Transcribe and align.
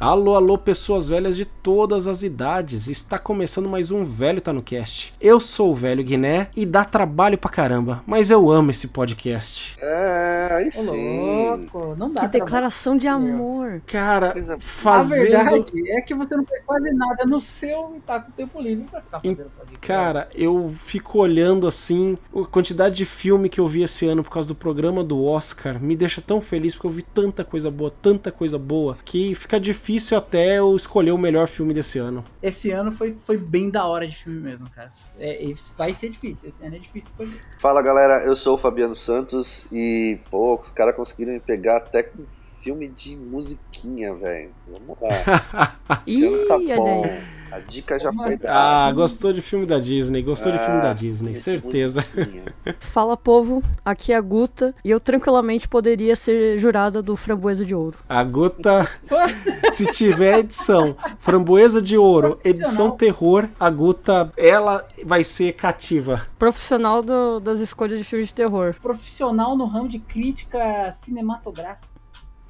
Alô, 0.00 0.34
alô, 0.34 0.56
pessoas 0.56 1.10
velhas 1.10 1.36
de 1.36 1.44
todas 1.44 2.06
as 2.06 2.22
idades. 2.22 2.88
Está 2.88 3.18
começando 3.18 3.68
mais 3.68 3.90
um 3.90 4.02
Velho 4.02 4.40
Tá 4.40 4.50
no 4.50 4.62
Cast. 4.62 5.12
Eu 5.20 5.38
sou 5.38 5.72
o 5.72 5.74
Velho 5.74 6.02
Guiné 6.02 6.48
e 6.56 6.64
dá 6.64 6.86
trabalho 6.86 7.36
pra 7.36 7.50
caramba, 7.50 8.02
mas 8.06 8.30
eu 8.30 8.50
amo 8.50 8.70
esse 8.70 8.88
podcast. 8.88 9.76
É, 9.78 10.48
aí 10.52 10.70
sim. 10.70 10.86
louco, 10.86 11.94
não 11.98 12.10
dá 12.10 12.22
Que 12.22 12.28
trabalho. 12.30 12.30
declaração 12.30 12.96
de 12.96 13.06
amor. 13.06 13.82
Cara, 13.86 14.32
A 14.38 14.58
fazendo. 14.58 15.20
verdade 15.32 15.90
é 15.92 16.00
que 16.00 16.14
você 16.14 16.34
não 16.34 16.46
faz 16.46 16.62
quase 16.62 16.90
nada 16.94 17.26
no 17.26 17.38
seu 17.38 17.92
e 17.94 18.00
tá 18.00 18.20
com 18.20 18.32
tempo 18.32 18.58
livre 18.58 18.86
pra 18.90 19.02
ficar 19.02 19.20
fazendo 19.20 19.50
podcast. 19.50 19.78
Cara, 19.86 20.30
eu 20.34 20.72
fico 20.78 21.18
olhando 21.18 21.68
assim, 21.68 22.16
a 22.34 22.46
quantidade 22.46 22.96
de 22.96 23.04
filme 23.04 23.50
que 23.50 23.60
eu 23.60 23.68
vi 23.68 23.82
esse 23.82 24.06
ano 24.08 24.22
por 24.24 24.30
causa 24.30 24.48
do 24.48 24.54
programa 24.54 25.04
do 25.04 25.22
Oscar 25.22 25.78
me 25.78 25.94
deixa 25.94 26.22
tão 26.22 26.40
feliz 26.40 26.74
porque 26.74 26.86
eu 26.86 26.90
vi 26.90 27.02
tanta 27.02 27.44
coisa 27.44 27.70
boa, 27.70 27.92
tanta 28.00 28.32
coisa 28.32 28.58
boa, 28.58 28.96
que 29.04 29.34
fica 29.34 29.60
difícil 29.60 29.89
até 30.14 30.58
eu 30.58 30.76
escolher 30.76 31.12
o 31.12 31.18
melhor 31.18 31.46
filme 31.46 31.74
desse 31.74 31.98
ano. 31.98 32.24
Esse 32.42 32.70
ano 32.70 32.92
foi, 32.92 33.16
foi 33.24 33.36
bem 33.36 33.70
da 33.70 33.86
hora 33.86 34.06
de 34.06 34.16
filme 34.16 34.40
mesmo, 34.40 34.68
cara. 34.70 34.92
É, 35.18 35.44
esse 35.44 35.74
vai 35.76 35.94
ser 35.94 36.10
difícil, 36.10 36.48
esse 36.48 36.64
ano 36.64 36.76
é 36.76 36.78
difícil 36.78 37.10
escolher. 37.10 37.40
Fala 37.58 37.82
galera, 37.82 38.24
eu 38.24 38.36
sou 38.36 38.54
o 38.54 38.58
Fabiano 38.58 38.94
Santos 38.94 39.66
e, 39.72 40.18
pô, 40.30 40.58
os 40.58 40.70
caras 40.70 40.94
conseguiram 40.94 41.32
me 41.32 41.40
pegar 41.40 41.78
até 41.78 42.02
com 42.02 42.24
filme 42.60 42.88
de 42.88 43.16
musiquinha, 43.16 44.14
velho. 44.14 44.50
Vamos 44.70 44.96
lá. 45.00 45.76
Esse 46.06 46.24
Ih, 46.24 46.46
tá 46.46 46.56
olha 46.56 46.76
bom. 46.76 47.04
aí. 47.04 47.40
A 47.52 47.58
dica 47.58 47.98
já 47.98 48.12
foi 48.12 48.36
dada. 48.36 48.54
Ah, 48.88 48.92
gostou 48.92 49.32
de 49.32 49.42
filme 49.42 49.66
da 49.66 49.76
Disney, 49.80 50.22
gostou 50.22 50.52
de 50.52 50.58
filme 50.58 50.80
da 50.80 50.92
Ah, 50.92 50.94
Disney, 50.94 51.34
certeza. 51.34 52.04
Fala 52.78 53.16
povo, 53.16 53.60
aqui 53.84 54.12
é 54.12 54.16
a 54.16 54.20
Guta 54.20 54.72
e 54.84 54.90
eu 54.90 55.00
tranquilamente 55.00 55.66
poderia 55.66 56.14
ser 56.14 56.60
jurada 56.60 57.02
do 57.02 57.16
Framboesa 57.16 57.64
de 57.64 57.74
Ouro. 57.74 57.98
A 58.08 58.22
Guta, 58.22 58.88
se 59.72 59.84
tiver 59.86 60.38
edição 60.38 60.94
Framboesa 61.18 61.82
de 61.82 61.98
Ouro, 61.98 62.38
edição 62.44 62.92
terror, 62.92 63.48
a 63.58 63.68
Guta, 63.68 64.30
ela 64.36 64.86
vai 65.04 65.24
ser 65.24 65.52
cativa. 65.54 66.24
Profissional 66.38 67.02
do- 67.02 67.40
das 67.40 67.58
escolhas 67.58 67.98
de 67.98 68.04
filmes 68.04 68.28
de 68.28 68.34
terror. 68.36 68.76
Profissional 68.80 69.56
no 69.56 69.66
ramo 69.66 69.88
de 69.88 69.98
crítica 69.98 70.92
cinematográfica. 70.92 71.89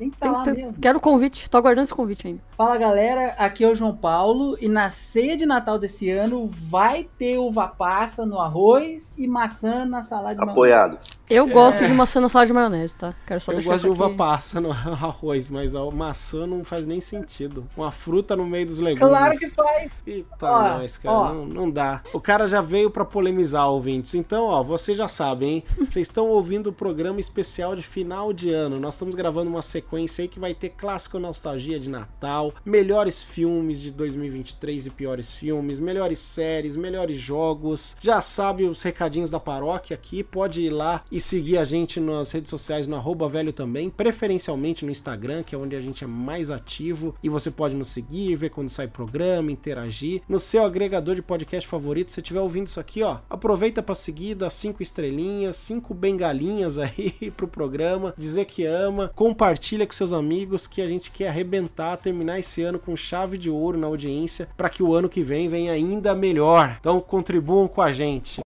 Tem 0.00 0.08
que 0.08 0.16
estar 0.16 0.28
Tem 0.28 0.34
lá 0.34 0.44
ter- 0.44 0.54
mesmo. 0.54 0.72
Quero 0.80 0.96
o 0.96 1.00
convite, 1.00 1.50
tô 1.50 1.58
aguardando 1.58 1.82
esse 1.82 1.92
convite 1.92 2.26
ainda. 2.26 2.40
Fala 2.56 2.78
galera, 2.78 3.34
aqui 3.36 3.62
é 3.62 3.68
o 3.68 3.74
João 3.74 3.94
Paulo 3.94 4.56
e 4.58 4.66
na 4.66 4.88
ceia 4.88 5.36
de 5.36 5.44
Natal 5.44 5.78
desse 5.78 6.08
ano 6.08 6.46
vai 6.46 7.06
ter 7.18 7.36
uva 7.36 7.68
passa 7.68 8.24
no 8.24 8.38
arroz 8.38 9.14
e 9.18 9.28
maçã 9.28 9.84
na 9.84 10.02
salada 10.02 10.42
de. 10.42 10.50
Apoiado. 10.50 10.98
Eu 11.30 11.46
gosto 11.46 11.86
de 11.86 11.92
maçã 11.92 12.20
na 12.20 12.28
salada 12.28 12.46
de 12.48 12.52
maionese, 12.52 12.94
tá? 12.94 13.14
Quero 13.26 13.40
só 13.40 13.52
Eu 13.52 13.62
gosto 13.62 13.84
de 13.84 13.88
uva 13.90 14.06
aqui. 14.08 14.16
passa 14.16 14.60
no 14.60 14.70
arroz, 14.72 15.48
mas 15.48 15.74
a 15.76 15.84
maçã 15.90 16.46
não 16.46 16.64
faz 16.64 16.84
nem 16.86 17.00
sentido. 17.00 17.66
Uma 17.76 17.92
fruta 17.92 18.34
no 18.34 18.44
meio 18.44 18.66
dos 18.66 18.78
legumes. 18.80 19.08
Claro 19.08 19.38
que 19.38 19.48
faz. 19.50 19.92
Eita, 20.06 20.36
Ó, 20.42 20.78
nós, 20.78 20.98
cara, 20.98 21.14
ó. 21.14 21.32
Não, 21.32 21.46
não 21.46 21.70
dá. 21.70 22.02
O 22.12 22.20
cara 22.20 22.48
já 22.48 22.60
veio 22.60 22.90
pra 22.90 23.04
polemizar, 23.04 23.68
ouvintes. 23.68 24.14
Então, 24.14 24.44
ó, 24.46 24.62
vocês 24.62 24.98
já 24.98 25.06
sabem, 25.06 25.50
hein? 25.54 25.64
Vocês 25.90 26.06
estão 26.06 26.28
ouvindo 26.28 26.68
o 26.70 26.72
programa 26.72 27.20
especial 27.20 27.74
de 27.76 27.82
final 27.82 28.32
de 28.32 28.50
ano. 28.50 28.78
Nós 28.78 28.94
estamos 28.94 29.14
gravando 29.14 29.50
uma 29.50 29.62
sequência 29.62 30.22
aí 30.22 30.28
que 30.28 30.38
vai 30.40 30.54
ter 30.54 30.70
clássico 30.70 31.18
nostalgia 31.18 31.78
de 31.78 31.88
Natal, 31.88 32.52
melhores 32.64 33.22
filmes 33.22 33.80
de 33.80 33.90
2023 33.90 34.86
e 34.86 34.90
piores 34.90 35.34
filmes, 35.34 35.78
melhores 35.78 36.18
séries, 36.18 36.76
melhores 36.76 37.18
jogos. 37.18 37.96
Já 38.00 38.20
sabe 38.20 38.64
os 38.64 38.82
recadinhos 38.82 39.30
da 39.30 39.38
paróquia 39.40 39.94
aqui, 39.94 40.22
pode 40.22 40.62
ir 40.62 40.70
lá 40.70 41.02
e 41.10 41.19
seguir 41.20 41.58
a 41.58 41.64
gente 41.64 42.00
nas 42.00 42.30
redes 42.30 42.50
sociais 42.50 42.86
no 42.86 42.96
arroba 42.96 43.28
velho 43.28 43.52
também, 43.52 43.90
preferencialmente 43.90 44.84
no 44.84 44.90
Instagram, 44.90 45.42
que 45.42 45.54
é 45.54 45.58
onde 45.58 45.76
a 45.76 45.80
gente 45.80 46.04
é 46.04 46.06
mais 46.06 46.50
ativo 46.50 47.14
e 47.22 47.28
você 47.28 47.50
pode 47.50 47.74
nos 47.74 47.88
seguir, 47.88 48.34
ver 48.34 48.50
quando 48.50 48.70
sai 48.70 48.88
programa, 48.88 49.52
interagir. 49.52 50.22
No 50.28 50.38
seu 50.38 50.64
agregador 50.64 51.14
de 51.14 51.22
podcast 51.22 51.68
favorito, 51.68 52.12
se 52.12 52.20
estiver 52.20 52.40
ouvindo 52.40 52.66
isso 52.66 52.80
aqui, 52.80 53.02
ó, 53.02 53.18
aproveita 53.28 53.82
para 53.82 53.94
seguir, 53.94 54.34
dá 54.34 54.50
cinco 54.50 54.82
estrelinhas, 54.82 55.56
cinco 55.56 55.94
bengalinhas 55.94 56.78
aí 56.78 57.30
pro 57.36 57.48
programa, 57.48 58.14
dizer 58.16 58.44
que 58.44 58.64
ama, 58.64 59.10
compartilha 59.14 59.86
com 59.86 59.92
seus 59.92 60.12
amigos 60.12 60.66
que 60.66 60.82
a 60.82 60.86
gente 60.86 61.10
quer 61.10 61.28
arrebentar, 61.28 61.96
terminar 61.96 62.38
esse 62.38 62.62
ano 62.62 62.78
com 62.78 62.96
chave 62.96 63.38
de 63.38 63.50
ouro 63.50 63.78
na 63.78 63.86
audiência 63.86 64.48
para 64.56 64.68
que 64.68 64.82
o 64.82 64.94
ano 64.94 65.08
que 65.08 65.22
vem 65.22 65.48
venha 65.48 65.72
ainda 65.72 66.14
melhor. 66.14 66.76
Então 66.80 67.00
contribuam 67.00 67.68
com 67.68 67.82
a 67.82 67.92
gente. 67.92 68.40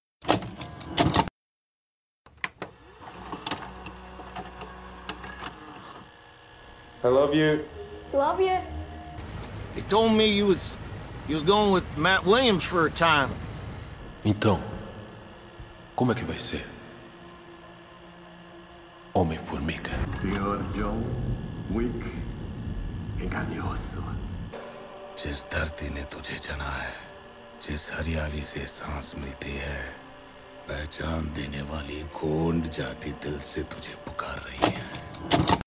I 7.04 7.08
love 7.08 7.34
you. 7.34 7.64
Love 8.14 8.40
you. 8.42 8.58
He 9.76 9.82
told 9.84 10.12
me 10.14 10.26
you 10.28 10.48
was 10.48 10.70
you 11.28 11.36
was 11.36 11.44
going 11.44 11.72
with 11.72 11.86
Matt 11.98 12.26
Williams 12.26 12.64
for 12.64 12.86
a 12.86 12.92
time. 12.92 13.30
Então, 14.26 14.60
como 15.96 16.12
é 16.12 16.16
que 16.16 16.26
vai 16.26 16.38
ser? 16.38 16.66
Homem-Formiga. 19.14 19.92
Senhor 20.22 20.60
John 20.76 21.04
Wick 21.72 22.06
em 23.22 23.30
carne 23.30 23.56
e 23.56 23.62
osso. 23.62 24.04
जिस 25.20 25.44
धरती 25.52 25.90
ने 25.96 26.04
तुझे 26.12 26.36
जना 26.48 26.70
है 26.80 26.94
जिस 27.64 27.92
हरियाली 27.92 28.44
से 28.52 28.66
सांस 28.68 29.14
मिलती 29.20 29.52
है 29.52 29.80
पहचान 30.70 31.32
देने 31.36 31.62
वाली 31.72 32.02
गोंड 32.16 32.70
जाति 32.78 33.12
दिल 33.24 33.40
से 33.52 33.64
तुझे 33.74 33.96
पुकार 34.06 34.38
रही 34.48 34.72
है 34.78 35.60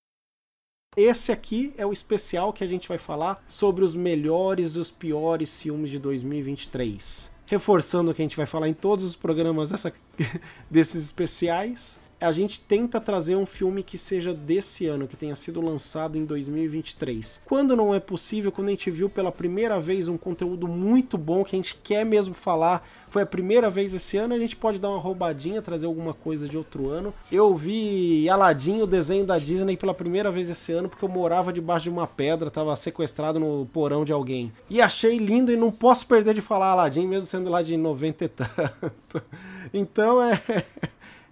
Esse 0.97 1.31
aqui 1.31 1.71
é 1.77 1.85
o 1.85 1.93
especial 1.93 2.51
que 2.51 2.63
a 2.63 2.67
gente 2.67 2.87
vai 2.87 2.97
falar 2.97 3.45
sobre 3.47 3.85
os 3.85 3.93
melhores 3.93 4.75
e 4.75 4.79
os 4.79 4.89
piores 4.89 5.61
filmes 5.61 5.91
de 5.91 5.99
2023. 5.99 7.31
Reforçando 7.45 8.11
que 8.15 8.21
a 8.23 8.25
gente 8.25 8.35
vai 8.35 8.47
falar 8.47 8.67
em 8.67 8.73
todos 8.73 9.05
os 9.05 9.15
programas 9.15 9.69
dessa- 9.69 9.93
desses 10.71 11.05
especiais, 11.05 11.99
a 12.19 12.31
gente 12.31 12.59
tenta 12.59 12.99
trazer 12.99 13.35
um 13.35 13.45
filme 13.45 13.83
que 13.83 13.97
seja 13.97 14.33
desse 14.33 14.87
ano, 14.87 15.07
que 15.07 15.15
tenha 15.15 15.35
sido 15.35 15.61
lançado 15.61 16.17
em 16.17 16.25
2023. 16.25 17.41
Quando 17.45 17.75
não 17.75 17.93
é 17.93 17.99
possível, 17.99 18.51
quando 18.51 18.69
a 18.69 18.71
gente 18.71 18.89
viu 18.89 19.09
pela 19.09 19.31
primeira 19.31 19.79
vez 19.79 20.07
um 20.07 20.17
conteúdo 20.17 20.67
muito 20.67 21.17
bom 21.17 21.43
que 21.43 21.55
a 21.55 21.59
gente 21.59 21.75
quer 21.83 22.03
mesmo 22.03 22.33
falar, 22.33 22.87
foi 23.09 23.21
a 23.21 23.25
primeira 23.25 23.69
vez 23.69 23.93
esse 23.93 24.17
ano, 24.17 24.33
a 24.33 24.39
gente 24.39 24.55
pode 24.55 24.79
dar 24.79 24.89
uma 24.89 24.99
roubadinha, 24.99 25.61
trazer 25.61 25.85
alguma 25.85 26.13
coisa 26.13 26.47
de 26.47 26.57
outro 26.57 26.89
ano. 26.89 27.13
Eu 27.31 27.55
vi 27.55 28.27
Aladdin, 28.29 28.81
o 28.81 28.87
desenho 28.87 29.25
da 29.25 29.37
Disney, 29.37 29.77
pela 29.77 29.93
primeira 29.93 30.31
vez 30.31 30.49
esse 30.49 30.71
ano, 30.71 30.89
porque 30.89 31.05
eu 31.05 31.09
morava 31.09 31.53
debaixo 31.53 31.83
de 31.83 31.89
uma 31.89 32.07
pedra, 32.07 32.49
tava 32.49 32.75
sequestrado 32.75 33.39
no 33.39 33.67
porão 33.71 34.03
de 34.03 34.11
alguém. 34.11 34.51
E 34.69 34.81
achei 34.81 35.17
lindo 35.17 35.51
e 35.51 35.55
não 35.55 35.71
posso 35.71 36.07
perder 36.07 36.33
de 36.33 36.41
falar 36.41 36.71
Aladdin, 36.71 37.07
mesmo 37.07 37.25
sendo 37.25 37.49
lá 37.49 37.61
de 37.61 37.77
90 37.77 38.25
e 38.25 38.27
tanto. 38.27 39.21
Então 39.73 40.23
é. 40.23 40.41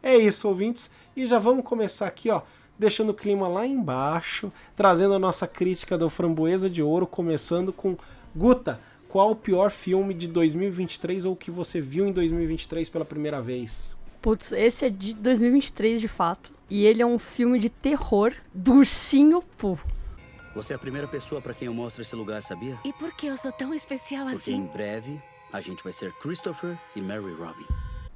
É 0.05 0.15
isso, 0.15 0.47
ouvintes. 0.47 0.91
E 1.15 1.25
já 1.25 1.39
vamos 1.39 1.65
começar 1.65 2.05
aqui, 2.05 2.29
ó, 2.29 2.43
deixando 2.77 3.09
o 3.09 3.13
clima 3.13 3.47
lá 3.47 3.65
embaixo, 3.65 4.53
trazendo 4.75 5.15
a 5.15 5.19
nossa 5.19 5.47
crítica 5.47 5.97
do 5.97 6.07
Framboesa 6.11 6.69
de 6.69 6.83
Ouro, 6.83 7.07
começando 7.07 7.73
com 7.73 7.97
Guta. 8.35 8.79
Qual 9.09 9.31
o 9.31 9.35
pior 9.35 9.71
filme 9.71 10.13
de 10.13 10.27
2023 10.27 11.25
ou 11.25 11.33
o 11.33 11.35
que 11.35 11.49
você 11.49 11.81
viu 11.81 12.05
em 12.05 12.11
2023 12.11 12.87
pela 12.87 13.03
primeira 13.03 13.41
vez? 13.41 13.95
Putz, 14.21 14.51
esse 14.51 14.85
é 14.85 14.89
de 14.91 15.15
2023 15.15 15.99
de 15.99 16.07
fato. 16.07 16.53
E 16.69 16.85
ele 16.85 17.01
é 17.01 17.05
um 17.05 17.17
filme 17.17 17.57
de 17.57 17.69
terror 17.69 18.31
do 18.53 18.73
ursinho 18.73 19.41
Pooh. 19.57 19.79
Você 20.53 20.73
é 20.73 20.75
a 20.75 20.79
primeira 20.79 21.07
pessoa 21.07 21.41
pra 21.41 21.53
quem 21.55 21.65
eu 21.65 21.73
mostro 21.73 22.03
esse 22.03 22.15
lugar, 22.15 22.43
sabia? 22.43 22.77
E 22.85 22.93
por 22.93 23.11
que 23.13 23.25
eu 23.25 23.37
sou 23.37 23.51
tão 23.51 23.73
especial 23.73 24.27
Porque 24.27 24.51
em 24.51 24.61
assim? 24.65 24.69
breve 24.71 25.19
a 25.51 25.61
gente 25.61 25.83
vai 25.83 25.91
ser 25.93 26.13
Christopher 26.19 26.77
e 26.95 27.01
Mary 27.01 27.33
Robin. 27.33 27.65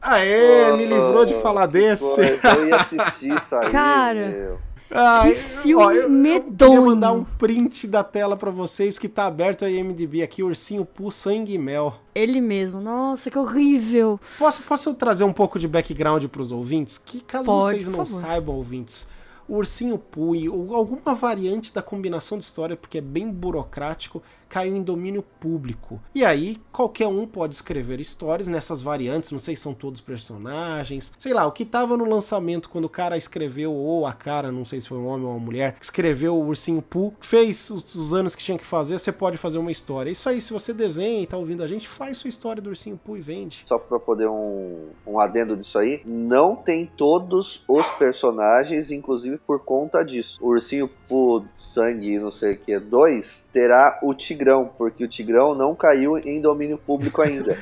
Aê, 0.02 0.72
me 0.78 0.86
livrou 0.86 1.26
de 1.26 1.34
falar 1.42 1.68
Pô, 1.68 1.74
desse. 1.74 2.20
eu 2.22 2.68
ia 2.68 2.76
assistir 2.78 3.34
isso 3.36 3.56
aí. 3.56 3.72
Cara. 3.72 4.30
meu. 4.30 4.60
Ai, 4.92 5.36
filme 5.36 5.76
ó, 5.84 5.92
eu- 5.92 6.04
Eu 6.04 6.10
medonho. 6.10 6.72
queria 6.72 6.82
mandar 6.82 7.12
um 7.12 7.24
print 7.24 7.86
da 7.86 8.04
tela 8.04 8.36
pra 8.36 8.50
vocês 8.50 8.98
que 8.98 9.08
tá 9.08 9.28
aberto 9.28 9.64
aí 9.64 9.78
IMDb 9.78 10.24
aqui, 10.24 10.42
Ursinho 10.42 10.84
Pooh 10.84 11.12
Sangue 11.12 11.54
e 11.54 11.58
Mel. 11.60 11.96
Ele 12.16 12.42
mesmo. 12.42 12.82
Nossa, 12.82 13.30
que 13.30 13.38
horrível. 13.38 14.20
Posso, 14.40 14.64
posso 14.64 14.94
trazer 14.96 15.24
um 15.24 15.34
pouco 15.34 15.60
de 15.60 15.68
background 15.68 16.26
pros 16.26 16.52
ouvintes? 16.52 16.98
Que 16.98 17.22
caso 17.22 17.46
Pode, 17.46 17.76
vocês 17.84 17.88
não 17.88 18.04
favor. 18.04 18.20
saibam, 18.22 18.56
ouvintes, 18.56 19.08
o 19.48 19.58
Ursinho 19.58 19.98
Pooh 20.00 20.34
ou 20.52 20.76
alguma 20.76 21.14
variante 21.14 21.72
da 21.72 21.84
combinação 21.84 22.40
de 22.40 22.46
história, 22.46 22.76
porque 22.76 22.98
é 22.98 23.02
bem 23.02 23.30
burocrático, 23.30 24.24
caiu 24.50 24.76
em 24.76 24.82
domínio 24.82 25.24
público. 25.40 26.02
E 26.14 26.26
aí, 26.26 26.58
qualquer 26.72 27.08
um 27.08 27.26
pode 27.26 27.56
escrever 27.56 28.00
histórias 28.00 28.48
nessas 28.48 28.82
variantes, 28.82 29.32
não 29.32 29.40
sei 29.40 29.56
se 29.56 29.62
são 29.62 29.74
todos 29.74 30.02
personagens, 30.02 31.12
sei 31.20 31.34
lá, 31.34 31.46
o 31.46 31.52
que 31.52 31.64
tava 31.64 31.96
no 31.96 32.06
lançamento 32.06 32.70
quando 32.70 32.86
o 32.86 32.90
cara 32.90 33.16
escreveu, 33.16 33.72
ou 33.72 34.08
a 34.08 34.14
cara, 34.14 34.52
não 34.52 34.66
sei 34.66 34.82
se 34.82 34.90
foi 34.90 34.98
um 34.98 35.08
homem 35.08 35.26
ou 35.26 35.32
uma 35.32 35.40
mulher, 35.40 35.76
escreveu 35.80 36.36
o 36.36 36.48
Ursinho 36.48 36.82
Pooh, 36.82 37.14
fez 37.22 37.70
os, 37.70 37.96
os 37.96 38.14
anos 38.14 38.36
que 38.36 38.44
tinha 38.44 38.58
que 38.58 38.66
fazer, 38.66 38.98
você 38.98 39.12
pode 39.12 39.38
fazer 39.38 39.60
uma 39.60 39.72
história. 39.72 40.10
Isso 40.10 40.28
aí, 40.28 40.42
se 40.42 40.52
você 40.52 40.74
desenha 40.74 41.22
e 41.22 41.28
tá 41.28 41.38
ouvindo 41.38 41.64
a 41.64 41.68
gente, 41.68 41.88
faz 41.88 42.18
sua 42.18 42.30
história 42.30 42.62
do 42.62 42.70
Ursinho 42.70 42.98
Pooh 42.98 43.18
e 43.18 43.22
vende. 43.22 43.64
Só 43.68 43.78
pra 43.78 44.00
poder 44.00 44.28
um, 44.28 44.88
um 45.06 45.20
adendo 45.20 45.56
disso 45.56 45.78
aí, 45.78 46.02
não 46.06 46.56
tem 46.56 46.86
todos 46.86 47.64
os 47.68 47.90
personagens, 47.92 48.92
inclusive 48.92 49.38
por 49.38 49.60
conta 49.60 50.04
disso. 50.04 50.40
O 50.42 50.50
Ursinho 50.50 50.90
Pooh 51.08 51.46
Sangue, 51.54 52.18
não 52.18 52.32
sei 52.32 52.54
o 52.54 52.58
que, 52.58 52.80
2, 52.80 53.48
terá 53.52 54.00
o 54.02 54.14
Tigrão, 54.40 54.70
porque 54.78 55.04
o 55.04 55.08
Tigrão 55.08 55.54
não 55.54 55.76
caiu 55.76 56.18
em 56.18 56.40
domínio 56.42 56.78
público 56.78 57.22
ainda. 57.22 57.58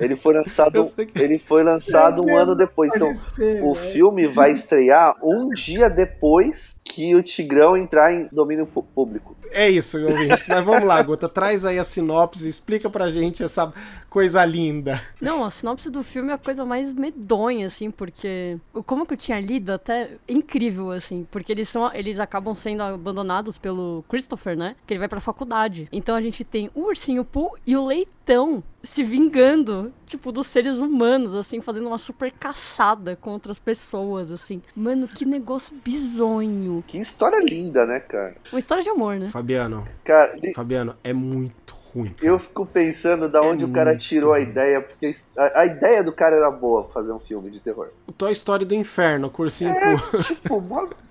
Ele 0.00 0.16
foi 0.16 0.34
lançado, 0.34 0.86
que... 0.86 1.20
ele 1.20 1.38
foi 1.38 1.62
lançado 1.62 2.24
um 2.24 2.36
ano 2.36 2.56
depois. 2.56 2.90
Então, 2.94 3.12
ser, 3.12 3.62
o 3.62 3.74
velho. 3.74 3.92
filme 3.92 4.26
vai 4.26 4.50
estrear 4.50 5.14
um 5.22 5.50
dia 5.50 5.90
depois 5.90 6.76
que 6.82 7.14
o 7.14 7.22
Tigrão 7.22 7.76
entrar 7.76 8.12
em 8.12 8.28
domínio 8.32 8.66
público. 8.66 9.36
É 9.52 9.68
isso, 9.68 10.02
ouvintes. 10.02 10.46
Mas 10.46 10.64
vamos 10.64 10.84
lá, 10.84 11.02
Gota, 11.02 11.28
traz 11.28 11.64
aí 11.64 11.78
a 11.78 11.84
sinopse, 11.84 12.48
explica 12.48 12.88
pra 12.88 13.10
gente 13.10 13.42
essa 13.42 13.72
coisa 14.12 14.44
linda. 14.44 15.00
Não, 15.20 15.42
a 15.42 15.50
sinopse 15.50 15.88
do 15.88 16.02
filme 16.02 16.30
é 16.30 16.34
a 16.34 16.38
coisa 16.38 16.64
mais 16.66 16.92
medonha, 16.92 17.66
assim, 17.66 17.90
porque. 17.90 18.58
o- 18.74 18.82
Como 18.82 19.06
que 19.06 19.14
eu 19.14 19.16
tinha 19.16 19.40
lido, 19.40 19.70
até 19.70 20.10
incrível, 20.28 20.90
assim, 20.90 21.26
porque 21.30 21.50
eles 21.50 21.68
são. 21.68 21.90
Eles 21.94 22.20
acabam 22.20 22.54
sendo 22.54 22.82
abandonados 22.82 23.56
pelo 23.56 24.04
Christopher, 24.08 24.56
né? 24.56 24.76
Que 24.86 24.92
ele 24.92 24.98
vai 24.98 25.08
pra 25.08 25.20
faculdade. 25.20 25.88
Então 25.90 26.14
a 26.14 26.20
gente 26.20 26.44
tem 26.44 26.70
o 26.74 26.82
ursinho 26.82 27.24
Pooh 27.24 27.56
e 27.66 27.74
o 27.74 27.86
leitão 27.86 28.62
se 28.82 29.02
vingando, 29.04 29.92
tipo, 30.06 30.30
dos 30.32 30.46
seres 30.48 30.78
humanos, 30.78 31.34
assim, 31.34 31.60
fazendo 31.60 31.86
uma 31.86 31.98
super 31.98 32.32
caçada 32.32 33.16
com 33.16 33.30
outras 33.30 33.58
pessoas, 33.58 34.30
assim. 34.32 34.60
Mano, 34.76 35.06
que 35.08 35.24
negócio 35.24 35.74
bizonho. 35.84 36.82
Que 36.86 36.98
história 36.98 37.38
linda, 37.42 37.86
né, 37.86 38.00
cara? 38.00 38.36
Uma 38.52 38.58
história 38.58 38.82
de 38.82 38.90
amor, 38.90 39.18
né? 39.18 39.28
Fabiano, 39.28 39.86
Cara, 40.04 40.36
e- 40.42 40.52
Fabiano, 40.52 40.96
é 41.02 41.12
muito 41.12 41.74
ruim. 41.94 42.10
cara. 42.16 42.26
eu 42.32 42.38
fico 42.38 42.64
pensando 42.66 43.28
da 43.28 43.40
onde 43.42 43.64
É 43.64 43.66
o 43.66 43.70
cara 43.70 43.96
tirou 43.96 44.32
a 44.32 44.36
ruim. 44.36 44.44
ideia, 44.48 44.80
porque 44.80 45.10
a, 45.36 45.60
a 45.60 45.66
ideia 45.66 46.02
do 46.02 46.12
cara 46.12 46.36
era 46.36 46.50
boa 46.50 46.88
fazer 46.92 47.12
um 47.12 47.20
filme 47.20 47.50
de 47.50 47.60
terror. 47.60 47.88
O 48.06 48.12
Toy 48.12 48.32
Story 48.32 48.64
do 48.64 48.74
Inferno, 48.74 49.28
cursinho 49.30 49.70
É, 49.70 49.96
Pooh. 49.96 50.18
tipo, 50.22 50.62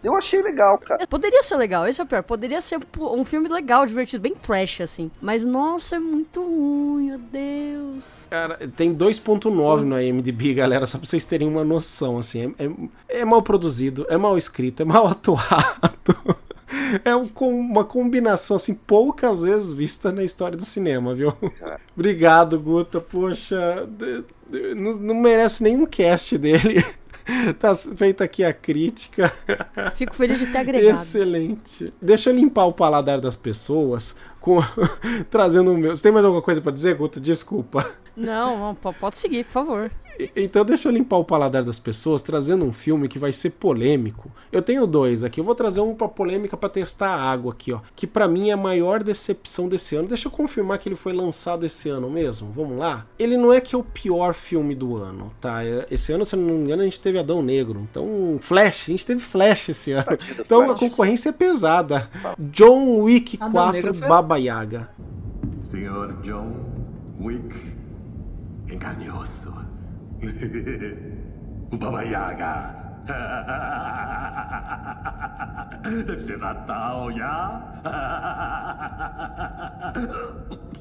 eu 0.04 0.16
achei 0.18 0.42
legal, 0.42 0.78
cara. 0.78 1.04
É, 1.04 1.06
Poderia 1.06 1.44
ser 1.44 1.56
legal, 1.58 1.88
esse 1.88 2.02
é 2.02 2.04
o 2.04 2.08
pior. 2.08 2.24
Poderia 2.24 2.62
ser 2.62 2.80
um 2.98 3.24
filme 3.26 3.48
legal, 3.48 3.86
divertido, 3.86 4.22
bem 4.24 4.34
trash, 4.36 4.82
assim. 4.82 5.12
Mas, 5.22 5.46
nossa, 5.46 5.96
é 5.96 6.00
muito 6.00 6.42
ruim, 6.42 7.08
meu 7.08 7.18
Deus. 7.20 8.04
Cara, 8.30 8.58
tem 8.76 8.96
2.9 8.96 9.82
no 9.82 10.00
IMDb, 10.02 10.54
galera, 10.54 10.86
só 10.86 10.98
pra 10.98 11.06
vocês 11.08 11.26
terem 11.26 11.48
uma 11.48 11.64
noção, 11.64 12.18
assim. 12.18 12.56
É, 12.58 12.66
é- 12.66 13.22
é 13.22 13.26
mal 13.26 13.42
produzido, 13.44 14.06
é 14.10 14.18
mal 14.18 14.38
escrito, 14.38 14.82
é 14.82 14.86
mal 14.86 15.06
atuado. 15.12 16.42
É 17.04 17.16
um 17.16 17.28
com- 17.28 17.60
uma 17.60 17.84
combinação, 17.84 18.56
assim, 18.56 18.74
poucas 18.74 19.42
vezes 19.42 19.74
vista 19.74 20.12
na 20.12 20.24
história 20.24 20.58
do 20.58 20.66
cinema, 20.66 21.14
viu? 21.14 21.34
Obrigado, 21.96 22.60
Guta. 22.60 23.00
Poxa, 23.02 23.88
de- 23.90 24.24
de- 24.50 24.76
não, 24.76 24.94
não 24.98 25.16
merece 25.16 25.64
nenhum 25.64 25.86
cast 25.86 26.38
dele. 26.38 26.84
Tá 27.60 27.76
feita 27.76 28.24
aqui 28.24 28.44
a 28.44 28.52
crítica. 28.52 29.32
Fico 29.96 30.14
feliz 30.14 30.40
de 30.40 30.48
ter 30.48 30.58
agregado. 30.58 30.92
Excelente. 30.96 31.94
Deixa 32.02 32.32
eu 32.32 32.36
limpar 32.36 32.66
o 32.66 32.74
paladar 32.74 33.22
das 33.22 33.36
pessoas 33.36 34.16
com 34.42 34.58
trazendo 35.30 35.72
o 35.72 35.78
meu. 35.78 35.96
Você 35.96 36.02
tem 36.02 36.12
mais 36.12 36.26
alguma 36.26 36.42
coisa 36.42 36.60
pra 36.60 36.72
dizer, 36.72 36.96
Guta? 36.96 37.20
Desculpa. 37.20 37.88
Não, 38.18 38.58
não, 38.60 38.76
po- 38.76 38.92
pode 38.94 39.18
seguir, 39.18 39.46
por 39.46 39.52
favor. 39.52 39.92
Então 40.36 40.64
deixa 40.64 40.88
eu 40.88 40.92
limpar 40.94 41.18
o 41.18 41.26
paladar 41.26 41.64
das 41.64 41.80
pessoas 41.80 42.22
trazendo 42.22 42.64
um 42.66 42.72
filme 42.72 43.08
que 43.08 43.18
vai 43.18 43.32
ser 43.32 43.52
polêmico. 43.52 44.32
Eu 44.52 44.62
tenho 44.62 44.86
dois 44.86 45.24
aqui, 45.24 45.40
eu 45.40 45.44
vou 45.44 45.56
trazer 45.56 45.80
um 45.82 45.96
pra 45.96 46.08
polêmica 46.08 46.56
pra 46.56 46.70
testar 46.70 47.10
a 47.16 47.22
água 47.32 47.52
aqui, 47.54 47.72
ó, 47.74 47.80
que 47.96 48.06
pra 48.06 48.28
mim 48.28 48.50
é 48.50 48.54
a 48.54 48.58
maior 48.58 49.02
decepção 49.04 49.68
desse 49.68 49.96
ano. 49.96 50.08
Deixa 50.08 50.28
eu 50.28 50.32
confirmar 50.32 50.78
que 50.78 50.88
ele 50.90 50.96
foi 50.96 51.14
lançado 51.14 51.66
esse 51.66 51.90
ano 51.90 52.10
mesmo. 52.10 52.52
Vamos 52.52 52.78
lá. 52.78 53.06
Ele 53.18 53.36
não 53.38 53.52
é 53.52 53.60
que 53.60 53.74
é 53.74 53.78
o 53.78 53.84
pior 53.84 54.34
filme 54.34 54.76
do 54.76 54.96
ano, 54.98 55.32
tá? 55.42 55.64
É- 55.64 55.88
Esse 55.90 56.14
ano, 56.14 56.24
se 56.26 56.36
eu 56.36 56.40
não 56.40 56.54
me 56.56 56.62
engano, 56.62 56.82
a 56.82 56.86
gente 56.86 57.00
teve 57.00 57.18
Adão 57.18 57.42
Negro. 57.42 57.88
Então, 57.90 58.38
Flash, 58.40 58.84
a 58.88 58.92
gente 58.92 59.06
teve 59.06 59.20
Flash 59.22 59.70
esse 59.70 59.92
ano. 59.92 60.06
Então 60.40 60.70
a 60.70 60.76
concorrência 60.76 61.30
é 61.30 61.34
pesada. 61.34 62.10
John 62.38 63.00
Wick 63.00 63.38
Adão 63.40 63.52
4 63.52 63.72
Negro 63.74 63.94
foi- 63.96 64.08
Baba 64.08 64.38
Yaga. 64.38 64.90
Senhor 65.64 66.14
John 66.22 66.52
Wick 67.20 67.56
e 68.70 69.10
osso. 69.10 69.52
O 71.72 71.78
Baba 71.78 72.04
Yaga. 72.04 72.76
Deve 76.06 76.20
ser 76.20 76.38
Natal, 76.38 77.12
já? 77.12 77.82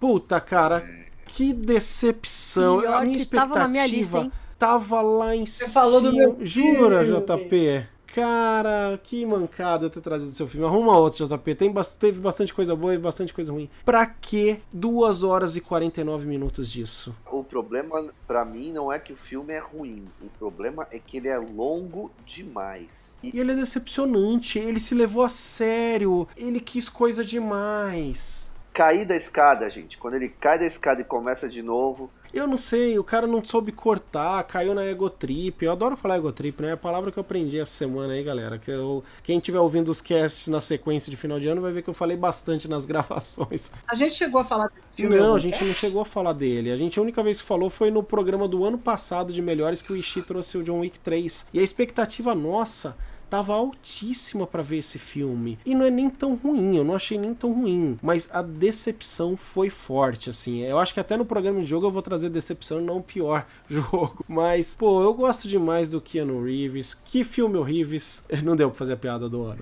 Puta, 0.00 0.40
cara, 0.40 0.84
que 1.26 1.52
decepção. 1.52 2.80
Pior 2.80 2.94
a 2.94 3.00
minha 3.00 3.16
que 3.16 3.22
expectativa 3.22 3.54
tava 3.54 3.60
na 3.60 3.68
minha 3.68 3.86
lista, 3.86 4.18
hein? 4.18 4.32
tava 4.56 5.02
lá 5.02 5.34
em 5.34 5.44
cima. 5.44 5.70
falou 5.70 6.00
do 6.00 6.12
meu 6.12 6.38
Jura. 6.40 7.04
JP? 7.04 7.97
Cara, 8.14 8.98
que 9.02 9.24
mancada 9.26 9.86
eu 9.86 9.90
ter 9.90 10.00
trazido 10.00 10.32
seu 10.32 10.48
filme. 10.48 10.66
Arruma 10.66 10.96
outro, 10.96 11.26
JP. 11.26 11.54
Tem 11.54 11.74
teve 11.98 12.18
bastante 12.20 12.54
coisa 12.54 12.74
boa 12.74 12.94
e 12.94 12.98
bastante 12.98 13.34
coisa 13.34 13.52
ruim. 13.52 13.68
Pra 13.84 14.06
que 14.06 14.60
2 14.72 15.22
horas 15.22 15.56
e 15.56 15.60
49 15.60 16.26
minutos 16.26 16.70
disso? 16.70 17.14
O 17.30 17.44
problema, 17.44 18.06
pra 18.26 18.44
mim, 18.44 18.72
não 18.72 18.92
é 18.92 18.98
que 18.98 19.12
o 19.12 19.16
filme 19.16 19.52
é 19.52 19.58
ruim. 19.58 20.06
O 20.22 20.28
problema 20.38 20.86
é 20.90 20.98
que 20.98 21.18
ele 21.18 21.28
é 21.28 21.38
longo 21.38 22.10
demais. 22.24 23.16
E 23.22 23.38
ele 23.38 23.52
é 23.52 23.54
decepcionante. 23.54 24.58
Ele 24.58 24.80
se 24.80 24.94
levou 24.94 25.22
a 25.22 25.28
sério. 25.28 26.26
Ele 26.36 26.60
quis 26.60 26.88
coisa 26.88 27.24
demais. 27.24 28.50
Cair 28.72 29.04
da 29.04 29.16
escada, 29.16 29.68
gente. 29.68 29.98
Quando 29.98 30.14
ele 30.14 30.28
cai 30.28 30.58
da 30.58 30.64
escada 30.64 31.00
e 31.00 31.04
começa 31.04 31.48
de 31.48 31.62
novo. 31.62 32.10
Eu 32.32 32.46
não 32.46 32.56
sei, 32.58 32.98
o 32.98 33.04
cara 33.04 33.26
não 33.26 33.42
soube 33.44 33.72
cortar, 33.72 34.42
caiu 34.44 34.74
na 34.74 34.84
egotrip. 34.86 35.64
Eu 35.64 35.72
adoro 35.72 35.96
falar 35.96 36.18
egotrip, 36.18 36.60
né? 36.62 36.68
É 36.70 36.72
a 36.72 36.76
palavra 36.76 37.10
que 37.10 37.18
eu 37.18 37.22
aprendi 37.22 37.58
essa 37.58 37.72
semana 37.72 38.12
aí, 38.12 38.22
galera. 38.22 38.58
Que 38.58 38.70
eu- 38.70 39.02
quem 39.22 39.40
tiver 39.40 39.58
ouvindo 39.60 39.88
os 39.90 40.00
casts 40.00 40.46
na 40.48 40.60
sequência 40.60 41.10
de 41.10 41.16
final 41.16 41.40
de 41.40 41.48
ano 41.48 41.60
vai 41.62 41.72
ver 41.72 41.82
que 41.82 41.88
eu 41.90 41.94
falei 41.94 42.16
bastante 42.16 42.68
nas 42.68 42.84
gravações. 42.86 43.70
A 43.88 43.94
gente 43.94 44.14
chegou 44.14 44.40
a 44.40 44.44
falar 44.44 44.68
desse 44.68 44.82
filme. 44.94 45.16
Não, 45.16 45.34
a 45.36 45.38
gente 45.38 45.52
cast? 45.52 45.64
não 45.64 45.74
chegou 45.74 46.02
a 46.02 46.04
falar 46.04 46.32
dele. 46.34 46.70
A 46.70 46.76
gente 46.76 46.98
a 46.98 47.02
única 47.02 47.22
vez 47.22 47.40
que 47.40 47.46
falou 47.46 47.70
foi 47.70 47.90
no 47.90 48.02
programa 48.02 48.46
do 48.46 48.64
ano 48.64 48.78
passado 48.78 49.32
de 49.32 49.40
melhores 49.40 49.80
que 49.82 49.92
o 49.92 49.96
Ishii 49.96 50.22
trouxe 50.22 50.58
o 50.58 50.62
John 50.62 50.80
Wick 50.80 50.98
3. 50.98 51.46
E 51.52 51.58
a 51.58 51.62
expectativa 51.62 52.34
nossa 52.34 52.94
tava 53.28 53.54
altíssima 53.54 54.46
pra 54.46 54.62
ver 54.62 54.78
esse 54.78 54.98
filme. 54.98 55.58
E 55.64 55.74
não 55.74 55.84
é 55.84 55.90
nem 55.90 56.08
tão 56.08 56.34
ruim, 56.34 56.76
eu 56.76 56.84
não 56.84 56.94
achei 56.94 57.18
nem 57.18 57.34
tão 57.34 57.52
ruim, 57.52 57.98
mas 58.02 58.28
a 58.32 58.42
decepção 58.42 59.36
foi 59.36 59.70
forte 59.70 60.30
assim. 60.30 60.62
Eu 60.62 60.78
acho 60.78 60.94
que 60.94 61.00
até 61.00 61.16
no 61.16 61.24
programa 61.24 61.60
de 61.60 61.66
jogo 61.66 61.86
eu 61.86 61.90
vou 61.90 62.02
trazer 62.02 62.28
decepção 62.28 62.80
não 62.80 63.02
pior 63.02 63.46
jogo. 63.68 64.24
Mas, 64.28 64.74
pô, 64.74 65.02
eu 65.02 65.12
gosto 65.14 65.48
demais 65.48 65.88
do 65.88 66.00
Keanu 66.00 66.44
Reeves. 66.44 66.94
Que 66.94 67.24
filme 67.24 67.56
horrível. 67.56 67.88
Não 68.44 68.54
deu 68.54 68.68
pra 68.68 68.78
fazer 68.78 68.92
a 68.92 68.96
piada 68.96 69.28
do 69.28 69.42
ano. 69.44 69.60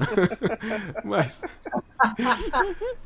mas 1.05 1.41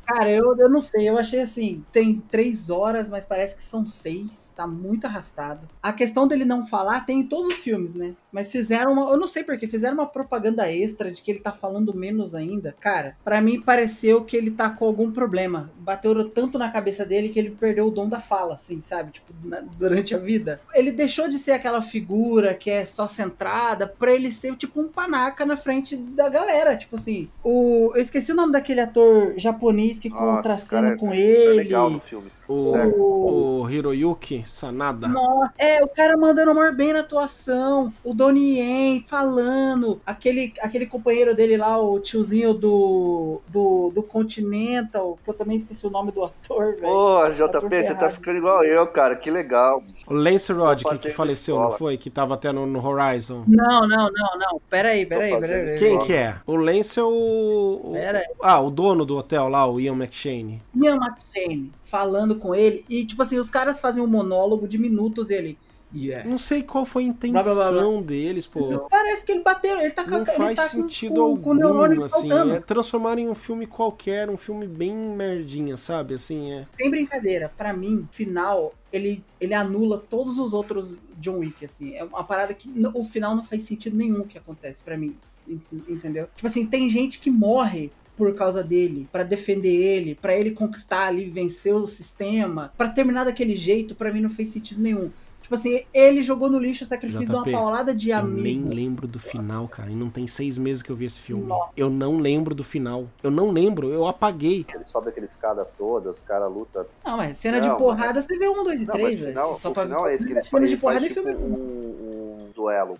Cara, 0.05 0.29
eu, 0.29 0.55
eu 0.57 0.69
não 0.69 0.81
sei, 0.81 1.09
eu 1.09 1.17
achei 1.17 1.39
assim, 1.39 1.83
tem 1.91 2.21
três 2.29 2.69
horas, 2.69 3.07
mas 3.07 3.23
parece 3.25 3.55
que 3.55 3.63
são 3.63 3.85
seis, 3.85 4.51
tá 4.55 4.67
muito 4.67 5.05
arrastado. 5.05 5.67
A 5.81 5.93
questão 5.93 6.27
dele 6.27 6.43
não 6.45 6.65
falar 6.65 7.05
tem 7.05 7.19
em 7.21 7.27
todos 7.27 7.55
os 7.55 7.63
filmes, 7.63 7.93
né? 7.95 8.13
Mas 8.31 8.51
fizeram 8.51 8.93
uma, 8.93 9.09
eu 9.11 9.17
não 9.17 9.27
sei 9.27 9.43
porque, 9.43 9.67
fizeram 9.67 9.95
uma 9.95 10.05
propaganda 10.07 10.71
extra 10.71 11.11
de 11.11 11.21
que 11.21 11.31
ele 11.31 11.39
tá 11.39 11.51
falando 11.51 11.93
menos 11.93 12.33
ainda. 12.33 12.75
Cara, 12.79 13.17
pra 13.23 13.41
mim 13.41 13.59
pareceu 13.61 14.23
que 14.23 14.37
ele 14.37 14.51
tá 14.51 14.69
com 14.69 14.85
algum 14.85 15.11
problema. 15.11 15.69
Bateu 15.77 16.27
tanto 16.29 16.57
na 16.57 16.69
cabeça 16.71 17.05
dele 17.05 17.29
que 17.29 17.37
ele 17.39 17.51
perdeu 17.51 17.87
o 17.87 17.91
dom 17.91 18.07
da 18.07 18.19
fala, 18.19 18.55
assim, 18.55 18.79
sabe? 18.81 19.11
Tipo, 19.11 19.33
na- 19.43 19.61
durante 19.77 20.15
a 20.15 20.17
vida. 20.17 20.61
Ele 20.73 20.91
deixou 20.91 21.27
de 21.27 21.37
ser 21.37 21.51
aquela 21.51 21.81
figura 21.81 22.53
que 22.53 22.69
é 22.69 22.85
só 22.85 23.07
centrada 23.07 23.85
pra 23.87 24.11
ele 24.13 24.31
ser 24.31 24.55
tipo 24.55 24.79
um 24.81 24.87
panaca 24.87 25.45
na 25.45 25.57
frente 25.57 25.95
da 25.97 26.29
galera. 26.29 26.75
Tipo 26.77 26.95
assim, 26.95 27.29
o, 27.43 27.91
eu 27.95 28.01
esqueci 28.01 28.31
o 28.31 28.35
nome 28.35 28.53
daquele 28.53 28.79
ator 28.81 29.33
japonês 29.37 29.99
que 29.99 30.09
Nossa, 30.09 30.25
contracena 30.37 30.81
cara, 30.83 30.97
com 30.97 31.13
isso 31.13 31.41
é 31.41 31.45
ele. 31.45 31.53
legal 31.53 31.89
no 31.89 31.99
filme. 31.99 32.31
O, 32.51 33.61
o 33.63 33.69
Hiroyuki 33.69 34.43
Sanada. 34.45 35.07
Nossa, 35.07 35.53
é, 35.57 35.83
o 35.83 35.87
cara 35.87 36.17
mandando 36.17 36.51
amor 36.51 36.73
bem 36.73 36.93
na 36.93 36.99
atuação. 36.99 37.93
O 38.03 38.13
Donnie 38.13 38.59
Yen 38.59 39.03
falando. 39.07 40.01
Aquele, 40.05 40.53
aquele 40.61 40.85
companheiro 40.85 41.35
dele 41.35 41.57
lá, 41.57 41.79
o 41.79 41.99
tiozinho 41.99 42.53
do, 42.53 43.41
do, 43.47 43.91
do 43.93 44.03
Continental, 44.03 45.17
que 45.23 45.29
eu 45.29 45.33
também 45.33 45.57
esqueci 45.57 45.85
o 45.85 45.89
nome 45.89 46.11
do 46.11 46.23
ator, 46.23 46.75
velho. 46.75 46.81
Pô, 46.81 47.17
Ator 47.17 47.61
JP, 47.61 47.83
você 47.83 47.95
tá 47.95 48.09
ficando 48.09 48.37
igual 48.37 48.63
eu, 48.63 48.85
cara. 48.87 49.15
Que 49.15 49.31
legal. 49.31 49.83
O 50.07 50.13
Lance 50.13 50.51
Roddick, 50.51 50.83
fazendo 50.89 51.01
que 51.01 51.09
faleceu, 51.11 51.55
escola. 51.55 51.69
não 51.71 51.77
foi? 51.77 51.97
Que 51.97 52.09
tava 52.09 52.33
até 52.33 52.51
no, 52.51 52.65
no 52.65 52.85
Horizon. 52.85 53.43
Não, 53.47 53.87
não, 53.87 54.09
não, 54.11 54.39
não. 54.39 54.61
Pera 54.69 54.89
aí, 54.89 55.05
pera 55.05 55.23
aí, 55.25 55.31
pera 55.31 55.35
aí. 55.35 55.41
fazendo 55.41 55.65
pera 55.65 55.71
aí. 55.73 55.79
Quem 55.79 55.99
que 55.99 56.13
é? 56.13 56.35
O 56.45 56.55
Lance 56.55 56.99
é 56.99 57.03
o. 57.03 57.81
o- 57.83 57.91
Pera 57.93 58.19
aí. 58.19 58.25
Ah, 58.41 58.59
o 58.59 58.69
dono 58.69 59.05
do 59.05 59.17
hotel 59.17 59.47
lá, 59.47 59.65
o 59.69 59.79
Ian 59.79 59.93
McShane. 59.93 60.61
Ian 60.75 60.95
McShane 60.97 61.71
falando 61.91 62.35
com 62.37 62.55
ele. 62.55 62.85
E, 62.89 63.05
tipo 63.05 63.21
assim, 63.21 63.37
os 63.37 63.49
caras 63.49 63.81
fazem 63.81 64.01
um 64.01 64.07
monólogo 64.07 64.65
de 64.67 64.77
minutos 64.77 65.29
e 65.29 65.33
ele. 65.33 65.57
Yeah. 65.93 66.27
Não 66.27 66.37
sei 66.37 66.63
qual 66.63 66.85
foi 66.85 67.03
a 67.03 67.07
intenção 67.07 67.43
Blá, 67.43 67.53
blá, 67.53 67.71
blá, 67.73 67.81
blá. 67.83 68.01
deles, 68.01 68.47
pô. 68.47 68.87
Parece 68.89 69.25
que 69.25 69.33
ele 69.33 69.41
bateu, 69.43 69.77
ele 69.77 69.91
tá 69.91 70.05
com 70.05 70.11
Não 70.11 70.25
faz 70.25 70.55
tá 70.55 70.69
com- 70.69 70.83
sentido 70.83 71.15
com, 71.15 71.37
com, 71.57 71.67
algum, 71.67 72.03
assim. 72.05 72.29
faltando. 72.29 72.53
É 72.55 72.59
transformar 72.61 73.19
em 73.19 73.27
um 73.27 73.35
filme 73.35 73.67
qualquer, 73.67 74.29
um 74.29 74.37
filme 74.37 74.65
bem 74.67 74.95
merdinha, 74.95 75.75
sabe? 75.75 76.13
Assim, 76.13 76.53
é. 76.53 76.65
Sem 76.77 76.89
brincadeira, 76.89 77.51
pra 77.57 77.73
mim, 77.73 78.07
final, 78.09 78.73
ele, 78.93 79.21
ele 79.37 79.53
anula 79.53 79.97
todos 79.97 80.39
os 80.39 80.53
outros 80.53 80.95
John 81.19 81.39
Wick, 81.39 81.65
assim. 81.65 81.93
É 81.93 82.05
uma 82.05 82.23
parada 82.23 82.53
que 82.53 82.69
n- 82.69 82.89
o 82.93 83.03
final 83.03 83.35
não 83.35 83.43
faz 83.43 83.63
sentido 83.63 83.97
nenhum 83.97 84.23
que 84.23 84.37
acontece 84.37 84.81
pra 84.81 84.97
mim. 84.97 85.13
en- 85.45 85.59
Entendeu? 85.89 86.29
Tipo 86.37 86.47
assim, 86.47 86.65
tem 86.65 86.87
gente 86.87 87.19
que 87.19 87.29
morre 87.29 87.91
por 88.15 88.33
causa 88.35 88.63
dele, 88.63 89.07
pra 89.11 89.23
defender 89.23 89.69
ele, 89.73 90.15
pra 90.15 90.35
ele 90.35 90.51
conquistar 90.51 91.07
ali, 91.07 91.25
vencer 91.25 91.73
o 91.73 91.87
sistema, 91.87 92.71
pra 92.77 92.89
terminar 92.89 93.23
daquele 93.23 93.55
jeito, 93.55 93.95
pra 93.95 94.11
mim 94.11 94.21
não 94.21 94.29
fez 94.29 94.49
sentido 94.49 94.81
nenhum. 94.81 95.09
Tipo 95.41 95.55
assim, 95.59 95.83
ele 95.93 96.23
jogou 96.23 96.49
no 96.49 96.57
lixo 96.57 96.85
o 96.85 96.87
sacrifício 96.87 97.25
de 97.25 97.35
uma 97.35 97.43
JP, 97.43 97.51
paulada 97.51 97.93
de 97.93 98.11
Eu 98.11 98.23
nem 98.25 98.57
amigos. 98.57 98.73
lembro 98.73 99.05
do 99.05 99.19
final, 99.19 99.67
cara. 99.67 99.89
E 99.89 99.95
não 99.95 100.09
tem 100.09 100.25
seis 100.25 100.57
meses 100.57 100.81
que 100.81 100.89
eu 100.89 100.95
vi 100.95 101.03
esse 101.03 101.19
filme. 101.19 101.51
Eu 101.75 101.89
não 101.89 102.19
lembro 102.19 102.55
do 102.55 102.63
final. 102.63 103.05
Eu 103.21 103.29
não 103.29 103.51
lembro, 103.51 103.89
eu 103.89 104.07
apaguei. 104.07 104.65
Ele 104.73 104.85
sobe 104.85 105.09
aquela 105.09 105.25
escada 105.25 105.65
toda, 105.77 106.09
os 106.09 106.21
caras 106.21 106.49
lutam. 106.49 106.85
Não, 107.05 107.17
mas 107.17 107.35
cena 107.35 107.59
Não, 107.59 107.69
de 107.69 107.77
porrada 107.77 108.21
você 108.21 108.37
vê 108.37 108.47
um, 108.47 108.63
dois 108.63 108.81
e 108.81 108.85
Não, 108.85 108.93
três, 108.93 109.19
mas 109.19 109.33
velho. 109.33 109.35
Só 109.57 109.69
o 109.71 109.73
pra 109.73 110.09
é 110.09 110.15
esse 110.15 110.25
que 110.25 110.31
eles 110.31 110.47
cena 110.47 110.61
de 110.65 110.73
ele 110.73 110.77
porrada 110.77 110.99
faz, 111.01 111.11
e 111.11 111.13
filme 111.13 111.31
tipo, 111.33 111.43
um, 111.43 112.45
um 112.47 112.51
duelo 112.55 112.97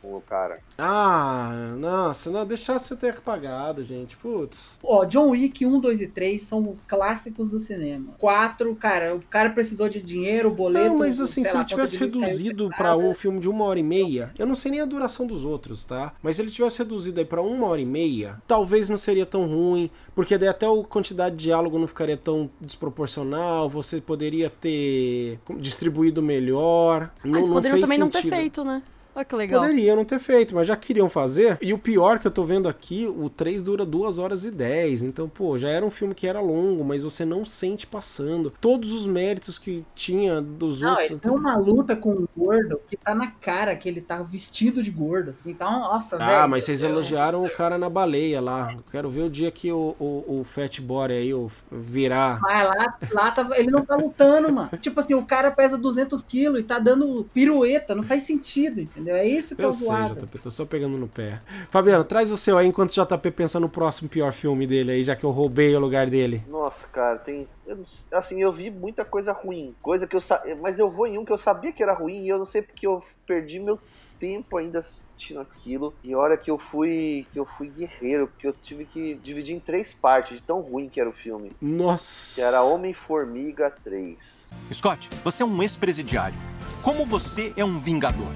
com, 0.00 0.16
o- 0.16 0.20
cara. 0.28 0.58
Ah, 0.76 1.74
nossa, 1.78 2.30
não, 2.30 2.44
deixar 2.46 2.78
você 2.78 2.94
ter 2.96 3.10
apagado, 3.10 3.82
gente. 3.84 4.16
Putz. 4.16 4.78
Ó, 4.82 5.04
John 5.04 5.30
Wick 5.30 5.64
1, 5.64 5.80
2 5.80 6.00
e 6.00 6.06
3 6.08 6.42
são 6.42 6.76
clássicos 6.86 7.48
do 7.50 7.60
cinema. 7.60 8.14
4, 8.18 8.74
cara, 8.76 9.14
o 9.14 9.20
cara 9.26 9.50
precisou 9.50 9.88
de 9.88 10.00
dinheiro, 10.02 10.50
boleto. 10.50 10.88
Não, 10.88 10.98
mas 10.98 11.20
assim, 11.20 11.42
sei 11.42 11.44
se 11.46 11.52
lá, 11.54 11.60
ele 11.60 11.68
tivesse 11.68 11.96
reduzido 11.96 12.68
pra 12.76 12.96
um 12.96 13.12
filme 13.14 13.38
de 13.40 13.48
uma 13.48 13.64
hora 13.64 13.78
e 13.78 13.82
meia, 13.82 14.32
eu 14.38 14.46
não 14.46 14.54
sei 14.54 14.70
nem 14.72 14.80
a 14.80 14.84
duração 14.84 15.26
dos 15.26 15.44
outros, 15.44 15.84
tá? 15.84 16.12
Mas 16.22 16.36
se 16.36 16.42
ele 16.42 16.50
tivesse 16.50 16.78
reduzido 16.78 17.20
aí 17.20 17.26
pra 17.26 17.42
uma 17.42 17.66
hora 17.66 17.80
e 17.80 17.86
meia, 17.86 18.42
talvez 18.46 18.88
não 18.88 18.96
seria 18.96 19.26
tão 19.26 19.46
ruim, 19.46 19.90
porque 20.14 20.36
daí 20.38 20.48
até 20.48 20.66
a 20.66 20.84
quantidade 20.84 21.36
de 21.36 21.44
diálogo 21.44 21.78
não 21.78 21.86
ficaria 21.86 22.16
tão 22.16 22.50
desproporcional, 22.60 23.68
você 23.68 24.00
poderia 24.00 24.50
ter 24.50 25.38
distribuído 25.58 26.22
melhor. 26.22 27.10
Ah, 27.22 27.26
Não, 27.28 27.36
eles 27.38 27.48
não 27.48 27.54
poderiam 27.56 27.80
também 27.80 27.98
não 27.98 28.08
ter 28.08 28.18
sentido. 28.18 28.34
feito, 28.36 28.64
né? 28.64 28.82
Olha 29.18 29.24
que 29.24 29.34
legal. 29.34 29.62
Poderiam 29.62 29.96
não 29.96 30.04
ter 30.04 30.20
feito, 30.20 30.54
mas 30.54 30.68
já 30.68 30.76
queriam 30.76 31.08
fazer. 31.08 31.58
E 31.60 31.74
o 31.74 31.78
pior 31.78 32.20
que 32.20 32.26
eu 32.28 32.30
tô 32.30 32.44
vendo 32.44 32.68
aqui, 32.68 33.04
o 33.04 33.28
3 33.28 33.60
dura 33.62 33.84
2 33.84 34.16
horas 34.20 34.44
e 34.44 34.50
10. 34.50 35.02
Então, 35.02 35.28
pô, 35.28 35.58
já 35.58 35.68
era 35.68 35.84
um 35.84 35.90
filme 35.90 36.14
que 36.14 36.24
era 36.24 36.40
longo, 36.40 36.84
mas 36.84 37.02
você 37.02 37.24
não 37.24 37.44
sente 37.44 37.84
passando. 37.84 38.52
Todos 38.60 38.92
os 38.92 39.06
méritos 39.06 39.58
que 39.58 39.84
tinha 39.92 40.40
dos 40.40 40.82
Não, 40.82 40.90
outros. 40.90 41.10
ele 41.10 41.18
tem 41.18 41.32
uma 41.32 41.56
luta 41.56 41.96
com 41.96 42.12
um 42.12 42.28
gordo 42.36 42.80
que 42.88 42.96
tá 42.96 43.12
na 43.12 43.26
cara, 43.26 43.74
que 43.74 43.88
ele 43.88 44.00
tá 44.00 44.22
vestido 44.22 44.84
de 44.84 44.90
gordo, 44.92 45.30
assim, 45.30 45.52
tá, 45.52 45.68
nossa, 45.68 46.16
velho. 46.16 46.30
Ah, 46.30 46.46
mas 46.46 46.62
vocês 46.62 46.80
Deus 46.82 46.92
elogiaram 46.92 47.40
do 47.40 47.46
o 47.46 47.50
cara 47.50 47.76
na 47.76 47.90
baleia 47.90 48.40
lá. 48.40 48.76
Quero 48.88 49.10
ver 49.10 49.22
o 49.22 49.30
dia 49.30 49.50
que 49.50 49.72
o, 49.72 49.96
o, 49.98 50.40
o 50.40 50.44
Fat 50.44 50.78
Body 50.80 51.14
aí 51.14 51.34
o, 51.34 51.50
virar. 51.72 52.38
Mas 52.40 52.64
lá, 52.64 52.98
lá 53.10 53.30
tá, 53.32 53.48
ele 53.56 53.72
não 53.72 53.84
tá 53.84 53.96
lutando, 53.96 54.52
mano. 54.52 54.70
Tipo 54.80 55.00
assim, 55.00 55.14
o 55.14 55.24
cara 55.24 55.50
pesa 55.50 55.76
200 55.76 56.22
quilos 56.22 56.60
e 56.60 56.62
tá 56.62 56.78
dando 56.78 57.28
pirueta, 57.34 57.96
não 57.96 58.04
faz 58.04 58.22
sentido, 58.22 58.80
entendeu? 58.80 59.07
É 59.10 59.26
isso 59.26 59.56
que 59.56 59.62
é 59.62 59.64
Eu 59.64 59.70
o 59.70 59.72
sei. 59.72 59.88
JP, 59.88 60.38
tô 60.38 60.50
só 60.50 60.64
pegando 60.64 60.98
no 60.98 61.08
pé. 61.08 61.40
Fabiano, 61.70 62.04
traz 62.04 62.30
o 62.30 62.36
seu 62.36 62.58
aí 62.58 62.66
enquanto 62.66 62.90
o 62.90 62.92
JP 63.04 63.30
pensa 63.30 63.58
no 63.58 63.68
próximo 63.68 64.08
pior 64.08 64.32
filme 64.32 64.66
dele 64.66 64.92
aí, 64.92 65.02
já 65.02 65.16
que 65.16 65.24
eu 65.24 65.30
roubei 65.30 65.74
o 65.74 65.80
lugar 65.80 66.08
dele. 66.08 66.42
Nossa, 66.48 66.86
cara, 66.88 67.18
tem. 67.18 67.48
eu 67.66 67.82
assim, 68.12 68.42
eu 68.42 68.52
vi 68.52 68.70
muita 68.70 69.04
coisa 69.04 69.32
ruim. 69.32 69.74
Coisa 69.82 70.06
que 70.06 70.16
eu 70.16 70.20
sa... 70.20 70.42
Mas 70.60 70.78
eu 70.78 70.90
vou 70.90 71.06
em 71.06 71.18
um 71.18 71.24
que 71.24 71.32
eu 71.32 71.38
sabia 71.38 71.72
que 71.72 71.82
era 71.82 71.92
ruim 71.92 72.24
e 72.24 72.28
eu 72.28 72.38
não 72.38 72.46
sei 72.46 72.62
porque 72.62 72.86
eu 72.86 73.02
perdi 73.26 73.60
meu 73.60 73.78
tempo 74.18 74.56
ainda 74.56 74.80
assistindo 74.80 75.40
aquilo. 75.40 75.94
E 76.02 76.14
olha 76.14 76.36
que 76.36 76.50
eu 76.50 76.58
fui. 76.58 77.26
que 77.32 77.38
eu 77.38 77.44
fui 77.46 77.68
guerreiro, 77.68 78.28
porque 78.28 78.46
eu 78.46 78.52
tive 78.52 78.84
que 78.84 79.14
dividir 79.22 79.54
em 79.54 79.60
três 79.60 79.92
partes 79.92 80.36
de 80.36 80.42
tão 80.42 80.60
ruim 80.60 80.88
que 80.88 81.00
era 81.00 81.08
o 81.08 81.12
filme. 81.12 81.52
Nossa. 81.60 82.34
Que 82.34 82.40
era 82.40 82.62
Homem-Formiga 82.62 83.72
3. 83.84 84.50
Scott, 84.72 85.08
você 85.24 85.42
é 85.42 85.46
um 85.46 85.62
ex-presidiário. 85.62 86.36
Como 86.82 87.06
você 87.06 87.52
é 87.56 87.64
um 87.64 87.78
vingador? 87.78 88.32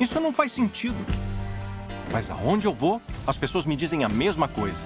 Isso 0.00 0.18
não 0.18 0.32
faz 0.32 0.50
sentido. 0.50 0.96
Mas 2.10 2.30
aonde 2.30 2.66
eu 2.66 2.72
vou, 2.72 3.00
as 3.26 3.36
pessoas 3.36 3.66
me 3.66 3.76
dizem 3.76 4.02
a 4.02 4.08
mesma 4.08 4.48
coisa. 4.48 4.80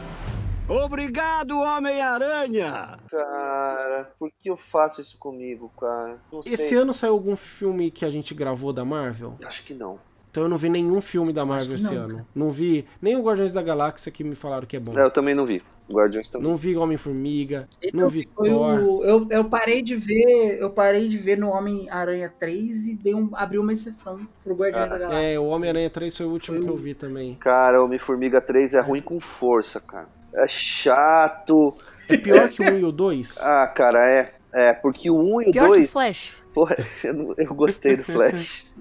Obrigado, 0.69 1.59
Homem-Aranha! 1.59 2.99
Cara, 3.09 4.13
por 4.19 4.31
que 4.41 4.51
eu 4.51 4.57
faço 4.57 5.01
isso 5.01 5.17
comigo, 5.19 5.71
cara? 5.79 6.19
Não 6.33 6.43
sei. 6.43 6.55
Esse 6.55 6.75
ano 6.75 6.93
saiu 6.93 7.13
algum 7.13 7.37
filme 7.37 7.91
que 7.91 8.05
a 8.05 8.11
gente 8.11 8.35
gravou 8.35 8.73
da 8.73 8.85
Marvel? 8.85 9.37
Acho 9.45 9.63
que 9.63 9.73
não. 9.73 10.01
Então 10.31 10.43
eu 10.43 10.49
não 10.49 10.59
vi 10.59 10.69
nenhum 10.69 11.01
filme 11.01 11.33
da 11.33 11.45
Marvel 11.45 11.77
esse 11.77 11.95
não, 11.95 12.03
ano. 12.03 12.27
Não 12.35 12.51
vi 12.51 12.85
nem 13.01 13.15
o 13.15 13.23
Guardiões 13.23 13.53
da 13.53 13.63
Galáxia 13.63 14.11
que 14.11 14.25
me 14.25 14.35
falaram 14.35 14.67
que 14.67 14.77
é 14.77 14.81
bom. 14.81 14.99
Eu 14.99 15.11
também 15.11 15.33
não 15.33 15.47
vi. 15.47 15.63
Guardiões 15.91 16.29
também. 16.31 16.49
Não 16.49 16.57
vi 16.57 16.77
Homem-Formiga, 16.77 17.69
Esse 17.83 17.95
não 17.97 18.09
vi 18.09 18.29
foi 18.35 18.49
Thor. 18.49 18.81
o- 18.83 19.05
eu, 19.05 19.27
eu 19.31 19.45
parei 19.45 19.83
de 19.83 19.95
ver, 19.97 20.59
eu 20.61 20.71
parei 20.71 21.09
de 21.09 21.19
ver 21.19 21.37
no 21.37 21.49
Homem-Aranha 21.51 22.33
3 22.41 22.87
e 22.87 22.95
dei 22.95 23.15
um, 23.15 23.29
abri 23.35 23.59
uma 23.59 23.73
exceção 23.73 24.19
pro 24.43 24.55
Guardiões 24.55 24.87
Ah, 24.87 24.91
da 24.91 24.99
Galáxia. 24.99 25.23
É, 25.35 25.39
o 25.39 25.45
Homem-Aranha 25.47 25.91
3 25.91 26.17
foi 26.17 26.27
o 26.27 26.31
último 26.31 26.57
Foi 26.59 26.65
que 26.67 26.71
eu 26.73 26.77
vi 26.77 26.95
também. 26.95 27.35
Cara, 27.35 27.83
Homem-Formiga 27.83 28.41
3 28.41 28.75
é 28.75 28.81
ruim 28.81 29.03
com 29.03 29.21
força, 29.21 29.81
cara. 29.81 30.09
É 30.33 30.49
chato. 30.49 31.75
É 32.09 32.17
pior 32.17 32.49
que 32.49 32.63
o 32.63 32.75
1 32.75 32.79
e 32.79 32.85
o 32.85 32.93
2? 32.93 33.37
Ah, 33.43 33.67
cara, 33.67 34.09
é. 34.09 34.33
É, 34.53 34.73
porque 34.73 35.11
o 35.11 35.17
1 35.19 35.43
e 35.43 35.49
o 35.49 35.51
Pior 35.53 35.71
que 35.73 35.79
2. 35.79 35.93
Flash. 35.93 36.37
Porra, 36.55 36.77
eu, 37.05 37.35
eu 37.37 37.55
gostei 37.55 37.97
do 37.97 38.05
Flash. 38.05 38.67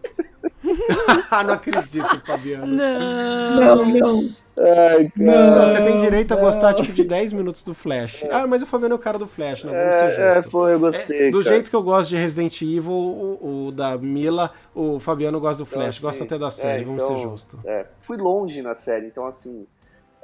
Não 1.46 1.54
acredito, 1.54 2.22
Fabiano. 2.26 2.66
Não, 2.68 3.86
não. 3.86 4.30
Ai, 4.56 5.12
Não, 5.16 5.68
você 5.68 5.82
tem 5.82 5.98
direito 5.98 6.32
a 6.34 6.38
gostar 6.38 6.74
tipo 6.76 6.92
de 6.94 7.04
10 7.04 7.34
minutos 7.34 7.64
do 7.64 7.74
Flash. 7.74 8.24
Ah, 8.30 8.46
mas 8.46 8.62
o 8.62 8.68
Fabiano 8.68 8.94
é 8.94 8.98
o 8.98 9.00
cara 9.00 9.18
do 9.18 9.26
Flash, 9.28 9.64
né? 9.64 9.74
Vamos 9.74 9.96
ser 9.96 10.04
É, 10.22 10.30
é, 10.32 10.34
justos. 10.36 10.52
pô, 10.52 10.70
eu 10.70 10.80
gostei. 10.80 11.28
É, 11.28 11.32
do 11.32 11.40
cara. 11.42 11.56
jeito 11.56 11.70
que 11.72 11.76
eu 11.76 11.82
gosto 11.84 12.10
de 12.10 12.18
Resident 12.18 12.62
Evil, 12.62 12.92
o, 12.92 13.66
o 13.68 13.72
da 13.72 13.98
Mila, 13.98 14.52
o 14.76 15.00
Fabiano 15.00 15.40
gosta 15.40 15.64
do 15.64 15.68
Então, 15.68 15.82
Flash, 15.82 15.96
assim, 15.96 16.02
gosta 16.02 16.24
até 16.24 16.38
da 16.38 16.52
série, 16.52 16.84
é, 16.84 16.86
vamos 16.86 17.04
então, 17.04 17.16
ser 17.18 17.24
justos. 17.24 17.60
É, 17.66 17.86
fui 18.02 18.18
longe 18.18 18.62
na 18.62 18.76
série, 18.76 19.08
então 19.08 19.26
assim. 19.26 19.66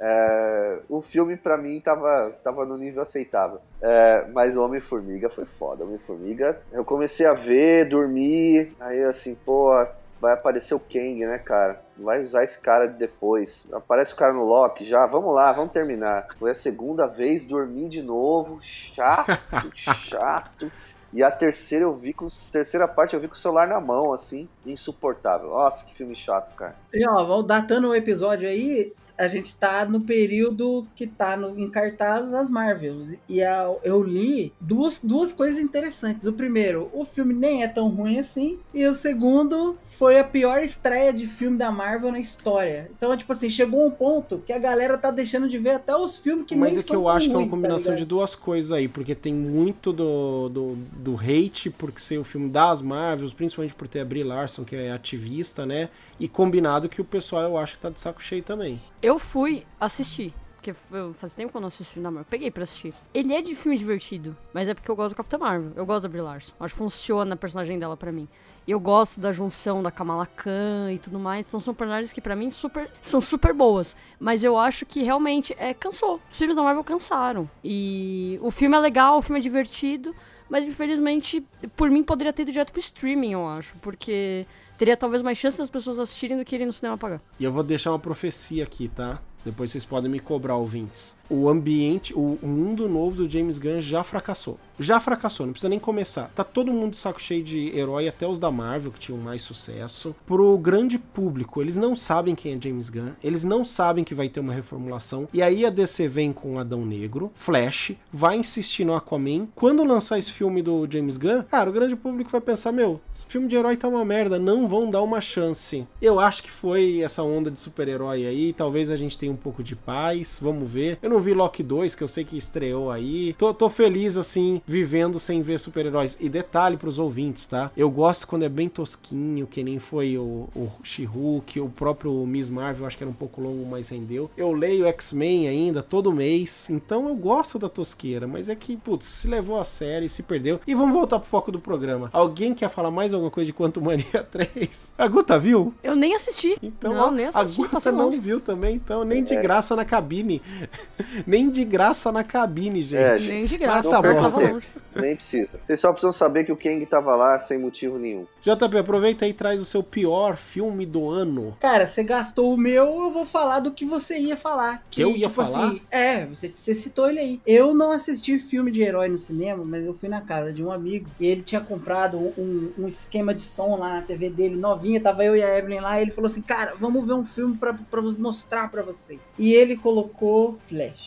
é, 0.00 0.78
o 0.88 1.02
filme 1.02 1.36
pra 1.36 1.56
mim 1.58 1.80
tava, 1.80 2.30
tava 2.44 2.64
no 2.64 2.76
nível 2.78 3.02
aceitável. 3.02 3.58
É, 3.82 4.26
mas 4.32 4.56
o 4.56 4.62
Homem-Formiga 4.64 5.28
foi 5.28 5.44
foda. 5.44 5.84
Homem-Formiga, 5.84 6.60
eu 6.72 6.84
comecei 6.84 7.26
a 7.26 7.34
ver, 7.34 7.86
dormir, 7.88 8.72
aí 8.78 9.02
assim, 9.02 9.34
pô, 9.34 9.72
vai 10.20 10.34
aparecer 10.34 10.74
o 10.74 10.80
Kang, 10.80 11.24
né, 11.24 11.38
cara? 11.38 11.82
Vai 11.96 12.20
usar 12.20 12.44
esse 12.44 12.60
cara 12.60 12.86
depois. 12.86 13.66
Aparece 13.72 14.12
o 14.12 14.16
cara 14.16 14.32
no 14.32 14.44
Loki 14.44 14.84
já, 14.84 15.06
vamos 15.06 15.34
lá, 15.34 15.52
vamos 15.52 15.72
terminar. 15.72 16.28
Foi 16.36 16.50
a 16.50 16.54
segunda 16.54 17.06
vez, 17.06 17.44
dormi 17.44 17.88
de 17.88 18.02
novo, 18.02 18.60
chato, 18.62 19.30
chato. 19.74 20.70
E 21.12 21.24
a 21.24 21.30
terceira 21.30 21.84
eu 21.84 21.94
vi 21.94 22.12
com 22.12 22.28
terceira 22.52 22.86
parte 22.86 23.14
eu 23.14 23.20
vi 23.20 23.26
com 23.26 23.34
o 23.34 23.36
celular 23.36 23.66
na 23.66 23.80
mão, 23.80 24.12
assim, 24.12 24.48
insuportável. 24.64 25.50
Nossa, 25.50 25.84
que 25.84 25.94
filme 25.94 26.14
chato, 26.14 26.54
cara. 26.54 26.76
E 26.92 27.04
ó, 27.08 27.24
vamos 27.24 27.46
datando 27.46 27.88
o 27.88 27.94
episódio 27.94 28.48
aí, 28.48 28.92
a 29.20 29.28
gente 29.28 29.54
tá 29.56 29.84
no 29.84 30.00
período 30.00 30.86
que 30.96 31.06
tá 31.06 31.36
no, 31.36 31.58
em 31.58 31.70
cartaz 31.70 32.32
as 32.32 32.48
Marvels. 32.50 33.14
E 33.28 33.42
a- 33.42 33.70
eu 33.84 34.02
li 34.02 34.52
duas, 34.60 35.00
duas 35.02 35.32
coisas 35.32 35.58
interessantes. 35.60 36.26
O 36.26 36.32
primeiro, 36.32 36.88
o 36.92 37.04
filme 37.04 37.34
nem 37.34 37.62
é 37.62 37.68
tão 37.68 37.88
ruim 37.88 38.18
assim. 38.18 38.58
E 38.72 38.84
o 38.86 38.94
segundo, 38.94 39.76
foi 39.84 40.18
a 40.18 40.24
pior 40.24 40.62
estreia 40.62 41.12
de 41.12 41.26
filme 41.26 41.58
da 41.58 41.70
Marvel 41.70 42.12
na 42.12 42.18
história. 42.20 42.90
Então, 42.96 43.16
tipo 43.16 43.32
assim, 43.32 43.50
chegou 43.50 43.86
um 43.86 43.90
ponto 43.90 44.42
que 44.46 44.52
a 44.52 44.58
galera 44.58 44.96
tá 44.96 45.10
deixando 45.10 45.48
de 45.48 45.58
ver 45.58 45.72
até 45.72 45.94
os 45.94 46.16
filmes 46.16 46.46
que 46.46 46.56
Mas 46.56 46.70
nem 46.70 46.80
é 46.80 46.82
que 46.82 46.94
eu 46.94 47.08
acho 47.08 47.28
que 47.28 47.34
é 47.34 47.38
uma 47.38 47.44
tá 47.44 47.50
combinação 47.50 47.94
de 47.94 48.00
ligado? 48.00 48.08
duas 48.08 48.34
coisas 48.34 48.72
aí, 48.72 48.88
porque 48.88 49.14
tem 49.14 49.34
muito 49.34 49.92
do, 49.92 50.48
do, 50.48 50.76
do 50.96 51.16
hate 51.16 51.70
por 51.70 51.92
ser 51.98 52.18
o 52.18 52.24
filme 52.24 52.48
das 52.48 52.80
Marvels, 52.82 53.32
principalmente 53.32 53.74
por 53.74 53.86
ter 53.86 54.00
a 54.00 54.04
Brie 54.04 54.24
Larson, 54.24 54.64
que 54.64 54.74
é 54.76 54.90
ativista, 54.92 55.66
né? 55.66 55.88
E 56.18 56.28
combinado 56.28 56.88
que 56.88 57.00
o 57.00 57.04
pessoal 57.04 57.42
eu 57.44 57.56
acho 57.56 57.74
que 57.74 57.80
tá 57.80 57.90
de 57.90 58.00
saco 58.00 58.22
cheio 58.22 58.42
também. 58.42 58.80
Eu 59.02 59.09
fui 59.18 59.66
assistir. 59.78 60.34
porque 60.56 60.74
eu, 60.92 61.14
faz 61.14 61.34
tempo 61.34 61.50
que 61.50 61.56
eu 61.56 61.60
não 61.60 61.68
assisti 61.68 61.94
filme 61.94 62.04
da 62.04 62.10
Marvel. 62.10 62.26
Peguei 62.28 62.50
pra 62.50 62.62
assistir. 62.62 62.92
Ele 63.14 63.32
é 63.32 63.40
de 63.40 63.54
filme 63.54 63.78
divertido, 63.78 64.36
mas 64.52 64.68
é 64.68 64.74
porque 64.74 64.90
eu 64.90 64.96
gosto 64.96 65.14
do 65.14 65.16
Capitã 65.16 65.38
Marvel. 65.38 65.72
Eu 65.74 65.86
gosto 65.86 66.02
da 66.02 66.08
Brie 66.08 66.20
Larson. 66.20 66.52
Acho 66.60 66.74
que 66.74 66.78
funciona 66.78 67.34
a 67.34 67.36
personagem 67.36 67.78
dela 67.78 67.96
pra 67.96 68.12
mim. 68.12 68.28
Eu 68.68 68.78
gosto 68.78 69.18
da 69.18 69.32
junção 69.32 69.82
da 69.82 69.90
Kamala 69.90 70.26
Khan 70.26 70.92
e 70.92 70.98
tudo 70.98 71.18
mais. 71.18 71.46
Então 71.46 71.58
são 71.58 71.74
personagens 71.74 72.12
que 72.12 72.20
pra 72.20 72.36
mim 72.36 72.50
super, 72.50 72.90
são 73.00 73.20
super 73.20 73.54
boas. 73.54 73.96
Mas 74.18 74.44
eu 74.44 74.58
acho 74.58 74.84
que 74.84 75.02
realmente 75.02 75.54
é, 75.58 75.72
cansou. 75.72 76.20
Os 76.30 76.36
filmes 76.36 76.56
da 76.56 76.62
Marvel 76.62 76.84
cansaram. 76.84 77.50
E 77.64 78.38
o 78.42 78.50
filme 78.50 78.76
é 78.76 78.80
legal, 78.80 79.18
o 79.18 79.22
filme 79.22 79.40
é 79.40 79.42
divertido. 79.42 80.14
Mas 80.48 80.66
infelizmente, 80.66 81.46
por 81.76 81.90
mim, 81.90 82.02
poderia 82.02 82.32
ter 82.32 82.42
ido 82.42 82.50
direto 82.52 82.72
pro 82.72 82.80
streaming, 82.80 83.32
eu 83.32 83.48
acho. 83.48 83.76
Porque 83.80 84.46
teria 84.80 84.96
talvez 84.96 85.20
mais 85.20 85.36
chance 85.36 85.58
das 85.58 85.68
pessoas 85.68 85.98
assistirem 85.98 86.38
do 86.38 86.44
que 86.44 86.54
irem 86.54 86.66
no 86.66 86.72
cinema 86.72 86.96
pagar. 86.96 87.20
E 87.38 87.44
eu 87.44 87.52
vou 87.52 87.62
deixar 87.62 87.92
uma 87.92 87.98
profecia 87.98 88.64
aqui, 88.64 88.88
tá? 88.88 89.20
Depois 89.44 89.70
vocês 89.70 89.84
podem 89.84 90.10
me 90.10 90.18
cobrar, 90.18 90.56
ouvintes. 90.56 91.19
O 91.30 91.48
ambiente, 91.48 92.12
o 92.12 92.36
mundo 92.42 92.88
novo 92.88 93.16
do 93.16 93.30
James 93.30 93.58
Gunn 93.58 93.78
já 93.78 94.02
fracassou. 94.02 94.58
Já 94.80 94.98
fracassou, 94.98 95.46
não 95.46 95.52
precisa 95.52 95.68
nem 95.68 95.78
começar. 95.78 96.30
Tá 96.34 96.42
todo 96.42 96.72
mundo 96.72 96.92
de 96.92 96.96
saco 96.96 97.20
cheio 97.20 97.44
de 97.44 97.70
herói, 97.76 98.08
até 98.08 98.26
os 98.26 98.38
da 98.38 98.50
Marvel, 98.50 98.90
que 98.90 98.98
tinham 98.98 99.18
mais 99.20 99.42
sucesso. 99.42 100.16
Pro 100.26 100.56
grande 100.56 100.98
público, 100.98 101.60
eles 101.60 101.76
não 101.76 101.94
sabem 101.94 102.34
quem 102.34 102.54
é 102.54 102.60
James 102.60 102.88
Gunn, 102.88 103.12
eles 103.22 103.44
não 103.44 103.64
sabem 103.64 104.02
que 104.02 104.14
vai 104.14 104.28
ter 104.28 104.40
uma 104.40 104.54
reformulação. 104.54 105.28
E 105.32 105.42
aí 105.42 105.64
a 105.66 105.70
DC 105.70 106.08
vem 106.08 106.32
com 106.32 106.58
Adão 106.58 106.84
Negro, 106.84 107.30
Flash, 107.34 107.92
vai 108.10 108.38
insistir 108.38 108.84
no 108.84 108.94
Aquaman. 108.94 109.46
Quando 109.54 109.84
lançar 109.84 110.18
esse 110.18 110.32
filme 110.32 110.62
do 110.62 110.88
James 110.90 111.16
Gunn, 111.16 111.42
cara, 111.42 111.70
o 111.70 111.72
grande 111.72 111.94
público 111.94 112.30
vai 112.30 112.40
pensar: 112.40 112.72
meu, 112.72 113.00
filme 113.28 113.46
de 113.46 113.56
herói 113.56 113.76
tá 113.76 113.86
uma 113.86 114.04
merda, 114.04 114.38
não 114.38 114.66
vão 114.66 114.88
dar 114.88 115.02
uma 115.02 115.20
chance. 115.20 115.86
Eu 116.00 116.18
acho 116.18 116.42
que 116.42 116.50
foi 116.50 117.00
essa 117.02 117.22
onda 117.22 117.50
de 117.50 117.60
super-herói 117.60 118.26
aí, 118.26 118.52
talvez 118.52 118.90
a 118.90 118.96
gente 118.96 119.18
tenha 119.18 119.30
um 119.30 119.36
pouco 119.36 119.62
de 119.62 119.76
paz, 119.76 120.38
vamos 120.40 120.68
ver. 120.68 120.98
Eu 121.02 121.10
não 121.10 121.19
vi 121.20 121.34
Loki 121.34 121.62
2, 121.62 121.94
que 121.94 122.02
eu 122.02 122.08
sei 122.08 122.24
que 122.24 122.36
estreou 122.36 122.90
aí. 122.90 123.32
Tô, 123.34 123.52
tô 123.54 123.68
feliz, 123.68 124.16
assim, 124.16 124.60
vivendo 124.66 125.18
sem 125.20 125.42
ver 125.42 125.58
super-heróis. 125.58 126.16
E 126.20 126.28
detalhe 126.28 126.76
pros 126.76 126.98
ouvintes, 126.98 127.46
tá? 127.46 127.70
Eu 127.76 127.90
gosto 127.90 128.26
quando 128.26 128.44
é 128.44 128.48
bem 128.48 128.68
tosquinho, 128.68 129.46
que 129.46 129.62
nem 129.62 129.78
foi 129.78 130.16
o, 130.18 130.48
o 130.54 130.68
She-Hulk, 130.82 131.60
o 131.60 131.68
próprio 131.68 132.12
Miss 132.26 132.48
Marvel, 132.48 132.86
acho 132.86 132.96
que 132.96 133.04
era 133.04 133.10
um 133.10 133.14
pouco 133.14 133.40
longo, 133.40 133.64
mas 133.66 133.88
rendeu. 133.88 134.30
Eu 134.36 134.52
leio 134.52 134.86
X-Men 134.86 135.48
ainda, 135.48 135.82
todo 135.82 136.12
mês, 136.12 136.68
então 136.70 137.08
eu 137.08 137.14
gosto 137.14 137.58
da 137.58 137.68
tosqueira, 137.68 138.26
mas 138.26 138.48
é 138.48 138.54
que, 138.54 138.76
putz, 138.76 139.06
se 139.06 139.28
levou 139.28 139.58
a 139.60 139.64
sério 139.64 140.06
e 140.06 140.08
se 140.08 140.22
perdeu. 140.22 140.60
E 140.66 140.74
vamos 140.74 140.92
voltar 140.94 141.18
pro 141.18 141.28
foco 141.28 141.50
do 141.52 141.58
programa. 141.60 142.10
Alguém 142.12 142.54
quer 142.54 142.68
falar 142.70 142.90
mais 142.90 143.12
alguma 143.12 143.30
coisa 143.30 143.46
de 143.46 143.52
Quanto 143.52 143.80
Mania 143.80 144.04
3? 144.30 144.92
A 144.98 145.06
Guta 145.08 145.38
viu? 145.38 145.74
Eu 145.82 145.94
nem 145.96 146.14
assisti. 146.14 146.56
Então, 146.62 146.92
não, 146.94 147.08
ó, 147.08 147.10
nem 147.10 147.26
assisti, 147.26 147.60
a 147.62 147.66
Guta 147.68 147.92
não 147.92 148.06
longe. 148.06 148.18
viu 148.18 148.40
também, 148.40 148.74
então, 148.76 149.04
nem 149.04 149.22
de 149.24 149.34
É. 149.34 149.40
graça 149.42 149.74
na 149.76 149.84
cabine. 149.84 150.40
nem 151.26 151.50
de 151.50 151.64
graça 151.64 152.10
na 152.12 152.24
cabine, 152.24 152.80
É, 152.80 153.16
gente. 153.16 153.32
Nem 153.32 153.44
de 153.44 153.56
graça, 153.56 154.00
bom. 154.00 154.14
tava 154.14 154.40
longe. 154.40 154.66
Nem 154.94 155.14
precisa. 155.14 155.60
Vocês 155.64 155.78
só 155.78 155.92
precisam 155.92 156.10
saber 156.10 156.42
que 156.44 156.50
o 156.50 156.56
Kang 156.56 156.84
tava 156.84 157.14
lá 157.14 157.38
sem 157.38 157.58
motivo 157.58 157.96
nenhum. 157.96 158.26
JP, 158.42 158.76
aproveita 158.76 159.24
aí 159.24 159.30
e 159.30 159.34
traz 159.34 159.60
o 159.60 159.64
seu 159.64 159.84
pior 159.84 160.36
filme 160.36 160.84
do 160.84 161.08
ano. 161.08 161.56
Cara, 161.60 161.86
você 161.86 162.02
gastou 162.02 162.52
o 162.52 162.56
meu, 162.56 163.04
eu 163.04 163.10
vou 163.12 163.24
falar 163.24 163.60
do 163.60 163.70
que 163.70 163.84
você 163.84 164.18
ia 164.18 164.36
falar. 164.36 164.84
Que 164.90 165.02
eu 165.02 165.10
ia 165.16 165.30
falar? 165.30 165.68
Assim, 165.68 165.80
é, 165.92 166.26
você, 166.26 166.50
você 166.52 166.74
citou 166.74 167.08
ele 167.08 167.20
aí. 167.20 167.40
Eu 167.46 167.72
não 167.72 167.92
assisti 167.92 168.38
filme 168.38 168.72
de 168.72 168.82
herói 168.82 169.08
no 169.08 169.18
cinema, 169.18 169.64
mas 169.64 169.84
eu 169.84 169.94
fui 169.94 170.08
na 170.08 170.22
casa 170.22 170.52
de 170.52 170.62
um 170.64 170.72
amigo 170.72 171.08
e 171.20 171.26
ele 171.26 171.40
tinha 171.42 171.60
comprado 171.60 172.18
um, 172.18 172.72
um 172.76 172.88
esquema 172.88 173.32
de 173.32 173.42
som 173.42 173.76
lá 173.76 173.94
na 173.94 174.02
TV 174.02 174.28
dele, 174.28 174.56
novinha. 174.56 175.00
Tava 175.00 175.24
eu 175.24 175.36
e 175.36 175.42
a 175.42 175.56
Evelyn 175.58 175.80
lá. 175.80 175.98
E 175.98 176.02
ele 176.02 176.10
falou 176.10 176.26
assim: 176.26 176.42
Cara, 176.42 176.74
vamos 176.76 177.06
ver 177.06 177.12
um 177.14 177.24
filme 177.24 177.56
pra, 177.56 177.74
pra 177.74 178.02
mostrar 178.02 178.70
pra 178.70 178.82
vocês. 178.82 179.20
E 179.38 179.54
ele 179.54 179.76
colocou 179.76 180.58
Flash. 180.66 180.99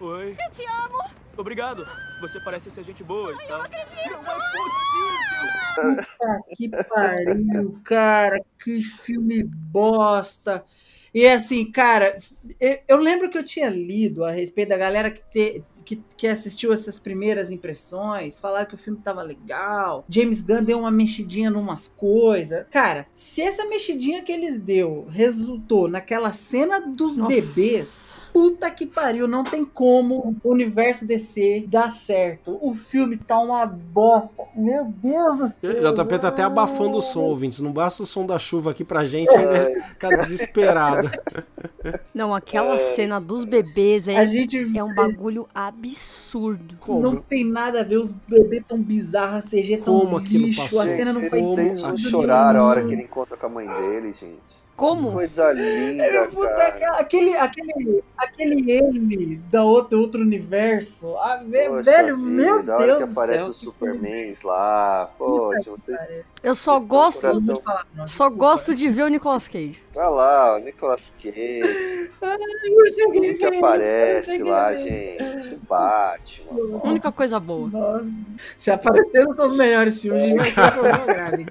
Oi. 0.00 0.36
Eu 0.38 0.50
te 0.52 0.64
amo! 0.64 1.10
Obrigado. 1.36 1.86
Você 2.20 2.38
parece 2.40 2.70
ser 2.70 2.84
gente 2.84 3.02
boa, 3.02 3.36
tá? 3.36 3.42
Eu 3.44 3.58
não 3.58 3.64
acredito! 3.64 4.16
Puta 5.74 6.42
que 6.56 6.68
pariu, 6.68 7.80
cara. 7.84 8.40
Que 8.62 8.82
filme 8.82 9.44
bosta. 9.44 10.64
E 11.14 11.26
assim, 11.26 11.70
cara, 11.70 12.18
eu, 12.60 12.78
eu 12.88 12.96
lembro 12.98 13.30
que 13.30 13.38
eu 13.38 13.44
tinha 13.44 13.68
lido 13.70 14.24
a 14.24 14.30
respeito 14.30 14.68
da 14.68 14.76
galera 14.76 15.10
que, 15.10 15.22
te- 15.32 15.62
que, 15.84 16.02
que 16.18 16.26
assistiu 16.26 16.70
essas 16.70 16.98
primeiras 16.98 17.50
impressões, 17.50 18.38
falaram 18.38 18.66
que 18.66 18.74
o 18.74 18.78
filme 18.78 18.98
tava 19.02 19.22
legal. 19.22 20.04
James 20.08 20.42
Gunn 20.42 20.62
deu 20.62 20.78
uma 20.80 20.90
mexidinha 20.90 21.50
numas 21.50 21.88
coisas. 21.88 22.66
Cara, 22.70 23.06
se 23.14 23.40
essa 23.40 23.64
mexidinha 23.64 24.22
que 24.22 24.30
eles 24.30 24.58
deu 24.58 25.06
resultou 25.08 25.88
naquela 25.88 26.30
cena 26.30 26.78
dos 26.78 27.16
Nossa. 27.16 27.30
bebês, 27.30 28.18
puta 28.34 28.70
que 28.70 28.84
pariu, 28.84 29.26
não 29.26 29.42
tem 29.42 29.64
como 29.64 30.36
o 30.44 30.50
universo 30.50 31.06
DC 31.06 31.64
dar 31.66 31.90
certo. 31.90 32.58
O 32.60 32.74
filme 32.74 33.16
tá 33.16 33.38
uma 33.40 33.64
bosta. 33.64 34.42
Meu 34.54 34.84
Deus 34.84 35.38
do 35.38 35.52
céu. 35.58 35.94
JP 35.94 36.18
tá 36.18 36.28
até 36.28 36.42
abafando 36.42 36.98
o 36.98 37.02
som, 37.02 37.22
ouvintes. 37.22 37.60
Não 37.60 37.72
basta 37.72 38.02
o 38.02 38.06
som 38.06 38.26
da 38.26 38.38
chuva 38.38 38.72
aqui 38.72 38.84
pra 38.84 39.06
gente, 39.06 39.30
ainda 39.34 39.70
ficar 39.88 40.10
desesperado. 40.10 41.07
Não, 42.14 42.34
aquela 42.34 42.76
cena 42.78 43.20
dos 43.20 43.44
bebês 43.44 44.08
A 44.08 44.12
é, 44.12 44.26
gente 44.26 44.56
é 44.76 44.82
um 44.82 44.94
bagulho 44.94 45.48
absurdo. 45.54 46.76
Como? 46.80 47.00
Não 47.00 47.16
tem 47.16 47.44
nada 47.44 47.80
a 47.80 47.84
ver, 47.84 47.98
os 47.98 48.12
bebês 48.12 48.64
tão 48.66 48.82
bizarros, 48.82 49.46
a 49.46 49.48
CG 49.48 49.78
tão 49.78 50.00
Como 50.00 50.18
lixo, 50.18 50.78
a 50.80 50.86
cena 50.86 51.12
não 51.12 51.22
faz 51.28 51.42
vocês 51.42 51.80
sentido 51.80 52.10
choraram 52.10 52.60
a 52.60 52.64
hora 52.64 52.84
que 52.84 52.92
ele 52.92 53.02
encontra 53.02 53.36
com 53.36 53.46
a 53.46 53.48
mãe 53.48 53.66
dele, 53.66 54.12
gente. 54.12 54.57
Como? 54.78 55.10
Coisa 55.10 55.50
linda, 55.52 56.04
É, 56.04 56.26
puta, 56.28 56.54
cara. 56.54 56.98
aquele, 57.00 57.36
aquele, 57.36 58.00
aquele 58.16 58.70
ele 58.70 59.36
da 59.50 59.64
outro, 59.64 59.98
outro 60.00 60.20
universo. 60.22 61.16
Ah, 61.16 61.38
Poxa 61.42 61.82
velho, 61.82 62.16
vida, 62.16 62.16
meu 62.16 62.62
da 62.62 62.76
hora 62.76 62.86
Deus 62.86 62.98
que 63.00 63.04
do 63.06 63.12
aparece 63.12 63.38
céu. 63.40 63.50
os 63.50 63.58
que 63.58 63.64
Supermans 63.64 64.42
lá. 64.42 65.10
Poxa, 65.18 65.68
você. 65.72 66.24
Eu 66.44 66.54
só 66.54 66.78
gosto, 66.78 67.22
coração- 67.22 67.60
falar, 67.64 67.86
não, 67.92 68.06
só 68.06 68.28
desculpa. 68.28 68.36
gosto 68.46 68.72
de 68.76 68.88
ver 68.88 69.02
o 69.02 69.08
Nicolas 69.08 69.48
Cage. 69.48 69.82
Olha 69.96 70.08
lá, 70.10 70.54
o 70.56 70.58
Nicolas 70.60 71.12
Cage. 71.20 72.10
Tudo 72.20 73.34
que 73.34 73.44
aparece 73.46 74.42
lá, 74.44 74.74
gente. 74.76 75.54
O 75.54 75.58
Batman. 75.68 76.80
Única 76.84 77.10
coisa 77.10 77.40
boa. 77.40 77.68
Nossa. 77.68 78.14
Se 78.56 78.70
aparecer 78.70 79.24
nos 79.26 79.34
seus 79.34 79.50
melhores 79.56 80.00
filmes, 80.00 80.40
a 80.40 80.44
gente 80.44 80.54
vai 80.54 81.02
um 81.02 81.06
grave. 81.06 81.46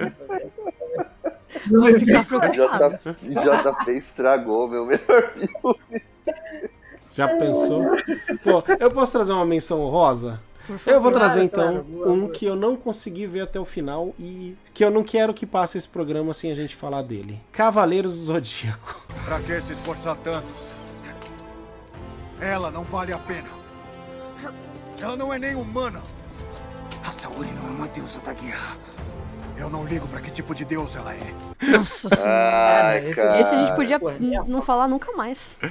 Preocupada. 1.59 2.99
J- 3.23 3.71
JP 3.71 3.91
estragou 3.91 4.67
meu 4.67 4.85
melhor 4.85 5.31
filme. 5.33 6.01
Já 7.13 7.27
pensou? 7.27 7.83
Pô, 8.43 8.63
eu 8.79 8.91
posso 8.91 9.11
trazer 9.13 9.31
uma 9.31 9.45
menção 9.45 9.81
honrosa? 9.81 10.39
Eu 10.85 10.99
vou 11.01 11.11
trazer 11.11 11.43
então 11.43 11.85
um 12.05 12.27
que 12.27 12.45
eu 12.45 12.55
não 12.55 12.75
consegui 12.75 13.25
ver 13.25 13.41
até 13.41 13.57
o 13.59 13.63
final 13.63 14.13
e 14.19 14.55
que 14.73 14.83
eu 14.83 14.91
não 14.91 15.01
quero 15.01 15.33
que 15.33 15.45
passe 15.45 15.77
esse 15.77 15.87
programa 15.87 16.33
sem 16.33 16.51
a 16.51 16.55
gente 16.55 16.75
falar 16.75 17.01
dele. 17.03 17.41
Cavaleiros 17.53 18.13
do 18.17 18.23
Zodíaco. 18.25 19.07
Pra 19.25 19.39
que 19.39 19.59
se 19.61 19.71
esforçar 19.73 20.17
tanto? 20.17 20.45
Ela 22.41 22.69
não 22.69 22.83
vale 22.83 23.13
a 23.13 23.17
pena. 23.17 23.47
Ela 25.01 25.15
não 25.15 25.33
é 25.33 25.39
nem 25.39 25.55
humana. 25.55 26.01
A 27.03 27.09
Saori 27.11 27.49
não 27.53 27.67
é 27.67 27.71
uma 27.71 27.87
deusa 27.87 28.19
da 28.19 28.33
guerra. 28.33 28.77
Eu 29.57 29.69
não 29.69 29.83
ligo 29.85 30.07
pra 30.07 30.21
que 30.21 30.29
tipo 30.31 30.53
de 30.53 30.63
deusa 30.63 30.99
ela 30.99 31.13
é. 31.13 31.67
Nossa 31.77 32.09
senhora. 32.09 32.85
Ai, 32.87 33.05
esse- 33.05 33.15
cara. 33.15 33.39
Esse 33.39 33.55
a 33.55 33.65
gente 33.65 33.75
podia 33.75 33.95
é 33.95 33.99
não 34.47 34.61
falar 34.61 34.87
nunca 34.87 35.11
mais. 35.13 35.57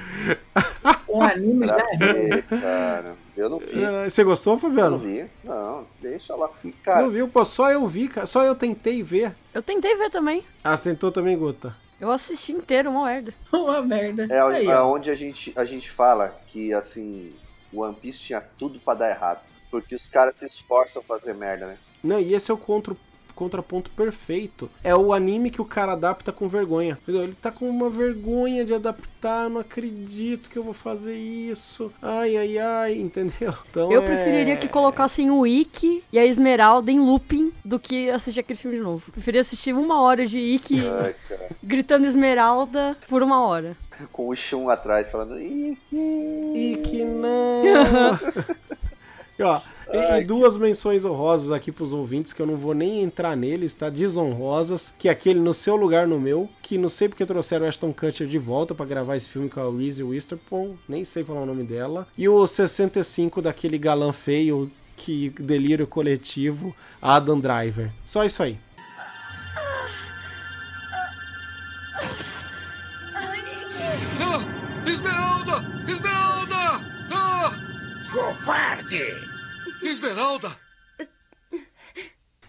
Um 1.09 1.21
anime 1.21 1.65
é. 1.69 1.97
quê, 1.97 2.43
cara? 2.49 3.15
Eu 3.35 3.49
não 3.49 3.59
vi. 3.59 3.83
Ah, 3.83 4.09
Você 4.09 4.23
gostou, 4.25 4.53
Eu 4.53 4.55
não 4.55 4.61
Fabiano? 4.61 4.99
vi. 4.99 5.25
Não, 5.43 5.87
deixa 6.01 6.35
lá. 6.35 6.49
Cara, 6.83 7.01
Não 7.03 7.09
viu? 7.09 7.29
Pô, 7.29 7.45
só 7.45 7.71
eu 7.71 7.87
vi, 7.87 8.09
cara. 8.09 8.27
Só 8.27 8.43
eu 8.43 8.53
tentei 8.53 9.01
ver. 9.01 9.33
Eu 9.53 9.63
tentei 9.63 9.95
ver 9.95 10.09
também. 10.09 10.43
Ah, 10.63 10.75
você 10.75 10.89
tentou 10.89 11.09
também, 11.11 11.37
Guta? 11.37 11.73
Eu 11.99 12.11
assisti 12.11 12.51
inteiro, 12.51 12.89
uma 12.91 13.05
merda. 13.05 13.33
Uma 13.51 13.81
merda. 13.81 14.27
é, 14.29 14.39
Aí, 14.41 14.67
é 14.67 14.79
onde 14.81 15.09
a 15.09 15.15
gente, 15.15 15.53
a 15.55 15.63
gente 15.63 15.89
fala 15.89 16.37
que, 16.47 16.73
assim, 16.73 17.33
o 17.71 17.81
One 17.81 17.95
Piece 17.95 18.19
tinha 18.19 18.41
tudo 18.41 18.77
pra 18.79 18.93
dar 18.93 19.09
errado. 19.09 19.39
Porque 19.71 19.95
os 19.95 20.07
caras 20.09 20.35
se 20.35 20.45
esforçam 20.45 21.01
pra 21.01 21.17
fazer 21.17 21.33
merda, 21.33 21.67
né? 21.67 21.77
Não, 22.03 22.19
e 22.19 22.33
esse 22.33 22.51
é 22.51 22.53
o 22.53 22.57
contra, 22.57 22.95
contraponto 23.37 23.89
perfeito. 23.91 24.69
É 24.83 24.93
o 24.95 25.13
anime 25.13 25.49
que 25.49 25.61
o 25.61 25.65
cara 25.65 25.93
adapta 25.93 26.31
com 26.31 26.47
vergonha. 26.47 26.97
Entendeu? 27.03 27.23
Ele 27.23 27.37
tá 27.41 27.51
com 27.51 27.69
uma 27.69 27.89
vergonha 27.89 28.65
de 28.65 28.73
adaptar. 28.73 29.49
Não 29.49 29.61
acredito 29.61 30.49
que 30.49 30.57
eu 30.57 30.63
vou 30.63 30.73
fazer 30.73 31.15
isso. 31.15 31.91
Ai, 32.01 32.35
ai, 32.35 32.57
ai, 32.57 32.93
entendeu? 32.99 33.53
Então 33.69 33.91
Eu 33.91 34.01
é- 34.01 34.05
preferiria 34.05 34.57
que 34.57 34.67
colocassem 34.67 35.29
o 35.31 35.45
Ikki 35.45 36.03
e 36.11 36.17
a 36.19 36.25
Esmeralda 36.25 36.91
em 36.91 36.99
looping 36.99 37.51
do 37.63 37.79
que 37.79 38.09
assistir 38.09 38.39
aquele 38.41 38.57
filme 38.59 38.77
de 38.77 38.83
novo. 38.83 39.03
Eu 39.07 39.13
preferia 39.13 39.41
assistir 39.41 39.73
uma 39.73 40.01
hora 40.01 40.25
de 40.25 40.39
Ikki 40.39 40.81
Ai, 40.87 41.15
gritando 41.63 42.05
Esmeralda 42.05 42.97
por 43.07 43.21
uma 43.23 43.41
hora. 43.45 43.77
Com 44.11 44.27
o 44.29 44.35
Shun 44.35 44.69
atrás 44.69 45.09
falando. 45.09 45.39
E 45.41 45.77
que 46.83 47.03
não. 47.03 48.17
E, 49.37 49.43
ó, 49.43 49.61
e, 49.91 50.21
e 50.21 50.23
duas 50.23 50.57
menções 50.57 51.05
honrosas 51.05 51.51
aqui 51.51 51.71
pros 51.71 51.93
ouvintes, 51.93 52.33
que 52.33 52.41
eu 52.41 52.45
não 52.45 52.57
vou 52.57 52.73
nem 52.73 53.01
entrar 53.01 53.37
neles, 53.37 53.73
tá? 53.73 53.89
Desonrosas, 53.89 54.93
que 54.97 55.07
é 55.07 55.11
aquele 55.11 55.39
No 55.39 55.53
Seu 55.53 55.75
Lugar 55.75 56.07
no 56.07 56.19
Meu, 56.19 56.49
que 56.61 56.77
não 56.77 56.89
sei 56.89 57.07
porque 57.07 57.25
trouxeram 57.25 57.65
o 57.65 57.69
Ashton 57.69 57.93
Kutcher 57.93 58.27
de 58.27 58.37
volta 58.37 58.73
pra 58.73 58.85
gravar 58.85 59.15
esse 59.15 59.29
filme 59.29 59.49
com 59.49 59.59
a 59.59 59.71
Reese 59.71 60.03
Witherspoon, 60.03 60.75
nem 60.89 61.05
sei 61.05 61.23
falar 61.23 61.41
o 61.41 61.45
nome 61.45 61.63
dela. 61.63 62.07
E 62.17 62.27
o 62.27 62.45
65 62.47 63.41
daquele 63.41 63.77
galã 63.77 64.11
feio, 64.11 64.71
que 64.95 65.29
delírio 65.29 65.87
coletivo, 65.87 66.75
Adam 67.01 67.39
Driver. 67.39 67.91
Só 68.03 68.25
isso 68.25 68.43
aí. 68.43 68.57
Ah! 75.09 75.26
Covarde! 78.11 79.03
Esmeralda! 79.83 80.55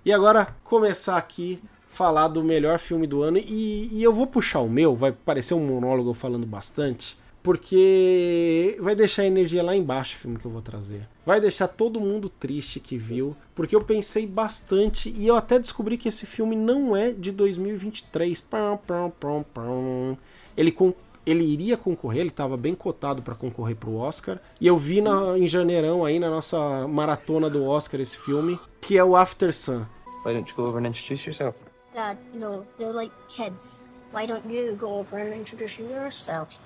E 0.05 0.13
agora 0.13 0.57
começar 0.63 1.17
aqui 1.17 1.61
falar 1.87 2.29
do 2.29 2.45
melhor 2.45 2.79
filme 2.79 3.07
do 3.07 3.23
ano 3.23 3.39
e, 3.39 3.89
e 3.93 4.03
eu 4.03 4.13
vou 4.13 4.27
puxar 4.27 4.61
o 4.61 4.69
meu, 4.69 4.95
vai 4.95 5.11
parecer 5.11 5.55
um 5.55 5.67
monólogo 5.67 6.15
falando 6.15 6.47
bastante, 6.47 7.19
porque 7.43 8.79
vai 8.81 8.95
deixar 8.95 9.23
a 9.23 9.27
energia 9.27 9.63
lá 9.63 9.75
embaixo 9.75 10.15
o 10.15 10.19
filme 10.19 10.39
que 10.39 10.45
eu 10.45 10.51
vou 10.51 10.63
trazer. 10.63 11.09
Vai 11.27 11.41
deixar 11.41 11.67
todo 11.67 12.01
mundo 12.01 12.29
triste 12.29 12.79
que 12.79 12.97
viu, 12.97 13.37
porque 13.55 13.75
eu 13.75 13.83
pensei 13.83 14.27
bastante 14.27 15.13
e 15.17 15.27
eu 15.27 15.35
até 15.35 15.59
descobri 15.59 15.97
que 15.97 16.09
esse 16.09 16.25
filme 16.25 16.55
não 16.55 16.97
é 16.97 17.11
de 17.11 17.33
2023. 17.33 18.41
Pam, 18.43 18.79
pam, 18.87 19.11
pam, 19.19 19.43
pam. 19.53 20.17
Ele 20.57 20.71
com 20.71 20.95
ele 21.29 21.45
iria 21.45 21.77
concorrer, 21.77 22.21
ele 22.21 22.31
estava 22.31 22.57
bem 22.57 22.75
cotado 22.75 23.23
para 23.23 23.35
concorrer 23.35 23.77
para 23.77 23.91
o 23.91 23.97
Oscar. 23.97 24.41
E 24.61 24.67
eu 24.67 24.77
vi 24.77 25.01
na, 25.01 25.39
em 25.39 25.47
janeirão 25.47 26.05
aí 26.05 26.19
na 26.19 26.31
nossa 26.31 26.89
maratona 26.89 27.51
do 27.51 27.65
Oscar 27.65 28.01
esse 28.01 28.17
filme, 28.17 28.59
que 28.81 28.97
é 28.97 29.05
o 29.05 29.15
After 29.15 29.53
Sun. 29.53 29.85
Why 30.25 30.35
don't 30.35 30.51
you 30.51 30.57
go 30.57 30.65
over 30.65 30.81
and 30.81 30.89
introduce 30.89 31.27
yourself? 31.27 31.57
Dad, 31.95 32.19
know, 32.35 32.65
they're 32.79 32.93
like 32.93 33.13
kids. 33.29 33.93
Why 34.13 34.27
don't 34.27 34.45
you 34.49 34.75
go 34.77 34.99
over 34.99 35.19
and 35.19 35.35
introduce 35.35 35.79
yourself? 35.79 36.59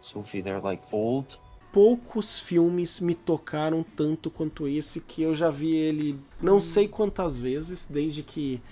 Sophie, 0.00 0.42
they're 0.42 0.60
like 0.60 0.82
old. 0.92 1.38
Poucos 1.72 2.40
filmes 2.40 3.00
me 3.00 3.14
tocaram 3.14 3.84
tanto 3.96 4.30
quanto 4.30 4.66
esse, 4.66 5.00
que 5.00 5.22
eu 5.22 5.34
já 5.34 5.50
vi 5.50 5.74
ele 5.76 6.18
não 6.40 6.60
sei 6.60 6.88
quantas 6.88 7.38
vezes, 7.38 7.86
desde 7.86 8.22
que 8.22 8.62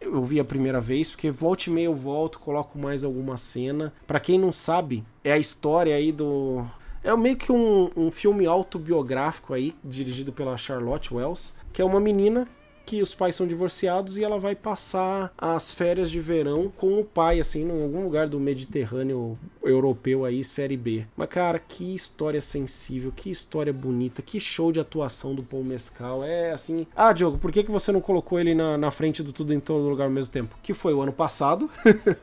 eu 0.00 0.22
vi 0.22 0.38
a 0.40 0.44
primeira 0.44 0.80
vez, 0.80 1.10
porque 1.10 1.30
volta 1.30 1.68
e 1.68 1.72
meia 1.72 1.86
eu 1.86 1.94
volto, 1.94 2.38
coloco 2.38 2.78
mais 2.78 3.04
alguma 3.04 3.36
cena. 3.36 3.92
Para 4.06 4.20
quem 4.20 4.38
não 4.38 4.52
sabe, 4.52 5.04
é 5.24 5.32
a 5.32 5.38
história 5.38 5.94
aí 5.94 6.12
do. 6.12 6.64
É 7.04 7.14
meio 7.16 7.36
que 7.36 7.50
um, 7.50 7.90
um 7.96 8.10
filme 8.10 8.46
autobiográfico 8.46 9.54
aí, 9.54 9.74
dirigido 9.82 10.32
pela 10.32 10.56
Charlotte 10.56 11.12
Wells, 11.12 11.56
que 11.72 11.82
é 11.82 11.84
uma 11.84 11.98
menina 11.98 12.46
que 12.84 13.02
os 13.02 13.14
pais 13.14 13.34
são 13.34 13.46
divorciados 13.46 14.16
e 14.16 14.24
ela 14.24 14.38
vai 14.38 14.54
passar 14.54 15.32
as 15.36 15.72
férias 15.72 16.10
de 16.10 16.20
verão 16.20 16.72
com 16.76 17.00
o 17.00 17.04
pai, 17.04 17.40
assim, 17.40 17.64
em 17.64 17.82
algum 17.82 18.02
lugar 18.02 18.28
do 18.28 18.38
Mediterrâneo 18.38 19.38
europeu 19.62 20.24
aí, 20.24 20.42
série 20.42 20.76
B. 20.76 21.06
Mas, 21.16 21.28
cara, 21.28 21.58
que 21.58 21.94
história 21.94 22.40
sensível, 22.40 23.12
que 23.14 23.30
história 23.30 23.72
bonita, 23.72 24.22
que 24.22 24.40
show 24.40 24.72
de 24.72 24.80
atuação 24.80 25.34
do 25.34 25.42
Paul 25.42 25.64
Mescal. 25.64 26.24
É 26.24 26.52
assim. 26.52 26.86
Ah, 26.94 27.12
Diogo, 27.12 27.38
por 27.38 27.52
que, 27.52 27.62
que 27.62 27.70
você 27.70 27.92
não 27.92 28.00
colocou 28.00 28.38
ele 28.38 28.54
na, 28.54 28.76
na 28.76 28.90
frente 28.90 29.22
do 29.22 29.32
Tudo 29.32 29.52
em 29.52 29.60
Todo 29.60 29.88
Lugar 29.88 30.04
ao 30.04 30.10
mesmo 30.10 30.32
tempo? 30.32 30.56
Que 30.62 30.74
foi 30.74 30.92
o 30.92 31.00
ano 31.00 31.12
passado. 31.12 31.70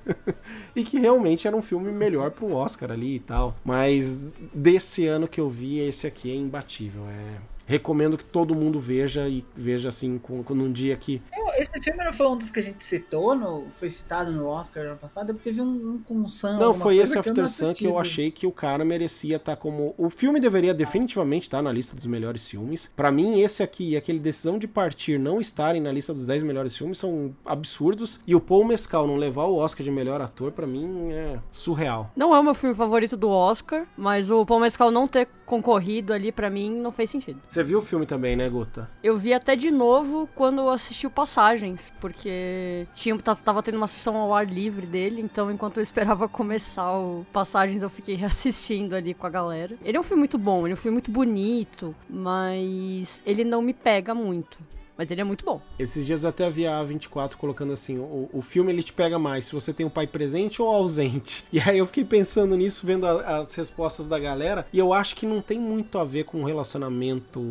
e 0.76 0.84
que 0.84 1.00
realmente 1.00 1.48
era 1.48 1.56
um 1.56 1.62
filme 1.62 1.91
melhor 1.91 2.32
pro 2.32 2.54
Oscar 2.54 2.91
ali 2.91 3.15
e 3.15 3.19
tal. 3.19 3.56
Mas 3.63 4.19
desse 4.54 5.08
ano 5.08 5.28
que 5.28 5.39
eu 5.39 5.50
vi, 5.50 5.80
esse 5.80 6.08
aqui 6.08 6.32
é 6.32 6.36
imbatível. 6.36 7.02
É 7.08 7.59
recomendo 7.69 8.17
que 8.17 8.25
todo 8.25 8.55
mundo 8.55 8.79
veja 8.79 9.29
e 9.29 9.45
veja 9.55 9.89
assim 9.89 10.17
com, 10.17 10.43
com 10.43 10.55
num 10.55 10.71
dia 10.71 10.95
que 10.97 11.21
Esse 11.60 11.79
filme 11.84 12.03
não 12.03 12.12
foi 12.12 12.27
um 12.27 12.36
dos 12.36 12.49
que 12.49 12.60
a 12.60 12.63
gente 12.63 12.84
citou, 12.84 13.36
no, 13.36 13.67
foi 13.71 13.91
citado 13.91 14.32
no 14.32 14.47
Oscar 14.47 14.86
ano 14.88 14.97
passado, 14.97 15.36
porque 15.36 15.51
teve 15.51 15.62
um, 15.62 15.91
um 15.91 15.99
com 15.99 16.25
o 16.25 16.29
Sam. 16.29 16.58
não 16.58 16.73
foi 16.73 16.97
esse 16.97 17.17
After 17.17 17.47
Sun 17.47 17.75
que 17.75 17.86
eu 17.86 17.99
achei 17.99 18.32
que 18.32 18.47
o 18.47 18.51
cara 18.51 18.84
merecia 18.84 19.36
estar 19.36 19.55
como 19.55 19.93
o 19.99 20.10
filme 20.10 20.39
deveria 20.39 20.73
definitivamente 20.73 21.43
estar 21.43 21.62
na 21.62 21.71
lista 21.71 21.95
dos 21.95 22.08
melhores 22.08 22.47
filmes 22.47 22.91
Pra 22.95 23.12
mim 23.12 23.39
esse 23.39 23.62
aqui 23.62 23.91
e 23.91 23.97
aquele 23.97 24.17
decisão 24.19 24.58
de 24.58 24.67
partir 24.67 25.19
não 25.19 25.39
estarem 25.39 25.79
na 25.79 25.91
lista 25.91 26.12
dos 26.12 26.25
10 26.25 26.41
melhores 26.41 26.75
filmes 26.75 26.97
são 26.97 27.36
absurdos 27.45 28.19
e 28.25 28.34
o 28.34 28.41
Paul 28.41 28.65
Mescal 28.65 29.05
não 29.05 29.15
levar 29.15 29.43
o 29.45 29.58
Oscar 29.58 29.84
de 29.84 29.91
melhor 29.91 30.21
ator 30.21 30.51
pra 30.51 30.65
mim 30.65 31.12
é 31.12 31.38
surreal 31.51 32.12
Não 32.15 32.34
é 32.34 32.39
o 32.39 32.43
meu 32.43 32.55
filme 32.55 32.75
favorito 32.75 33.15
do 33.15 33.29
Oscar, 33.29 33.86
mas 33.95 34.32
o 34.32 34.43
Paul 34.43 34.60
Mescal 34.62 34.89
não 34.89 35.08
ter 35.08 35.27
concorrido 35.45 36.13
ali 36.13 36.32
pra 36.32 36.49
mim 36.49 36.69
não 36.69 36.91
fez 36.91 37.10
sentido. 37.10 37.41
você 37.47 37.59
viu 37.63 37.80
o 37.80 37.82
filme 37.82 38.06
também 38.06 38.36
né 38.36 38.48
Guta 38.50 38.89
Eu 39.04 39.17
vi 39.17 39.34
até 39.34 39.56
de 39.56 39.72
novo 39.72 40.28
quando 40.36 40.62
eu 40.62 40.69
assisti 40.69 41.06
o 41.08 41.10
Passagens, 41.10 41.91
porque 42.00 42.88
tinha, 42.95 43.17
tá- 43.17 43.36
tava 43.36 43.62
tendo 43.63 43.76
uma 43.78 43.88
sessão 43.88 44.15
ao 44.17 44.34
ar 44.34 44.45
livre 44.48 44.86
dele, 44.86 45.22
então 45.22 45.52
enquanto 45.52 45.78
eu 45.78 45.84
esperava 45.84 46.28
começar 46.30 46.91
o 46.98 47.26
Passagens, 47.32 47.84
eu 47.84 47.89
fiquei 47.89 48.15
reassistindo 48.15 48.95
ali 48.95 49.13
com 49.13 49.26
a 49.28 49.30
galera. 49.30 49.76
Ele 49.84 49.98
é 49.98 50.00
um 50.00 50.04
filme 50.04 50.19
muito 50.22 50.38
bom, 50.38 50.65
ele 50.65 50.74
é 50.74 50.76
um 50.76 50.78
filme 50.78 50.95
muito 50.95 51.12
bonito, 51.12 51.95
mas 52.10 53.22
ele 53.26 53.43
não 53.43 53.62
me 53.62 53.74
pega 53.74 54.13
muito. 54.13 54.58
Mas 55.00 55.10
ele 55.12 55.22
é 55.22 55.24
muito 55.24 55.46
bom. 55.46 55.62
Esses 55.80 56.06
dias 56.06 56.26
até 56.26 56.50
vi 56.52 56.68
a 56.68 56.84
24 56.84 57.38
colocando 57.38 57.72
assim: 57.72 57.98
o, 57.98 58.30
o 58.34 58.42
filme 58.42 58.70
ele 58.74 58.84
te 58.84 58.92
pega 58.92 59.18
mais 59.18 59.46
se 59.46 59.54
você 59.54 59.72
tem 59.72 59.86
o 59.86 59.90
pai 59.90 60.06
presente 60.06 60.62
ou 60.62 60.68
ausente. 60.68 61.46
E 61.54 61.60
aí 61.62 61.78
eu 61.78 61.86
fiquei 61.86 62.04
pensando 62.04 62.56
nisso, 62.58 62.86
vendo 62.86 63.06
a- 63.08 63.38
as 63.40 63.56
respostas 63.56 64.08
da 64.08 64.20
galera, 64.20 64.68
e 64.74 64.78
eu 64.78 64.92
acho 64.94 65.16
que 65.16 65.26
não 65.26 65.42
tem 65.42 65.58
muito 65.58 65.98
a 65.98 66.04
ver 66.04 66.26
com 66.26 66.42
um 66.42 66.44
relacionamento 66.44 67.42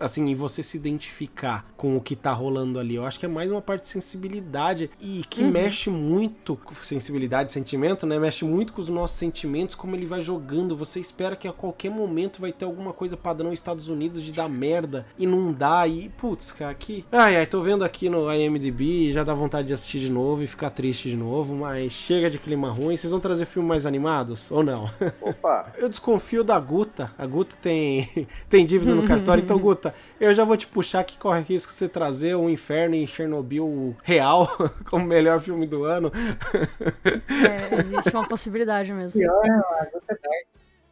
assim, 0.00 0.26
e 0.28 0.34
você 0.34 0.62
se 0.62 0.76
identificar 0.76 1.66
com 1.76 1.96
o 1.96 2.00
que 2.00 2.14
tá 2.14 2.32
rolando 2.32 2.78
ali. 2.78 2.94
Eu 2.96 3.06
acho 3.06 3.18
que 3.18 3.24
é 3.24 3.28
mais 3.28 3.50
uma 3.50 3.62
parte 3.62 3.82
de 3.84 3.88
sensibilidade 3.88 4.90
e 5.00 5.22
que 5.30 5.42
Uhum. 5.42 5.50
mexe 5.50 5.88
muito 5.88 6.56
com 6.56 6.74
sensibilidade, 6.74 7.52
sentimento, 7.52 8.06
né? 8.06 8.18
Mexe 8.18 8.44
muito 8.44 8.72
com 8.74 8.82
os 8.82 8.88
nossos 8.90 9.16
sentimentos, 9.16 9.74
como 9.74 9.96
ele 9.96 10.04
vai 10.06 10.20
jogando. 10.20 10.76
Você 10.76 11.00
espera 11.00 11.36
que 11.36 11.48
a 11.48 11.52
qualquer 11.52 11.90
momento 11.90 12.40
vai 12.40 12.52
ter 12.52 12.64
alguma 12.66 12.92
coisa 12.92 13.16
padrão 13.16 13.50
Estados 13.52 13.88
Unidos 13.88 14.22
de 14.22 14.30
dar 14.32 14.48
merda 14.48 15.06
e 15.18 15.26
não 15.26 15.52
dá. 15.52 15.86
E, 15.88 16.08
putz, 16.10 16.33
cara, 16.36 16.70
aqui. 16.70 17.04
Ai, 17.12 17.36
ai, 17.36 17.46
tô 17.46 17.60
vendo 17.62 17.84
aqui 17.84 18.08
no 18.08 18.32
IMDb, 18.32 19.12
já 19.12 19.22
dá 19.24 19.34
vontade 19.34 19.68
de 19.68 19.74
assistir 19.74 20.00
de 20.00 20.10
novo 20.10 20.42
e 20.42 20.46
ficar 20.46 20.70
triste 20.70 21.08
de 21.10 21.16
novo, 21.16 21.54
mas 21.54 21.92
chega 21.92 22.28
de 22.30 22.38
clima 22.38 22.70
ruim. 22.70 22.96
Vocês 22.96 23.10
vão 23.10 23.20
trazer 23.20 23.46
filmes 23.46 23.68
mais 23.68 23.86
animados 23.86 24.50
ou 24.50 24.62
não? 24.62 24.90
Opa! 25.20 25.72
Eu 25.76 25.88
desconfio 25.88 26.42
da 26.44 26.58
Guta. 26.58 27.10
A 27.18 27.26
Guta 27.26 27.56
tem, 27.60 28.08
tem 28.48 28.64
dívida 28.66 28.94
no 28.94 29.06
cartório. 29.06 29.42
Então, 29.42 29.58
Guta, 29.60 29.94
eu 30.20 30.32
já 30.34 30.44
vou 30.44 30.56
te 30.56 30.66
puxar 30.66 31.04
que 31.04 31.16
corre 31.18 31.40
risco 31.42 31.72
você 31.72 31.88
trazer 31.88 32.34
o 32.34 32.48
Inferno 32.48 32.94
em 32.94 33.06
Chernobyl 33.06 33.96
real 34.02 34.48
como 34.90 35.04
melhor 35.04 35.40
filme 35.40 35.66
do 35.66 35.84
ano. 35.84 36.10
É, 36.52 37.80
existe 37.80 38.10
uma 38.14 38.26
possibilidade 38.26 38.92
mesmo. 38.92 39.20
Pior, 39.20 39.42
mano? 39.46 39.64
Você 39.92 40.14
tá- 40.16 40.28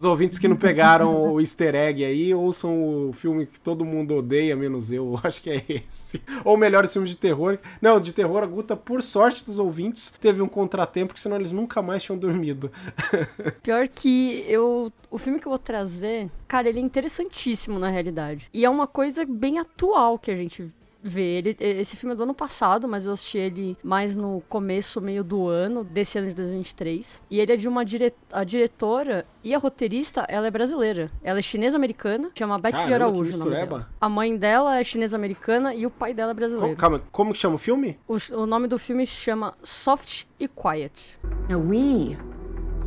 Os 0.03 0.07
ouvintes 0.07 0.37
que 0.37 0.49
não 0.49 0.57
pegaram 0.57 1.33
o 1.33 1.41
easter 1.41 1.77
egg 1.77 2.05
aí, 2.05 2.35
ouçam 2.35 3.09
o 3.09 3.13
filme 3.13 3.47
que 3.47 3.61
todo 3.61 3.85
mundo 3.85 4.17
odeia, 4.17 4.57
menos 4.57 4.91
eu. 4.91 5.17
Acho 5.23 5.41
que 5.41 5.49
é 5.49 5.63
esse. 5.69 6.21
Ou 6.45 6.57
melhores 6.57 6.93
filmes 6.93 7.11
de 7.11 7.17
terror. 7.17 7.57
Não, 7.81 8.01
de 8.01 8.13
terror, 8.13 8.43
a 8.43 8.47
Guta, 8.47 8.77
por 8.77 9.01
sorte 9.01 9.45
dos 9.45 9.61
ouvintes, 9.61 10.13
teve 10.21 10.43
um 10.43 10.49
contratempo, 10.49 11.11
porque 11.11 11.21
senão 11.21 11.37
eles 11.37 11.53
nunca 11.53 11.81
mais 11.81 12.03
tinham 12.03 12.19
dormido. 12.19 12.69
Pior 13.63 13.87
que 13.87 14.45
eu. 14.49 14.93
O 15.09 15.19
filme 15.19 15.39
que 15.39 15.47
eu 15.47 15.51
vou 15.51 15.59
trazer, 15.59 16.29
cara, 16.49 16.69
ele 16.69 16.81
é 16.81 16.83
interessantíssimo 16.83 17.79
na 17.79 17.89
realidade. 17.89 18.49
E 18.53 18.65
é 18.65 18.69
uma 18.69 18.89
coisa 18.89 19.25
bem 19.25 19.61
atual 19.61 20.19
que 20.19 20.33
a 20.33 20.37
gente 20.37 20.69
vê. 21.03 21.39
Ele, 21.39 21.57
esse 21.59 21.97
filme 21.97 22.15
é 22.15 22.17
do 22.17 22.23
ano 22.23 22.35
passado, 22.35 22.87
mas 22.87 23.05
eu 23.05 23.13
assisti 23.13 23.39
ele 23.39 23.77
mais 23.83 24.17
no 24.17 24.43
começo, 24.49 25.01
meio 25.01 25.25
do 25.25 25.49
ano, 25.49 25.85
desse 25.85 26.19
ano 26.19 26.29
de 26.29 26.35
2023. 26.35 27.23
E 27.31 27.41
ele 27.41 27.53
é 27.53 27.57
de 27.57 27.69
uma 27.69 27.85
dire... 27.85 28.15
a 28.31 28.45
diretora 28.45 29.27
e 29.43 29.55
a 29.55 29.59
roteirista, 29.59 30.25
ela 30.29 30.47
é 30.47 30.51
brasileira. 30.51 31.11
Ela 31.23 31.41
é 31.41 31.43
chinesa-americana, 31.43 32.31
chama 32.37 32.59
Beth 32.59 32.71
de 32.71 32.77
Caramba, 32.77 32.89
que 32.89 32.95
Araújo 32.95 33.39
nome 33.39 33.51
dela. 33.51 33.89
A 34.01 34.09
mãe 34.09 34.37
dela 34.37 34.79
é 34.79 34.85
chinesa-americana 34.85 35.75
e 35.75 35.85
o 35.87 35.91
pai 35.91 36.15
dela 36.15 36.31
é 36.31 36.35
Como, 36.35 36.41
brasileiro. 36.41 36.77
calma, 36.77 37.03
como 37.11 37.33
que 37.33 37.39
chama 37.39 37.57
o 37.57 37.59
filme? 37.59 37.99
O, 38.07 38.17
o 38.35 38.47
nome 38.47 38.69
do 38.69 38.79
filme 38.79 39.05
chama 39.07 39.55
Soft 39.63 40.25
e 40.39 40.47
Quiet. 40.47 41.19
Now, 41.49 41.59
we 41.59 42.17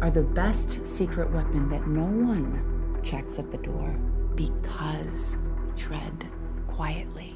are 0.01 0.11
the 0.11 0.21
best 0.21 0.85
secret 0.85 1.29
weapon 1.31 1.69
that 1.69 1.87
no 1.87 2.05
one 2.05 2.61
checks 3.03 3.37
at 3.39 3.45
the 3.51 3.57
door 3.57 3.93
because 4.35 5.37
tread 5.75 6.25
quietly. 6.67 7.34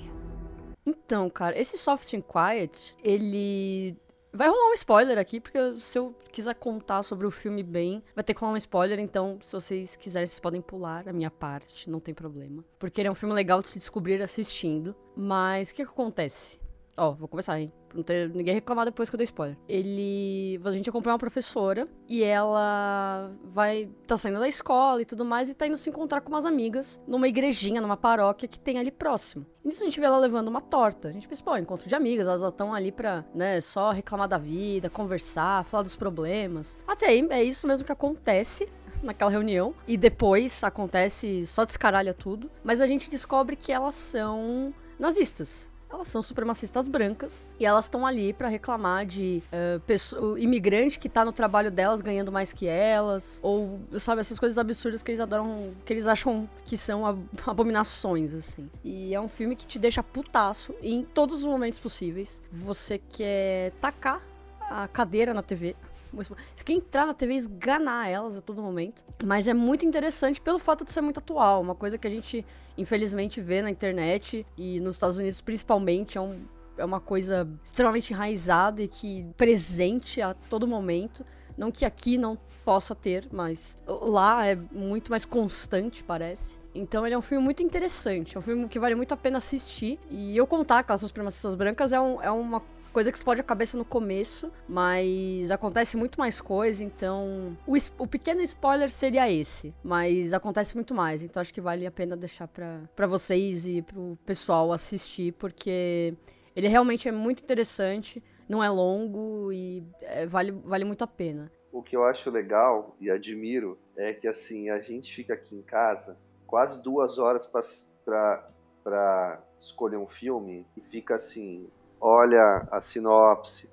Então, 0.90 1.30
cara, 1.30 1.58
esse 1.58 1.78
Soft 1.78 2.14
and 2.14 2.22
Quiet, 2.22 2.96
ele. 3.04 3.96
Vai 4.32 4.48
rolar 4.48 4.70
um 4.70 4.74
spoiler 4.74 5.18
aqui, 5.18 5.40
porque 5.40 5.58
se 5.80 5.98
eu 5.98 6.16
quiser 6.32 6.54
contar 6.54 7.02
sobre 7.02 7.26
o 7.26 7.32
filme 7.32 7.64
bem, 7.64 8.04
vai 8.14 8.24
ter 8.24 8.36
que 8.36 8.40
rolar 8.40 8.54
um 8.54 8.58
spoiler, 8.58 9.00
então 9.00 9.40
se 9.42 9.52
vocês 9.52 9.96
quiserem, 9.96 10.28
vocês 10.28 10.40
podem 10.40 10.62
pular 10.62 11.10
a 11.10 11.14
minha 11.14 11.32
parte, 11.32 11.90
não 11.90 12.00
tem 12.00 12.14
problema. 12.14 12.64
Porque 12.78 13.02
ele 13.02 13.08
é 13.08 13.12
um 13.12 13.16
filme 13.16 13.34
legal 13.34 13.60
de 13.60 13.70
se 13.70 13.80
descobrir 13.80 14.22
assistindo. 14.22 14.96
Mas 15.16 15.72
o 15.72 15.76
que, 15.76 15.84
que 15.84 15.90
acontece? 15.90 16.60
Ó, 16.96 17.12
vou 17.12 17.28
começar, 17.28 17.60
hein? 17.60 17.74
Pra 17.90 17.98
não 17.98 18.04
ter 18.04 18.30
ninguém 18.30 18.54
reclamar 18.54 18.86
depois 18.86 19.10
que 19.10 19.16
eu 19.16 19.18
dei 19.18 19.26
spoiler. 19.26 19.58
Ele. 19.68 20.60
A 20.64 20.72
gente 20.72 20.90
acompanha 20.90 21.14
uma 21.14 21.20
professora 21.20 21.88
e 22.08 22.24
ela 22.24 23.32
vai. 23.52 23.90
tá 24.06 24.16
saindo 24.16 24.40
da 24.40 24.48
escola 24.48 25.02
e 25.02 25.06
tudo 25.06 25.26
mais 25.26 25.50
e 25.50 25.56
tá 25.56 25.66
indo 25.66 25.76
se 25.76 25.90
encontrar 25.90 26.22
com 26.22 26.30
umas 26.30 26.46
amigas 26.46 27.02
numa 27.08 27.28
igrejinha, 27.28 27.82
numa 27.82 27.98
paróquia 27.98 28.48
que 28.48 28.60
tem 28.60 28.78
ali 28.78 28.92
próximo. 28.92 29.46
E 29.64 29.68
nisso 29.68 29.82
a 29.82 29.86
gente 29.86 30.00
vê 30.00 30.06
ela 30.06 30.20
levando 30.20 30.48
uma 30.48 30.62
torta. 30.62 31.10
A 31.10 31.12
gente 31.12 31.28
pensa, 31.28 31.44
pô, 31.44 31.58
encontro 31.58 31.90
de 31.90 31.96
amigas, 31.96 32.28
elas 32.28 32.44
estão 32.44 32.74
ali 32.74 32.92
pra, 32.92 33.26
né, 33.34 33.60
só 33.60 33.92
reclamar 33.92 34.28
da 34.28 34.38
vida, 34.38 34.90
conversar, 34.90 35.66
falar 35.66 35.84
dos 35.84 35.96
problemas. 35.96 36.78
Até 36.88 37.08
aí 37.08 37.28
é 37.32 37.44
isso 37.44 37.68
mesmo 37.68 37.86
que 37.86 37.92
acontece 37.92 38.70
naquela 39.02 39.32
reunião. 39.32 39.74
E 39.88 39.98
depois 39.98 40.64
acontece, 40.64 41.46
só 41.46 41.66
descaralha 41.66 42.14
tudo. 42.14 42.52
Mas 42.64 42.82
a 42.82 42.88
gente 42.88 43.10
descobre 43.10 43.56
que 43.56 43.72
elas 43.72 43.96
são 43.96 44.74
nazistas. 45.00 45.72
Elas 45.92 46.08
são 46.08 46.22
supremacistas 46.22 46.88
brancas 46.88 47.48
e 47.60 47.66
elas 47.66 47.86
estão 47.86 48.06
ali 48.06 48.32
pra 48.32 48.48
reclamar 48.48 49.06
de 49.06 49.42
uh, 49.48 49.80
pessoa, 49.82 50.40
imigrante 50.40 51.00
que 51.00 51.10
tá 51.10 51.26
no 51.26 51.32
trabalho 51.32 51.72
delas 51.72 52.00
ganhando 52.00 52.32
mais 52.32 52.54
que 52.54 52.68
elas, 52.68 53.40
ou 53.42 53.80
sabe 53.98 54.22
essas 54.22 54.38
coisas 54.38 54.58
absurdas 54.60 55.02
que 55.02 55.10
eles 55.10 55.20
adoram, 55.20 55.72
que 55.84 55.92
eles 55.92 56.06
acham 56.06 56.48
que 56.64 56.78
são 56.78 57.06
ab- 57.06 57.26
abominações 57.46 58.34
assim. 58.36 58.70
E 58.84 59.16
é 59.16 59.20
um 59.20 59.28
filme 59.28 59.56
que 59.56 59.66
te 59.66 59.80
deixa 59.80 60.04
putaço 60.04 60.76
em 60.82 61.04
todos 61.04 61.40
os 61.40 61.46
momentos 61.46 61.80
possíveis. 61.80 62.40
Você 62.52 63.00
quer 63.00 63.72
tacar 63.82 64.22
a 64.62 64.88
cadeira 64.88 65.34
na 65.34 65.42
TV. 65.42 65.76
Você 66.12 66.64
quer 66.64 66.74
entrar 66.74 67.06
na 67.06 67.14
TV 67.14 67.34
e 67.34 67.38
esganar 67.38 68.10
elas 68.10 68.38
a 68.38 68.42
todo 68.42 68.62
momento. 68.62 69.04
Mas 69.24 69.48
é 69.48 69.54
muito 69.54 69.86
interessante 69.86 70.42
pelo 70.42 70.60
fato 70.60 70.84
de 70.84 70.92
ser 70.92 71.02
muito 71.02 71.20
atual. 71.20 71.62
Uma 71.62 71.76
coisa 71.76 71.98
que 71.98 72.08
a 72.08 72.12
gente, 72.12 72.46
infelizmente, 72.78 73.42
vê 73.42 73.62
na 73.62 73.70
internet 73.70 74.46
e 74.58 74.80
nos 74.80 74.96
Estados 74.96 75.18
Unidos 75.18 75.42
principalmente. 75.42 76.18
É, 76.18 76.22
um, 76.22 76.40
é 76.78 76.86
uma 76.86 77.00
coisa 77.00 77.48
extremamente 77.64 78.14
enraizada 78.14 78.82
e 78.82 78.88
que 78.88 79.30
presente 79.38 80.22
a 80.22 80.34
todo 80.34 80.68
momento. 80.68 81.26
Não 81.58 81.72
que 81.72 81.84
aqui 81.84 82.18
não 82.18 82.38
possa 82.64 82.96
ter, 82.96 83.28
mas 83.32 83.78
lá 83.88 84.46
é 84.46 84.56
muito 84.56 85.10
mais 85.10 85.26
constante, 85.26 86.04
parece. 86.04 86.58
Então 86.74 87.06
ele 87.06 87.16
é 87.16 87.18
um 87.18 87.22
filme 87.22 87.44
muito 87.44 87.64
interessante. 87.64 88.36
É 88.36 88.40
um 88.40 88.42
filme 88.42 88.68
que 88.68 88.80
vale 88.80 88.96
muito 88.96 89.14
a 89.14 89.18
pena 89.18 89.40
assistir. 89.40 90.00
E 90.10 90.38
eu 90.38 90.48
contar 90.48 90.84
com 90.84 90.94
as 90.94 91.02
supremacistas 91.02 91.56
brancas 91.56 91.92
é, 91.92 92.00
um, 92.00 92.22
é 92.22 92.32
uma 92.32 92.62
coisa 92.90 93.12
que 93.12 93.18
explode 93.18 93.42
a 93.42 93.44
cabeça 93.44 93.78
no 93.78 93.86
começo, 93.86 94.52
mas 94.68 95.52
acontece 95.52 95.96
muito 95.96 96.20
mais 96.20 96.42
coisa, 96.42 96.84
então 96.84 97.58
o, 97.66 97.74
o 97.98 98.08
pequeno 98.08 98.42
spoiler 98.42 98.90
seria 98.90 99.32
esse, 99.32 99.74
mas 99.84 100.34
acontece 100.34 100.76
muito 100.76 100.94
mais, 100.94 101.24
então 101.24 101.42
acho 101.42 101.54
que 101.54 101.62
vale 101.62 101.86
a 101.86 101.92
pena 101.92 102.18
deixar 102.18 102.48
pra 102.48 103.08
vocês 103.08 103.66
e 103.66 103.82
pro 103.82 104.18
pessoal 104.26 104.72
assistir, 104.72 105.34
porque 105.34 106.14
ele 106.56 106.68
realmente 106.68 107.08
é 107.08 107.12
muito 107.12 107.44
interessante, 107.44 108.24
não 108.48 108.64
é 108.64 108.70
longo 108.70 109.52
e 109.52 109.84
é, 110.02 110.26
vale, 110.26 110.52
vale 110.52 110.84
muito 110.84 111.04
a 111.04 111.08
pena. 111.08 111.52
O 111.72 111.84
que 111.84 111.96
eu 111.96 112.04
acho 112.04 112.32
legal 112.32 112.96
e 113.00 113.12
admiro 113.12 113.78
é 113.96 114.12
que 114.12 114.28
assim, 114.28 114.70
a 114.70 114.82
gente 114.82 115.14
fica 115.14 115.36
aqui 115.36 115.56
em 115.56 115.62
casa 115.62 116.18
quase 116.48 116.82
duas 116.82 117.20
horas 117.20 117.46
para 117.46 119.44
escolher 119.60 119.98
um 119.98 120.08
filme 120.08 120.66
e 120.76 120.82
fica 120.82 121.16
assim, 121.16 121.70
olha 122.00 122.68
a 122.72 122.82
sinopse, 122.82 123.70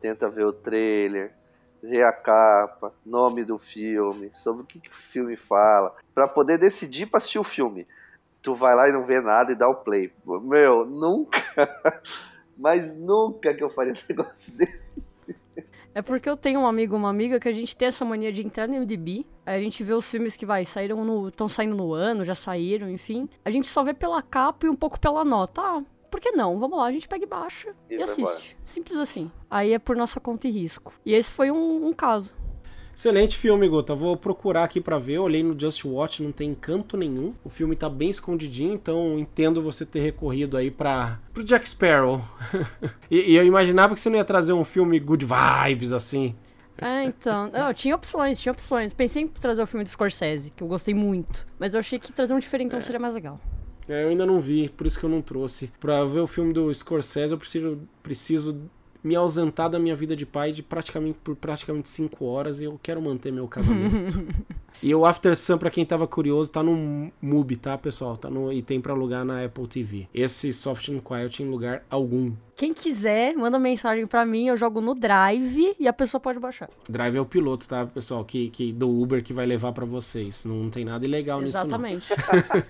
tenta 0.00 0.28
ver 0.28 0.44
o 0.44 0.52
trailer, 0.52 1.32
vê 1.82 2.02
a 2.02 2.12
capa, 2.12 2.92
nome 3.04 3.44
do 3.44 3.58
filme, 3.58 4.30
sobre 4.34 4.62
o 4.62 4.66
que, 4.66 4.80
que 4.80 4.90
o 4.90 4.94
filme 4.94 5.36
fala, 5.36 5.94
para 6.14 6.26
poder 6.26 6.58
decidir 6.58 7.06
para 7.06 7.18
assistir 7.18 7.38
o 7.38 7.44
filme. 7.44 7.86
Tu 8.42 8.54
vai 8.54 8.74
lá 8.74 8.88
e 8.88 8.92
não 8.92 9.04
vê 9.04 9.20
nada 9.20 9.52
e 9.52 9.56
dá 9.56 9.68
o 9.68 9.74
play. 9.74 10.12
Meu, 10.24 10.84
nunca, 10.86 11.42
mas 12.56 12.94
nunca 12.94 13.52
que 13.52 13.62
eu 13.62 13.70
faria 13.70 13.92
um 13.92 13.96
negócio 14.08 14.56
desse. 14.56 15.16
É 15.94 16.02
porque 16.02 16.28
eu 16.28 16.36
tenho 16.36 16.60
um 16.60 16.66
amigo, 16.66 16.94
uma 16.94 17.08
amiga, 17.08 17.40
que 17.40 17.48
a 17.48 17.52
gente 17.52 17.74
tem 17.74 17.88
essa 17.88 18.04
mania 18.04 18.30
de 18.30 18.44
entrar 18.44 18.68
no 18.68 18.74
MDB, 18.74 19.24
a 19.46 19.58
gente 19.58 19.82
vê 19.82 19.94
os 19.94 20.10
filmes 20.10 20.36
que, 20.36 20.44
vai, 20.44 20.62
saíram 20.62 21.02
no... 21.02 21.28
estão 21.28 21.48
saindo 21.48 21.74
no 21.74 21.94
ano, 21.94 22.22
já 22.22 22.34
saíram, 22.34 22.90
enfim. 22.90 23.26
A 23.42 23.50
gente 23.50 23.66
só 23.66 23.82
vê 23.82 23.94
pela 23.94 24.20
capa 24.20 24.66
e 24.66 24.68
um 24.68 24.74
pouco 24.74 25.00
pela 25.00 25.24
nota. 25.24 25.62
Ah, 25.62 25.82
por 26.10 26.20
que 26.20 26.32
não? 26.32 26.58
Vamos 26.58 26.78
lá, 26.78 26.86
a 26.86 26.92
gente 26.92 27.08
pega 27.08 27.24
e 27.24 27.28
baixa 27.28 27.74
E 27.90 27.96
e, 27.96 28.02
assiste. 28.02 28.56
Simples 28.64 28.98
assim. 28.98 29.30
Aí 29.50 29.72
é 29.72 29.78
por 29.78 29.96
nossa 29.96 30.20
conta 30.20 30.48
e 30.48 30.50
risco. 30.50 30.92
E 31.04 31.14
esse 31.14 31.30
foi 31.30 31.50
um, 31.50 31.86
um 31.86 31.92
caso. 31.92 32.32
Excelente 32.96 33.36
filme, 33.36 33.68
Gota. 33.68 33.94
Vou 33.94 34.16
procurar 34.16 34.64
aqui 34.64 34.80
pra 34.80 34.98
ver. 34.98 35.14
Eu 35.14 35.24
olhei 35.24 35.42
no 35.42 35.58
Just 35.58 35.84
Watch, 35.84 36.22
não 36.22 36.32
tem 36.32 36.54
canto 36.54 36.96
nenhum. 36.96 37.34
O 37.44 37.50
filme 37.50 37.76
tá 37.76 37.90
bem 37.90 38.08
escondidinho, 38.08 38.72
então 38.72 39.18
entendo 39.18 39.62
você 39.62 39.84
ter 39.84 40.00
recorrido 40.00 40.56
aí 40.56 40.70
para 40.70 41.20
pro 41.34 41.44
Jack 41.44 41.68
Sparrow. 41.68 42.24
e, 43.10 43.32
e 43.32 43.36
eu 43.36 43.44
imaginava 43.44 43.92
que 43.92 44.00
você 44.00 44.08
não 44.08 44.16
ia 44.16 44.24
trazer 44.24 44.54
um 44.54 44.64
filme 44.64 44.98
good 44.98 45.26
vibes 45.26 45.92
assim. 45.92 46.34
É, 46.78 47.04
então. 47.04 47.50
Não, 47.50 47.72
tinha 47.74 47.94
opções, 47.94 48.40
tinha 48.40 48.52
opções. 48.52 48.94
Pensei 48.94 49.24
em 49.24 49.28
trazer 49.28 49.62
o 49.62 49.66
filme 49.66 49.84
de 49.84 49.90
Scorsese, 49.90 50.50
que 50.50 50.62
eu 50.62 50.68
gostei 50.68 50.94
muito. 50.94 51.46
Mas 51.58 51.74
eu 51.74 51.80
achei 51.80 51.98
que 51.98 52.10
trazer 52.12 52.32
um 52.32 52.38
diferentão 52.38 52.80
seria 52.80 52.98
mais 52.98 53.14
legal. 53.14 53.38
É, 53.88 54.04
eu 54.04 54.08
ainda 54.08 54.26
não 54.26 54.40
vi, 54.40 54.68
por 54.68 54.86
isso 54.86 54.98
que 54.98 55.04
eu 55.04 55.10
não 55.10 55.22
trouxe. 55.22 55.70
Pra 55.78 56.04
ver 56.04 56.20
o 56.20 56.26
filme 56.26 56.52
do 56.52 56.72
Scorsese, 56.74 57.32
eu 57.32 57.38
preciso, 57.38 57.80
preciso 58.02 58.60
me 59.06 59.14
ausentar 59.14 59.70
da 59.70 59.78
minha 59.78 59.94
vida 59.94 60.16
de 60.16 60.26
pai 60.26 60.50
de 60.50 60.64
praticamente 60.64 61.16
por 61.22 61.36
praticamente 61.36 61.88
5 61.88 62.24
horas 62.24 62.60
e 62.60 62.64
eu 62.64 62.78
quero 62.82 63.00
manter 63.00 63.32
meu 63.32 63.46
casamento. 63.46 64.26
e 64.82 64.92
o 64.92 65.06
After 65.06 65.36
Sun, 65.36 65.58
pra 65.58 65.70
quem 65.70 65.86
tava 65.86 66.08
curioso, 66.08 66.50
tá 66.50 66.60
no 66.60 67.12
MUBI, 67.22 67.56
tá, 67.56 67.78
pessoal? 67.78 68.16
Tá 68.16 68.28
no, 68.28 68.52
e 68.52 68.62
tem 68.62 68.80
pra 68.80 68.92
alugar 68.92 69.24
na 69.24 69.44
Apple 69.44 69.68
TV. 69.68 70.08
Esse 70.12 70.52
Soft 70.52 70.88
and 70.88 70.98
Quiet 70.98 71.40
em 71.40 71.48
lugar 71.48 71.84
algum. 71.88 72.32
Quem 72.56 72.74
quiser, 72.74 73.34
manda 73.36 73.60
mensagem 73.60 74.08
pra 74.08 74.26
mim, 74.26 74.48
eu 74.48 74.56
jogo 74.56 74.80
no 74.80 74.92
Drive 74.92 75.76
e 75.78 75.86
a 75.86 75.92
pessoa 75.92 76.20
pode 76.20 76.40
baixar. 76.40 76.68
Drive 76.88 77.14
é 77.14 77.20
o 77.20 77.26
piloto, 77.26 77.68
tá, 77.68 77.86
pessoal? 77.86 78.24
Que, 78.24 78.50
que 78.50 78.72
do 78.72 78.88
Uber 78.88 79.22
que 79.22 79.32
vai 79.32 79.46
levar 79.46 79.70
pra 79.70 79.84
vocês. 79.84 80.44
Não 80.44 80.68
tem 80.68 80.84
nada 80.84 81.04
ilegal 81.04 81.40
Exatamente. 81.42 82.10
nisso, 82.10 82.22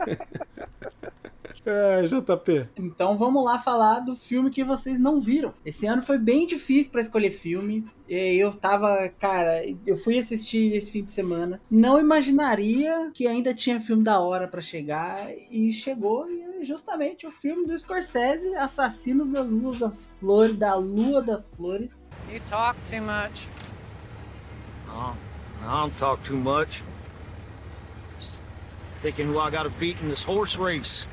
não. 0.07 1.07
é, 1.67 2.03
JP. 2.03 2.69
Então 2.77 3.19
vamos 3.19 3.45
lá 3.45 3.59
falar 3.59 4.01
do 4.01 4.15
filme 4.15 4.51
que 4.51 4.63
vocês 4.63 4.99
não 4.99 5.21
viram. 5.21 5.53
Esse 5.65 5.87
ano 5.87 6.03
foi 6.03 6.17
bem 6.17 6.47
difícil 6.47 6.93
pra 6.93 7.01
escolher 7.01 7.31
filme. 7.31 7.85
E 8.09 8.37
Eu 8.39 8.53
tava, 8.53 9.09
cara, 9.19 9.63
eu 9.85 9.97
fui 9.97 10.19
assistir 10.19 10.73
esse 10.75 10.93
fim 10.93 11.05
de 11.05 11.13
semana. 11.13 11.61
Não 11.71 11.99
imaginaria 11.99 13.11
que 13.13 13.27
ainda 13.27 13.53
tinha 13.53 13.81
filme 13.81 14.05
da 14.05 14.21
hora 14.21 14.47
pra 14.47 14.63
chegar 14.63 15.29
e 15.51 15.73
chegou 15.73 16.31
e 16.31 16.41
é 16.61 16.65
justamente 16.65 17.27
o 17.27 17.31
filme 17.31 17.67
do 17.67 17.77
Scorsese, 17.77 18.55
Assassinos 18.55 19.29
das 19.29 19.51
Luas 19.51 19.81
das 19.81 20.07
Flores, 20.21 20.57
da 20.57 20.75
Lua 20.75 21.21
das 21.21 21.49
Flores. 21.49 22.09
You 22.33 22.41
talk 22.49 22.79
too 22.87 23.03
much. 23.03 23.49
No, 24.87 25.15
I 25.63 25.83
don't 25.83 25.97
talk 25.99 26.23
too 26.23 26.37
much. 26.37 26.83
Just 28.19 28.39
thinking 29.03 29.27
who 29.27 29.41
I 29.41 29.51
gotta 29.51 29.71
beat 29.81 30.01
in 30.01 30.09
this 30.09 30.23
horse 30.23 30.57
race. 30.57 31.07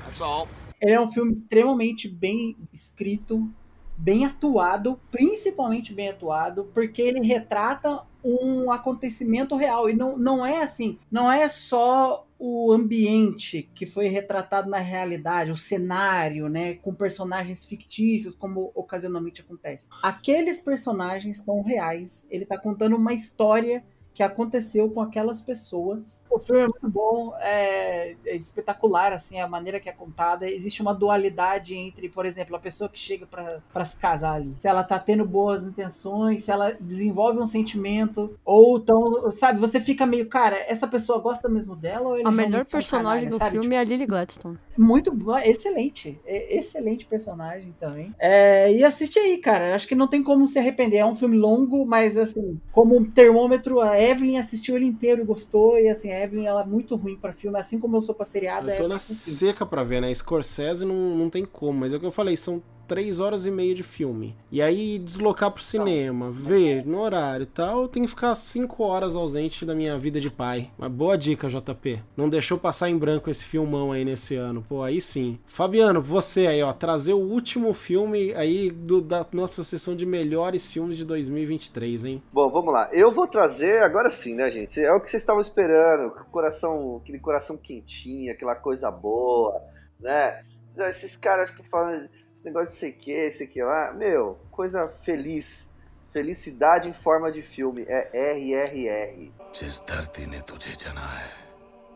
Ele 0.82 0.92
é 0.92 1.00
um 1.00 1.12
filme 1.12 1.34
extremamente 1.34 2.08
bem 2.08 2.58
escrito, 2.72 3.50
bem 3.98 4.26
atuado, 4.26 5.00
principalmente 5.10 5.94
bem 5.94 6.10
atuado, 6.10 6.66
porque 6.74 7.02
ele 7.02 7.26
retrata 7.26 8.04
um 8.24 8.72
acontecimento 8.72 9.56
real. 9.56 9.90
E 9.90 9.94
não, 9.94 10.18
não 10.18 10.46
é 10.46 10.62
assim, 10.62 10.98
não 11.12 11.32
é 11.32 11.48
só 11.48 12.28
o 12.38 12.74
ambiente 12.74 13.70
que 13.74 13.86
foi 13.86 14.08
retratado 14.08 14.70
na 14.70 14.80
realidade, 14.80 15.52
o 15.52 15.56
cenário, 15.56 16.50
né, 16.50 16.74
com 16.76 16.94
personagens 16.94 17.64
fictícios, 17.64 18.36
como 18.36 18.72
ocasionalmente 18.76 19.40
acontece. 19.42 19.88
Aqueles 20.02 20.60
personagens 20.60 21.38
são 21.38 21.62
reais. 21.62 22.28
Ele 22.30 22.46
tá 22.46 22.58
contando 22.58 22.98
uma 22.98 23.14
história 23.14 23.84
que 24.14 24.24
aconteceu 24.24 24.90
com 24.90 25.02
aquelas 25.02 25.42
pessoas. 25.42 26.24
O 26.30 26.40
filme 26.40 26.62
é 26.62 26.68
muito 26.68 26.90
bom, 26.90 27.34
é, 27.40 28.16
é 28.26 28.36
espetacular 28.36 29.12
assim 29.12 29.40
a 29.40 29.48
maneira 29.48 29.80
que 29.80 29.90
é 29.90 29.94
contada. 29.94 30.50
Existe 30.50 30.82
uma 30.82 30.94
dualidade 30.94 31.76
entre, 31.76 32.10
por 32.10 32.26
exemplo, 32.26 32.56
a 32.56 32.60
pessoa 32.60 32.90
que 32.90 33.00
chega 33.00 33.26
para 33.26 33.86
se 33.86 34.00
casar 34.00 34.36
ali, 34.36 34.54
se 34.58 34.68
ela 34.68 34.84
tá 34.84 35.00
tendo 35.00 35.26
boas 35.26 35.68
intenções, 35.68 36.44
se 36.44 36.52
ela 36.52 36.76
desenvolve 36.80 37.40
um 37.40 37.48
sentimento 37.48 38.38
ou 38.46 38.78
então, 38.78 39.32
sabe, 39.32 39.60
você 39.60 39.80
fica 39.80 40.06
meio, 40.06 40.28
cara, 40.28 40.58
essa 40.68 40.88
pessoa 40.88 41.20
gosta 41.20 41.50
mesmo 41.50 41.76
dela 41.76 42.10
ou 42.10 42.18
ele 42.18 42.28
A 42.28 42.32
melhor 42.32 42.66
personagem 42.66 43.30
do 43.30 43.38
sabe? 43.38 43.52
filme 43.52 43.76
é 43.76 43.80
a 43.80 43.84
Lily 43.84 44.06
Gladstone. 44.06 44.58
Muito 44.78 45.12
boa, 45.12 45.46
excelente. 45.48 46.20
É, 46.26 46.58
excelente 46.58 47.06
personagem 47.06 47.74
também. 47.80 48.14
É, 48.20 48.72
e 48.74 48.84
assiste 48.84 49.20
aí, 49.20 49.38
cara. 49.38 49.76
Acho 49.76 49.88
que 49.88 49.96
não 49.96 50.08
tem 50.08 50.24
como 50.24 50.48
se 50.48 50.58
arrepender. 50.58 50.98
É 50.98 51.06
um 51.06 51.16
filme 51.16 51.38
longo, 51.38 51.86
mas 51.86 52.18
assim, 52.18 52.60
como 52.72 52.98
um 52.98 53.06
termômetro, 53.06 53.80
a 53.80 53.96
Evelyn 54.10 54.38
assistiu 54.38 54.76
ele 54.76 54.86
inteiro 54.86 55.22
e 55.22 55.26
gostou. 55.26 55.78
E 55.78 55.90
assim, 55.90 56.12
a 56.12 56.24
Evelyn 56.24 56.46
ela 56.46 56.62
é 56.62 56.66
muito 56.66 56.96
ruim 56.96 57.16
pra 57.16 57.34
filme, 57.34 57.58
assim 57.58 57.80
como 57.80 57.98
eu 57.98 58.02
sou 58.02 58.16
pra 58.16 58.26
seriado. 58.26 58.70
Eu 58.70 58.74
é 58.74 58.78
tô 58.78 58.84
na 58.84 58.96
pra 58.96 59.00
filme. 59.00 59.20
seca 59.20 59.66
pra 59.66 59.84
ver, 59.84 60.02
né? 60.02 60.14
Scorsese 60.14 60.86
não, 60.86 61.16
não 61.16 61.30
tem 61.30 61.46
como, 61.46 61.80
mas 61.80 61.94
é 61.94 61.98
o 61.98 62.00
que 62.00 62.06
eu 62.06 62.12
falei, 62.12 62.38
são 62.38 62.62
três 62.88 63.20
horas 63.20 63.46
e 63.46 63.52
meia 63.52 63.74
de 63.74 63.84
filme. 63.84 64.36
E 64.52 64.62
aí 64.62 65.00
deslocar 65.00 65.52
pro 65.52 65.64
cinema, 65.64 66.30
ver 66.30 66.86
no 66.86 67.00
horário 67.00 67.44
e 67.44 67.48
tal, 67.48 67.88
tem 67.88 68.04
que 68.04 68.10
ficar 68.10 68.36
cinco 68.36 68.84
horas 68.84 69.16
ausente 69.16 69.66
da 69.66 69.76
minha 69.76 69.98
vida 69.98 70.20
de 70.20 70.30
pai. 70.30 70.70
Uma 70.78 70.90
boa 70.90 71.18
dica, 71.18 71.48
JP. 71.48 72.02
Não 72.16 72.30
deixou 72.30 72.58
passar 72.58 72.90
em 72.90 72.98
branco 72.98 73.30
esse 73.30 73.46
filmão 73.46 73.92
aí 73.92 74.06
nesse 74.06 74.36
ano. 74.36 74.64
Pô, 74.68 74.84
aí 74.84 75.02
sim. 75.02 75.40
Fabiano, 75.46 76.02
você 76.02 76.48
aí, 76.48 76.62
ó, 76.62 76.74
trazer 76.74 77.14
o 77.14 77.20
último 77.20 77.74
filme 77.74 78.34
aí 78.34 78.70
do, 78.70 79.02
da 79.02 79.26
nossa 79.32 79.64
sessão 79.64 79.96
de 79.96 80.06
melhores 80.06 80.72
filmes 80.72 80.98
de 80.98 81.06
2023, 81.06 82.06
hein? 82.06 82.24
Bom, 82.32 82.50
vamos 82.50 82.74
lá. 82.74 82.90
Eu 82.92 83.12
vou 83.12 83.28
trazer, 83.28 83.84
agora 83.84 84.12
sim, 84.12 84.36
né, 84.36 84.50
gente? 84.52 84.84
É 84.84 84.92
o 84.92 85.00
que 85.00 85.10
vocês 85.10 85.22
estavam 85.22 85.42
esperando. 85.42 86.12
Coração, 86.32 86.98
aquele 87.02 87.20
coração 87.20 87.58
quentinho, 87.58 88.32
aquela 88.32 88.56
coisa 88.56 88.90
boa, 88.92 89.62
né? 90.00 90.44
Esses 90.78 91.16
caras 91.16 91.52
que 91.52 91.64
falam 91.70 92.08
esse 92.43 92.45
negócio 92.45 92.69
de 92.71 92.77
sei 92.77 92.93
que, 92.93 93.31
sei 93.33 93.47
que 93.47 93.63
lá. 93.63 93.93
Meu, 93.93 94.39
coisa 94.51 94.89
feliz. 94.89 95.69
Felicidade 96.13 96.89
em 96.89 96.93
forma 96.93 97.31
de 97.31 97.43
filme. 97.43 97.85
É 97.87 98.01
RRR. 98.35 99.31
जिस 99.55 99.81
धरती 99.89 100.27
ने 100.27 100.41
तुझे 100.49 100.73
जना 100.83 101.07
है 101.19 101.33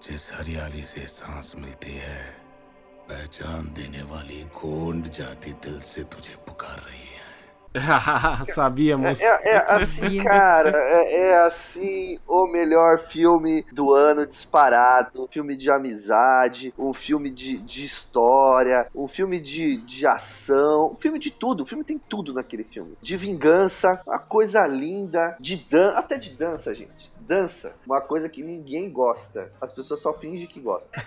जिस 0.02 0.32
हरियाली 0.32 0.82
से 0.82 1.06
सांस 1.06 1.54
मिलती 1.56 1.94
है 1.96 2.20
पहचान 3.08 3.72
देने 3.76 4.02
वाली 4.12 4.42
गोंड 4.56 5.08
जाति 5.18 5.52
दिल 5.64 5.80
से 5.80 6.02
तुझे 6.04 6.34
पुकार 6.46 6.78
रही 6.88 7.05
है 8.45 8.53
Sabíamos. 8.53 9.21
É, 9.21 9.25
é- 9.25 9.49
é 9.55 9.57
assim, 9.73 10.17
cara. 10.23 10.71
É, 10.75 11.21
é 11.29 11.37
assim 11.43 12.17
o 12.27 12.47
melhor 12.47 12.99
filme 12.99 13.65
do 13.71 13.93
ano 13.93 14.25
disparado. 14.25 15.27
Filme 15.31 15.55
de 15.55 15.71
amizade, 15.71 16.73
um 16.77 16.93
filme 16.93 17.29
de, 17.29 17.57
de 17.57 17.85
história, 17.85 18.87
um 18.95 19.07
filme 19.07 19.39
de, 19.39 19.77
de 19.77 20.05
ação, 20.05 20.91
um 20.93 20.97
filme 20.97 21.19
de 21.19 21.31
tudo. 21.31 21.63
O 21.63 21.65
filme 21.65 21.83
tem 21.83 21.97
tudo 21.97 22.33
naquele 22.33 22.63
filme. 22.63 22.97
De 23.01 23.17
vingança, 23.17 24.01
uma 24.05 24.19
coisa 24.19 24.65
linda, 24.65 25.35
de 25.39 25.55
dan 25.55 25.89
até 25.89 26.17
de 26.17 26.31
dança, 26.31 26.73
gente. 26.73 27.11
Dança, 27.27 27.75
uma 27.85 27.99
coisa 27.99 28.29
que 28.29 28.41
ninguém 28.41 28.89
gosta. 28.89 29.51
As 29.59 29.73
pessoas 29.73 29.99
só 29.99 30.13
fingem 30.13 30.47
que 30.47 30.61
gostam. 30.61 31.03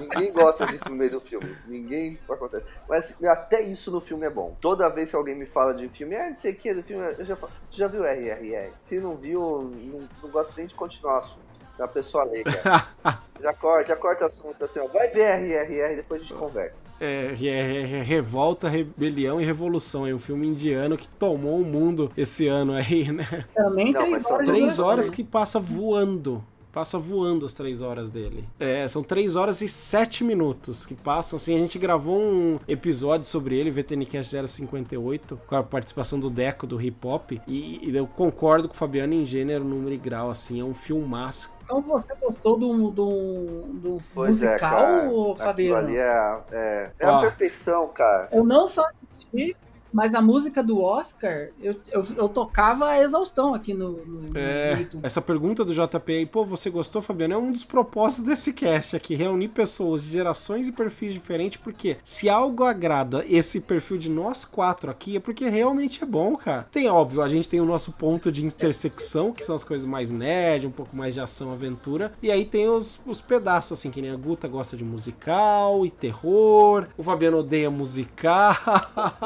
ninguém 0.00 0.32
gosta 0.32 0.66
disso 0.66 0.88
no 0.88 0.96
meio 0.96 1.10
do 1.10 1.20
filme. 1.20 1.54
Ninguém 1.66 2.18
acontece. 2.26 2.64
Mas 2.88 3.22
até 3.24 3.60
isso 3.60 3.90
no 3.90 4.00
filme 4.00 4.26
é 4.26 4.30
bom. 4.30 4.56
Toda 4.62 4.88
vez 4.88 5.10
que 5.10 5.16
alguém 5.16 5.34
me 5.34 5.44
fala 5.44 5.74
de 5.74 5.90
filme, 5.90 6.16
ah, 6.16 6.30
não 6.30 6.36
sei 6.38 6.52
o 6.52 6.56
que, 6.56 6.72
do 6.72 6.82
filme, 6.82 7.04
eu 7.18 7.26
já 7.26 7.36
falo, 7.36 7.52
"Tu 7.70 7.76
já 7.76 7.86
viu 7.86 8.02
RRR? 8.02 8.72
Se 8.80 8.98
não 8.98 9.14
viu, 9.14 9.70
não, 9.74 10.08
não 10.22 10.30
gosto 10.30 10.54
nem 10.56 10.66
de 10.66 10.74
continuar 10.74 11.16
o 11.16 11.18
assunto. 11.18 11.52
Da 11.76 11.86
pessoa 11.86 12.24
leiga. 12.24 12.50
já 13.42 13.52
corta, 13.52 13.88
já 13.88 13.96
corta 13.96 14.24
o 14.24 14.26
assunto 14.28 14.64
assim, 14.64 14.78
ó. 14.78 14.86
Vai 14.86 15.08
ver 15.08 15.34
RRR, 15.40 15.96
depois 15.96 16.20
a 16.20 16.24
gente 16.24 16.34
conversa. 16.34 16.82
É, 17.00 17.34
é 17.44 18.02
Revolta, 18.02 18.68
Rebelião 18.68 19.40
e 19.40 19.44
Revolução. 19.44 20.06
É 20.06 20.14
um 20.14 20.18
filme 20.18 20.46
indiano 20.46 20.96
que 20.96 21.08
tomou 21.08 21.60
o 21.60 21.64
mundo 21.64 22.10
esse 22.16 22.46
ano 22.46 22.72
aí, 22.72 23.10
né? 23.10 23.44
Também 23.54 23.92
Não, 23.92 24.02
três 24.02 24.26
horas 24.26 24.48
Três 24.48 24.78
horas 24.78 25.10
que 25.10 25.24
passa 25.24 25.58
voando. 25.58 26.44
Passa 26.72 26.98
voando 26.98 27.44
as 27.44 27.52
três 27.52 27.82
horas 27.82 28.08
dele. 28.08 28.48
É, 28.58 28.88
são 28.88 29.02
três 29.02 29.36
horas 29.36 29.60
e 29.60 29.68
sete 29.68 30.24
minutos 30.24 30.86
que 30.86 30.94
passam. 30.94 31.36
Assim, 31.36 31.54
a 31.54 31.58
gente 31.58 31.78
gravou 31.78 32.18
um 32.18 32.58
episódio 32.66 33.26
sobre 33.26 33.58
ele, 33.58 33.70
VTNcast 33.70 34.48
058, 34.48 35.38
com 35.46 35.54
a 35.54 35.62
participação 35.62 36.18
do 36.18 36.30
Deco, 36.30 36.66
do 36.66 36.80
hip 36.80 37.06
hop. 37.06 37.32
E, 37.46 37.78
e 37.82 37.94
eu 37.94 38.06
concordo 38.06 38.68
com 38.68 38.74
o 38.74 38.76
Fabiano 38.76 39.12
em 39.12 39.26
gênero, 39.26 39.62
número 39.62 39.94
e 39.94 39.98
grau, 39.98 40.30
assim. 40.30 40.60
É 40.60 40.64
um 40.64 40.72
filmaço. 40.72 41.52
Então 41.64 41.82
você 41.82 42.14
gostou 42.14 42.58
do, 42.58 42.90
do, 42.90 43.62
do 43.74 44.24
é, 44.24 44.28
musical, 44.28 44.86
Aquilo 44.96 45.36
Fabiano? 45.36 45.76
ali 45.76 45.96
é, 45.98 46.40
é, 46.52 46.92
é 46.98 47.20
perfeição, 47.20 47.88
cara. 47.88 48.28
Eu 48.32 48.44
não 48.44 48.66
só 48.66 48.86
assisti, 48.86 49.54
mas 49.92 50.14
a 50.14 50.20
música 50.22 50.62
do 50.62 50.80
Oscar, 50.80 51.48
eu, 51.60 51.76
eu, 51.90 52.06
eu 52.16 52.28
tocava 52.28 52.86
a 52.88 52.98
exaustão 53.00 53.54
aqui 53.54 53.74
no, 53.74 53.92
no, 54.04 54.22
no 54.22 54.38
É, 54.38 54.78
YouTube. 54.80 55.00
essa 55.04 55.20
pergunta 55.20 55.64
do 55.64 55.74
JP 55.74 56.12
aí, 56.12 56.26
pô, 56.26 56.44
você 56.44 56.70
gostou, 56.70 57.02
Fabiano? 57.02 57.34
É 57.34 57.38
um 57.38 57.52
dos 57.52 57.64
propósitos 57.64 58.24
desse 58.24 58.52
cast 58.52 58.96
aqui, 58.96 59.14
reunir 59.14 59.48
pessoas 59.48 60.02
de 60.02 60.10
gerações 60.10 60.66
e 60.68 60.72
perfis 60.72 61.12
diferentes, 61.12 61.58
porque 61.62 61.96
se 62.04 62.28
algo 62.28 62.64
agrada 62.64 63.24
esse 63.28 63.60
perfil 63.60 63.98
de 63.98 64.10
nós 64.10 64.44
quatro 64.44 64.90
aqui, 64.90 65.16
é 65.16 65.20
porque 65.20 65.48
realmente 65.48 66.02
é 66.02 66.06
bom, 66.06 66.36
cara. 66.36 66.66
Tem, 66.72 66.88
óbvio, 66.88 67.22
a 67.22 67.28
gente 67.28 67.48
tem 67.48 67.60
o 67.60 67.64
nosso 67.66 67.92
ponto 67.92 68.30
de 68.32 68.44
intersecção, 68.44 69.32
que 69.32 69.44
são 69.44 69.54
as 69.54 69.64
coisas 69.64 69.86
mais 69.86 70.10
nerd, 70.10 70.66
um 70.66 70.70
pouco 70.70 70.96
mais 70.96 71.14
de 71.14 71.20
ação, 71.20 71.52
aventura, 71.52 72.12
e 72.22 72.30
aí 72.30 72.44
tem 72.44 72.68
os, 72.68 73.00
os 73.06 73.20
pedaços, 73.20 73.72
assim, 73.78 73.90
que 73.90 74.00
nem 74.00 74.10
a 74.10 74.16
Guta 74.16 74.48
gosta 74.48 74.76
de 74.76 74.84
musical 74.84 75.84
e 75.84 75.90
terror, 75.90 76.86
o 76.96 77.02
Fabiano 77.02 77.38
odeia 77.38 77.70
musical, 77.70 78.54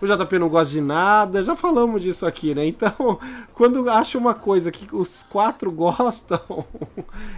o 0.00 0.06
JP 0.06 0.38
não 0.38 0.48
gosta 0.48 0.72
de 0.72 0.80
nada, 0.80 1.42
já 1.42 1.54
falamos 1.54 2.02
disso 2.02 2.26
aqui, 2.26 2.54
né? 2.54 2.66
Então, 2.66 3.18
quando 3.54 3.88
acha 3.88 4.18
uma 4.18 4.34
coisa 4.34 4.70
que 4.70 4.94
os 4.94 5.22
quatro 5.22 5.70
gostam, 5.72 6.40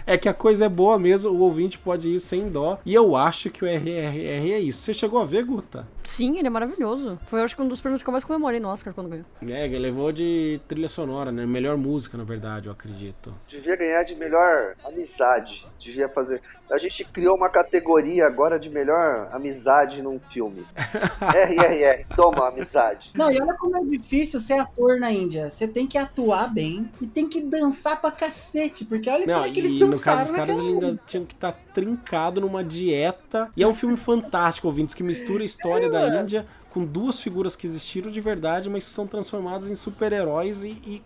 é 0.07 0.17
que 0.17 0.29
a 0.29 0.35
coisa 0.35 0.67
é 0.67 0.69
boa 0.69 0.99
mesmo, 0.99 1.31
o 1.31 1.41
ouvinte 1.41 1.79
pode 1.79 2.11
ir 2.11 2.21
sem 2.21 2.49
dó. 2.49 2.79
E 2.85 2.95
eu 2.95 3.17
acho 3.17 3.51
que 3.51 3.65
o 3.65 3.69
RRR 3.69 4.53
é 4.53 4.59
isso. 4.59 4.81
Você 4.81 4.95
chegou 4.95 5.21
a 5.21 5.25
ver, 5.25 5.45
Guta? 5.45 5.87
Sim, 6.03 6.39
ele 6.39 6.47
é 6.47 6.51
maravilhoso. 6.51 7.19
Foi, 7.27 7.43
acho 7.43 7.57
que 7.57 7.63
um 7.63 7.69
dos 7.69 7.81
prêmios 7.81 8.03
que 8.03 8.09
eu 8.09 8.13
mais 8.13 8.25
comemorei 8.25 8.61
no 8.61 8.69
Oscar 8.69 8.93
quando 8.93 9.09
ganhou. 9.09 9.25
É, 9.43 9.65
ele 9.65 9.79
levou 9.79 10.13
de 10.13 10.61
trilha 10.69 10.89
sonora, 10.89 11.33
né? 11.33 11.47
Melhor 11.47 11.77
música, 11.77 12.19
na 12.19 12.25
verdade, 12.25 12.67
eu 12.67 12.73
acredito. 12.73 13.35
Devia 13.49 13.77
ganhar 13.77 14.03
de 14.05 14.15
melhor 14.15 14.75
amizade. 14.85 15.67
Devia 15.79 16.09
fazer. 16.09 16.41
A 16.71 16.79
gente 16.79 17.05
criou 17.05 17.37
uma 17.37 17.49
categoria 17.49 18.27
agora 18.27 18.59
de 18.59 18.71
melhor 18.71 19.29
amizade 19.33 20.03
num 20.03 20.19
filme. 20.19 20.67
RRR, 21.21 22.07
toma 22.17 22.34
amizade. 22.43 23.11
Não, 23.15 23.31
e 23.31 23.41
olha 23.41 23.55
como 23.55 23.77
é 23.77 23.85
difícil 23.85 24.41
ser 24.41 24.55
ator 24.55 24.99
na 24.99 25.13
Índia. 25.13 25.49
Você 25.49 25.67
tem 25.69 25.87
que 25.87 25.99
atuar 25.99 26.53
bem 26.53 26.91
e 27.01 27.07
tem 27.07 27.29
que 27.29 27.41
dançar 27.41 28.01
pra 28.01 28.11
cacete, 28.11 28.85
porque 28.85 29.09
olha 29.09 29.27
Não, 29.27 29.35
como 29.35 29.47
é 29.47 29.51
que 29.51 29.61
eles 29.61 29.73
e 29.73 29.81
no 29.81 29.91
dançaram 29.91 30.19
caso 30.19 30.33
dos 30.33 30.37
caras 30.37 30.59
ainda 30.59 31.01
tinham 31.07 31.25
que 31.25 31.35
estar 31.35 31.53
trincado 31.73 32.41
numa 32.41 32.65
dieta. 32.65 33.51
E 33.57 33.63
é 33.63 33.69
um 33.69 33.75
filme 33.75 33.97
fantástico, 33.99 34.67
ouvintes, 34.67 34.95
que 34.95 35.03
mistura 35.03 35.43
a 35.43 35.47
história 35.47 35.89
da 35.91 36.21
Índia 36.21 36.47
com 36.75 36.85
duas 36.85 37.21
figuras 37.21 37.55
que 37.55 37.69
existiram 37.69 38.11
de 38.11 38.21
verdade, 38.21 38.69
mas 38.69 38.83
são 38.83 39.07
transformadas 39.07 39.71
em 39.71 39.77
super-heróis 39.77 40.65
e, 40.65 40.71
e 40.85 41.03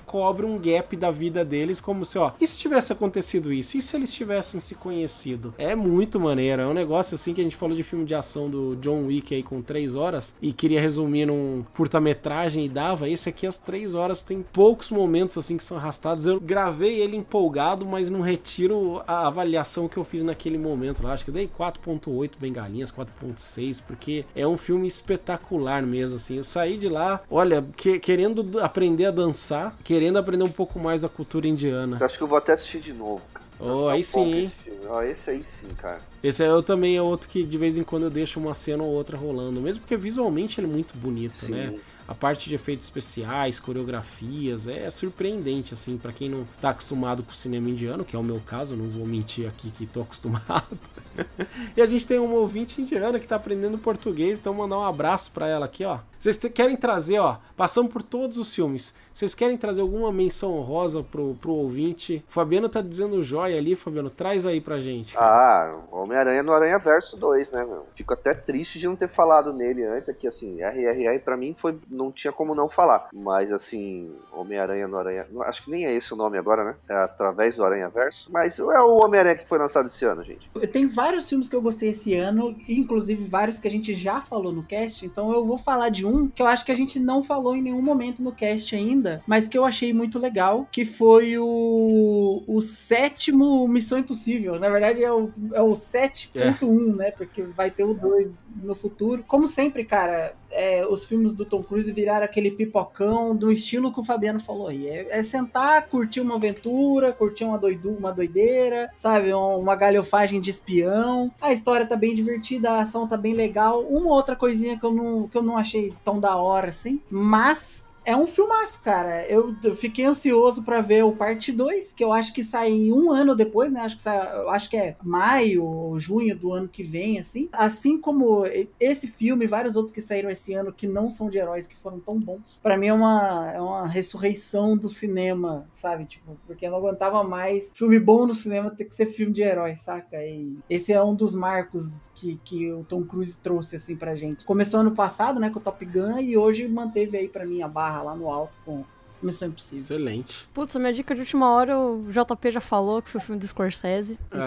um 0.46 0.58
gap 0.58 0.96
da 0.96 1.10
vida 1.10 1.44
deles, 1.44 1.78
como 1.78 2.06
se, 2.06 2.16
ó, 2.16 2.32
e 2.40 2.46
se 2.46 2.58
tivesse 2.58 2.90
acontecido 2.90 3.52
isso? 3.52 3.76
E 3.76 3.82
se 3.82 3.94
eles 3.94 4.14
tivessem 4.14 4.60
se 4.60 4.74
conhecido? 4.74 5.52
É 5.58 5.74
muito 5.74 6.18
maneiro, 6.18 6.62
é 6.62 6.66
um 6.66 6.72
negócio 6.72 7.14
assim 7.14 7.34
que 7.34 7.40
a 7.42 7.44
gente 7.44 7.54
falou 7.54 7.76
de 7.76 7.82
filme 7.82 8.06
de 8.06 8.14
ação 8.14 8.48
do 8.48 8.76
John 8.76 9.06
Wick 9.06 9.34
aí 9.34 9.42
com 9.42 9.60
três 9.60 9.94
horas 9.94 10.34
e 10.40 10.54
queria 10.54 10.80
resumir 10.80 11.26
num 11.26 11.64
curta-metragem 11.76 12.64
e 12.64 12.68
dava. 12.68 13.08
Esse 13.08 13.28
aqui, 13.28 13.46
as 13.46 13.58
três 13.58 13.94
horas, 13.94 14.22
tem 14.22 14.42
poucos 14.42 14.88
momentos 14.88 15.36
assim 15.36 15.58
que 15.58 15.64
são 15.64 15.76
arrastados. 15.76 16.24
Eu 16.24 16.40
gravei 16.40 16.98
ele 17.00 17.16
empolgado, 17.16 17.84
mas 17.84 18.08
não 18.08 18.20
retiro 18.22 19.02
a 19.06 19.26
avaliação 19.26 19.86
que 19.86 19.98
eu 19.98 20.04
fiz 20.04 20.22
naquele 20.22 20.56
momento 20.56 21.02
lá. 21.02 21.12
Acho 21.12 21.26
que 21.26 21.30
dei 21.30 21.46
4.8 21.46 22.32
bengalinhas, 22.40 22.90
4.6, 22.90 23.82
porque 23.86 24.24
é 24.34 24.46
um 24.46 24.56
filme 24.56 24.88
espetacular 24.88 25.57
mesmo, 25.86 26.16
assim. 26.16 26.36
Eu 26.36 26.44
saí 26.44 26.76
de 26.78 26.88
lá, 26.88 27.20
olha, 27.30 27.64
que- 27.76 27.98
querendo 27.98 28.60
aprender 28.60 29.06
a 29.06 29.10
dançar, 29.10 29.76
querendo 29.84 30.18
aprender 30.18 30.44
um 30.44 30.50
pouco 30.50 30.78
mais 30.78 31.00
da 31.00 31.08
cultura 31.08 31.46
indiana. 31.48 31.96
Eu 32.00 32.06
acho 32.06 32.16
que 32.16 32.22
eu 32.24 32.28
vou 32.28 32.38
até 32.38 32.52
assistir 32.52 32.80
de 32.80 32.92
novo, 32.92 33.22
cara. 33.32 33.46
Oh, 33.60 33.86
Tá 33.86 33.92
aí 33.94 34.02
sim, 34.04 34.34
hein? 34.34 34.42
Esse. 34.42 34.54
Ó, 34.88 35.02
esse 35.02 35.30
aí 35.30 35.44
sim, 35.44 35.68
cara. 35.76 36.00
Esse 36.22 36.42
é 36.44 36.48
eu 36.48 36.62
também 36.62 36.96
é 36.96 37.02
outro 37.02 37.28
que 37.28 37.42
de 37.44 37.58
vez 37.58 37.76
em 37.76 37.82
quando 37.82 38.04
eu 38.04 38.10
deixo 38.10 38.38
uma 38.40 38.54
cena 38.54 38.82
ou 38.82 38.90
outra 38.90 39.16
rolando, 39.18 39.60
mesmo 39.60 39.82
porque 39.82 39.96
visualmente 39.96 40.60
ele 40.60 40.66
é 40.66 40.70
muito 40.70 40.96
bonito, 40.96 41.36
Sim. 41.36 41.52
né? 41.52 41.74
A 42.06 42.14
parte 42.14 42.48
de 42.48 42.54
efeitos 42.54 42.86
especiais, 42.86 43.60
coreografias, 43.60 44.66
é 44.66 44.90
surpreendente, 44.90 45.74
assim, 45.74 45.98
pra 45.98 46.10
quem 46.10 46.28
não 46.30 46.46
tá 46.58 46.70
acostumado 46.70 47.22
com 47.22 47.32
o 47.32 47.34
cinema 47.34 47.68
indiano, 47.68 48.02
que 48.02 48.16
é 48.16 48.18
o 48.18 48.22
meu 48.22 48.40
caso, 48.46 48.74
não 48.76 48.88
vou 48.88 49.04
mentir 49.06 49.46
aqui 49.46 49.70
que 49.70 49.84
tô 49.86 50.00
acostumado. 50.02 50.66
e 51.76 51.82
a 51.82 51.86
gente 51.86 52.06
tem 52.06 52.18
uma 52.18 52.36
ouvinte 52.36 52.80
indiana 52.80 53.18
que 53.18 53.26
tá 53.26 53.36
aprendendo 53.36 53.78
português, 53.78 54.38
então 54.38 54.54
mandar 54.54 54.78
um 54.78 54.84
abraço 54.84 55.30
pra 55.32 55.48
ela 55.48 55.66
aqui, 55.66 55.84
ó. 55.84 55.98
Vocês 56.18 56.36
querem 56.36 56.76
trazer, 56.76 57.18
ó, 57.20 57.36
passamos 57.56 57.92
por 57.92 58.02
todos 58.02 58.38
os 58.38 58.52
filmes. 58.52 58.92
Vocês 59.18 59.34
querem 59.34 59.56
trazer 59.56 59.80
alguma 59.80 60.12
menção 60.12 60.52
honrosa 60.52 61.02
pro, 61.02 61.34
pro 61.40 61.52
ouvinte? 61.52 62.24
Fabiano 62.28 62.68
tá 62.68 62.80
dizendo 62.80 63.20
joia 63.20 63.58
ali, 63.58 63.74
Fabiano, 63.74 64.10
traz 64.10 64.46
aí 64.46 64.60
pra 64.60 64.78
gente. 64.78 65.16
Ah, 65.18 65.76
Homem-Aranha 65.90 66.42
no 66.42 66.52
Aranha 66.52 66.78
Verso 66.78 67.16
2, 67.16 67.50
né, 67.50 67.64
meu? 67.64 67.86
Fico 67.96 68.12
até 68.12 68.32
triste 68.32 68.78
de 68.78 68.86
não 68.86 68.94
ter 68.94 69.08
falado 69.08 69.52
nele 69.52 69.84
antes, 69.84 70.08
aqui 70.08 70.28
assim, 70.28 70.60
RRR 70.62 71.18
pra 71.18 71.36
mim 71.36 71.56
foi, 71.58 71.76
não 71.90 72.12
tinha 72.12 72.32
como 72.32 72.54
não 72.54 72.68
falar. 72.68 73.08
Mas 73.12 73.50
assim, 73.50 74.14
Homem-Aranha 74.32 74.86
no 74.86 74.96
Aranha. 74.96 75.26
Acho 75.42 75.64
que 75.64 75.70
nem 75.70 75.84
é 75.84 75.92
esse 75.92 76.14
o 76.14 76.16
nome 76.16 76.38
agora, 76.38 76.62
né? 76.62 76.76
É 76.88 76.94
através 76.94 77.56
do 77.56 77.64
Aranha 77.64 77.88
Verso. 77.88 78.30
Mas 78.32 78.58
é 78.60 78.80
o 78.80 78.98
Homem-Aranha 78.98 79.36
que 79.36 79.48
foi 79.48 79.58
lançado 79.58 79.86
esse 79.86 80.04
ano, 80.04 80.22
gente. 80.22 80.48
Tem 80.72 80.86
vários 80.86 81.07
vários 81.08 81.26
filmes 81.26 81.48
que 81.48 81.56
eu 81.56 81.62
gostei 81.62 81.88
esse 81.88 82.14
ano, 82.14 82.54
inclusive 82.68 83.24
vários 83.24 83.58
que 83.58 83.66
a 83.66 83.70
gente 83.70 83.94
já 83.94 84.20
falou 84.20 84.52
no 84.52 84.62
cast, 84.62 85.06
então 85.06 85.32
eu 85.32 85.46
vou 85.46 85.56
falar 85.56 85.88
de 85.88 86.04
um 86.04 86.28
que 86.28 86.42
eu 86.42 86.46
acho 86.46 86.66
que 86.66 86.72
a 86.72 86.74
gente 86.74 87.00
não 87.00 87.22
falou 87.22 87.56
em 87.56 87.62
nenhum 87.62 87.80
momento 87.80 88.22
no 88.22 88.30
cast 88.30 88.76
ainda, 88.76 89.22
mas 89.26 89.48
que 89.48 89.56
eu 89.56 89.64
achei 89.64 89.90
muito 89.90 90.18
legal, 90.18 90.68
que 90.70 90.84
foi 90.84 91.38
o, 91.38 92.42
o 92.46 92.60
sétimo 92.60 93.66
Missão 93.66 93.98
Impossível. 93.98 94.58
Na 94.58 94.68
verdade 94.68 95.02
é 95.02 95.10
o, 95.10 95.30
é 95.54 95.62
o 95.62 95.72
7.1, 95.72 96.96
né? 96.96 97.10
Porque 97.12 97.42
vai 97.42 97.70
ter 97.70 97.84
o 97.84 97.94
2 97.94 98.30
no 98.62 98.74
futuro. 98.74 99.24
Como 99.26 99.48
sempre, 99.48 99.84
cara, 99.84 100.34
é, 100.58 100.84
os 100.84 101.04
filmes 101.04 101.32
do 101.32 101.44
Tom 101.44 101.62
Cruise 101.62 101.90
viraram 101.92 102.24
aquele 102.24 102.50
pipocão 102.50 103.36
do 103.36 103.52
estilo 103.52 103.92
que 103.92 104.00
o 104.00 104.04
Fabiano 104.04 104.40
falou 104.40 104.66
aí. 104.66 104.88
É, 104.88 105.18
é 105.18 105.22
sentar, 105.22 105.86
curtir 105.86 106.20
uma 106.20 106.34
aventura, 106.34 107.12
curtir 107.12 107.44
uma, 107.44 107.56
doidu, 107.56 107.92
uma 107.92 108.12
doideira, 108.12 108.90
sabe? 108.96 109.32
Uma 109.32 109.76
galhofagem 109.76 110.40
de 110.40 110.50
espião. 110.50 111.30
A 111.40 111.52
história 111.52 111.86
tá 111.86 111.94
bem 111.94 112.12
divertida, 112.12 112.72
a 112.72 112.82
ação 112.82 113.06
tá 113.06 113.16
bem 113.16 113.34
legal. 113.34 113.82
Uma 113.84 114.12
outra 114.12 114.34
coisinha 114.34 114.76
que 114.76 114.84
eu 114.84 114.92
não, 114.92 115.28
que 115.28 115.38
eu 115.38 115.42
não 115.44 115.56
achei 115.56 115.94
tão 116.04 116.18
da 116.18 116.36
hora 116.36 116.70
assim, 116.70 117.00
mas 117.08 117.87
é 118.08 118.16
um 118.16 118.26
filmaço, 118.26 118.80
cara. 118.80 119.26
Eu, 119.26 119.54
eu 119.62 119.76
fiquei 119.76 120.06
ansioso 120.06 120.62
para 120.62 120.80
ver 120.80 121.04
o 121.04 121.12
parte 121.12 121.52
2, 121.52 121.92
que 121.92 122.02
eu 122.02 122.10
acho 122.10 122.32
que 122.32 122.42
sai 122.42 122.90
um 122.90 123.12
ano 123.12 123.36
depois, 123.36 123.70
né? 123.70 123.82
Acho 123.82 123.96
que 123.96 124.02
sai, 124.02 124.34
eu 124.34 124.48
acho 124.48 124.70
que 124.70 124.78
é 124.78 124.96
maio 125.02 125.62
ou 125.62 125.98
junho 125.98 126.34
do 126.34 126.50
ano 126.50 126.66
que 126.66 126.82
vem, 126.82 127.18
assim. 127.18 127.50
Assim 127.52 128.00
como 128.00 128.44
esse 128.80 129.06
filme 129.06 129.44
e 129.44 129.48
vários 129.48 129.76
outros 129.76 129.94
que 129.94 130.00
saíram 130.00 130.30
esse 130.30 130.54
ano 130.54 130.72
que 130.72 130.86
não 130.86 131.10
são 131.10 131.28
de 131.28 131.36
heróis, 131.36 131.68
que 131.68 131.76
foram 131.76 132.00
tão 132.00 132.18
bons. 132.18 132.58
para 132.62 132.78
mim 132.78 132.86
é 132.86 132.94
uma, 132.94 133.52
é 133.52 133.60
uma 133.60 133.86
ressurreição 133.86 134.74
do 134.74 134.88
cinema, 134.88 135.66
sabe? 135.70 136.06
Tipo, 136.06 136.34
porque 136.46 136.66
eu 136.66 136.70
não 136.70 136.78
aguentava 136.78 137.22
mais 137.22 137.72
filme 137.74 137.98
bom 137.98 138.26
no 138.26 138.34
cinema 138.34 138.70
ter 138.70 138.86
que 138.86 138.94
ser 138.94 139.04
filme 139.04 139.34
de 139.34 139.42
herói, 139.42 139.76
saca? 139.76 140.16
E 140.16 140.56
esse 140.70 140.94
é 140.94 141.02
um 141.02 141.14
dos 141.14 141.34
marcos 141.34 142.10
que, 142.14 142.40
que 142.42 142.72
o 142.72 142.84
Tom 142.84 143.04
Cruise 143.04 143.36
trouxe, 143.36 143.76
assim, 143.76 143.96
pra 143.96 144.16
gente. 144.16 144.46
Começou 144.46 144.80
ano 144.80 144.92
passado, 144.92 145.38
né, 145.38 145.50
com 145.50 145.58
o 145.58 145.62
Top 145.62 145.84
Gun, 145.84 146.18
e 146.20 146.38
hoje 146.38 146.66
manteve 146.66 147.18
aí 147.18 147.28
para 147.28 147.44
mim 147.44 147.60
a 147.60 147.68
barra 147.68 147.97
lá 148.02 148.14
no 148.14 148.30
alto 148.30 148.56
com 148.64 148.84
Missão 149.22 149.48
Impossível. 149.48 149.96
Excelente. 149.96 150.48
Putz, 150.54 150.76
a 150.76 150.78
minha 150.78 150.92
dica 150.92 151.14
de 151.14 151.20
última 151.20 151.50
hora, 151.50 151.78
o 151.78 152.06
JP 152.10 152.50
já 152.50 152.60
falou 152.60 153.02
que 153.02 153.10
foi 153.10 153.20
o 153.20 153.24
filme 153.24 153.40
do 153.40 153.46
Scorsese. 153.46 154.18
Então. 154.28 154.42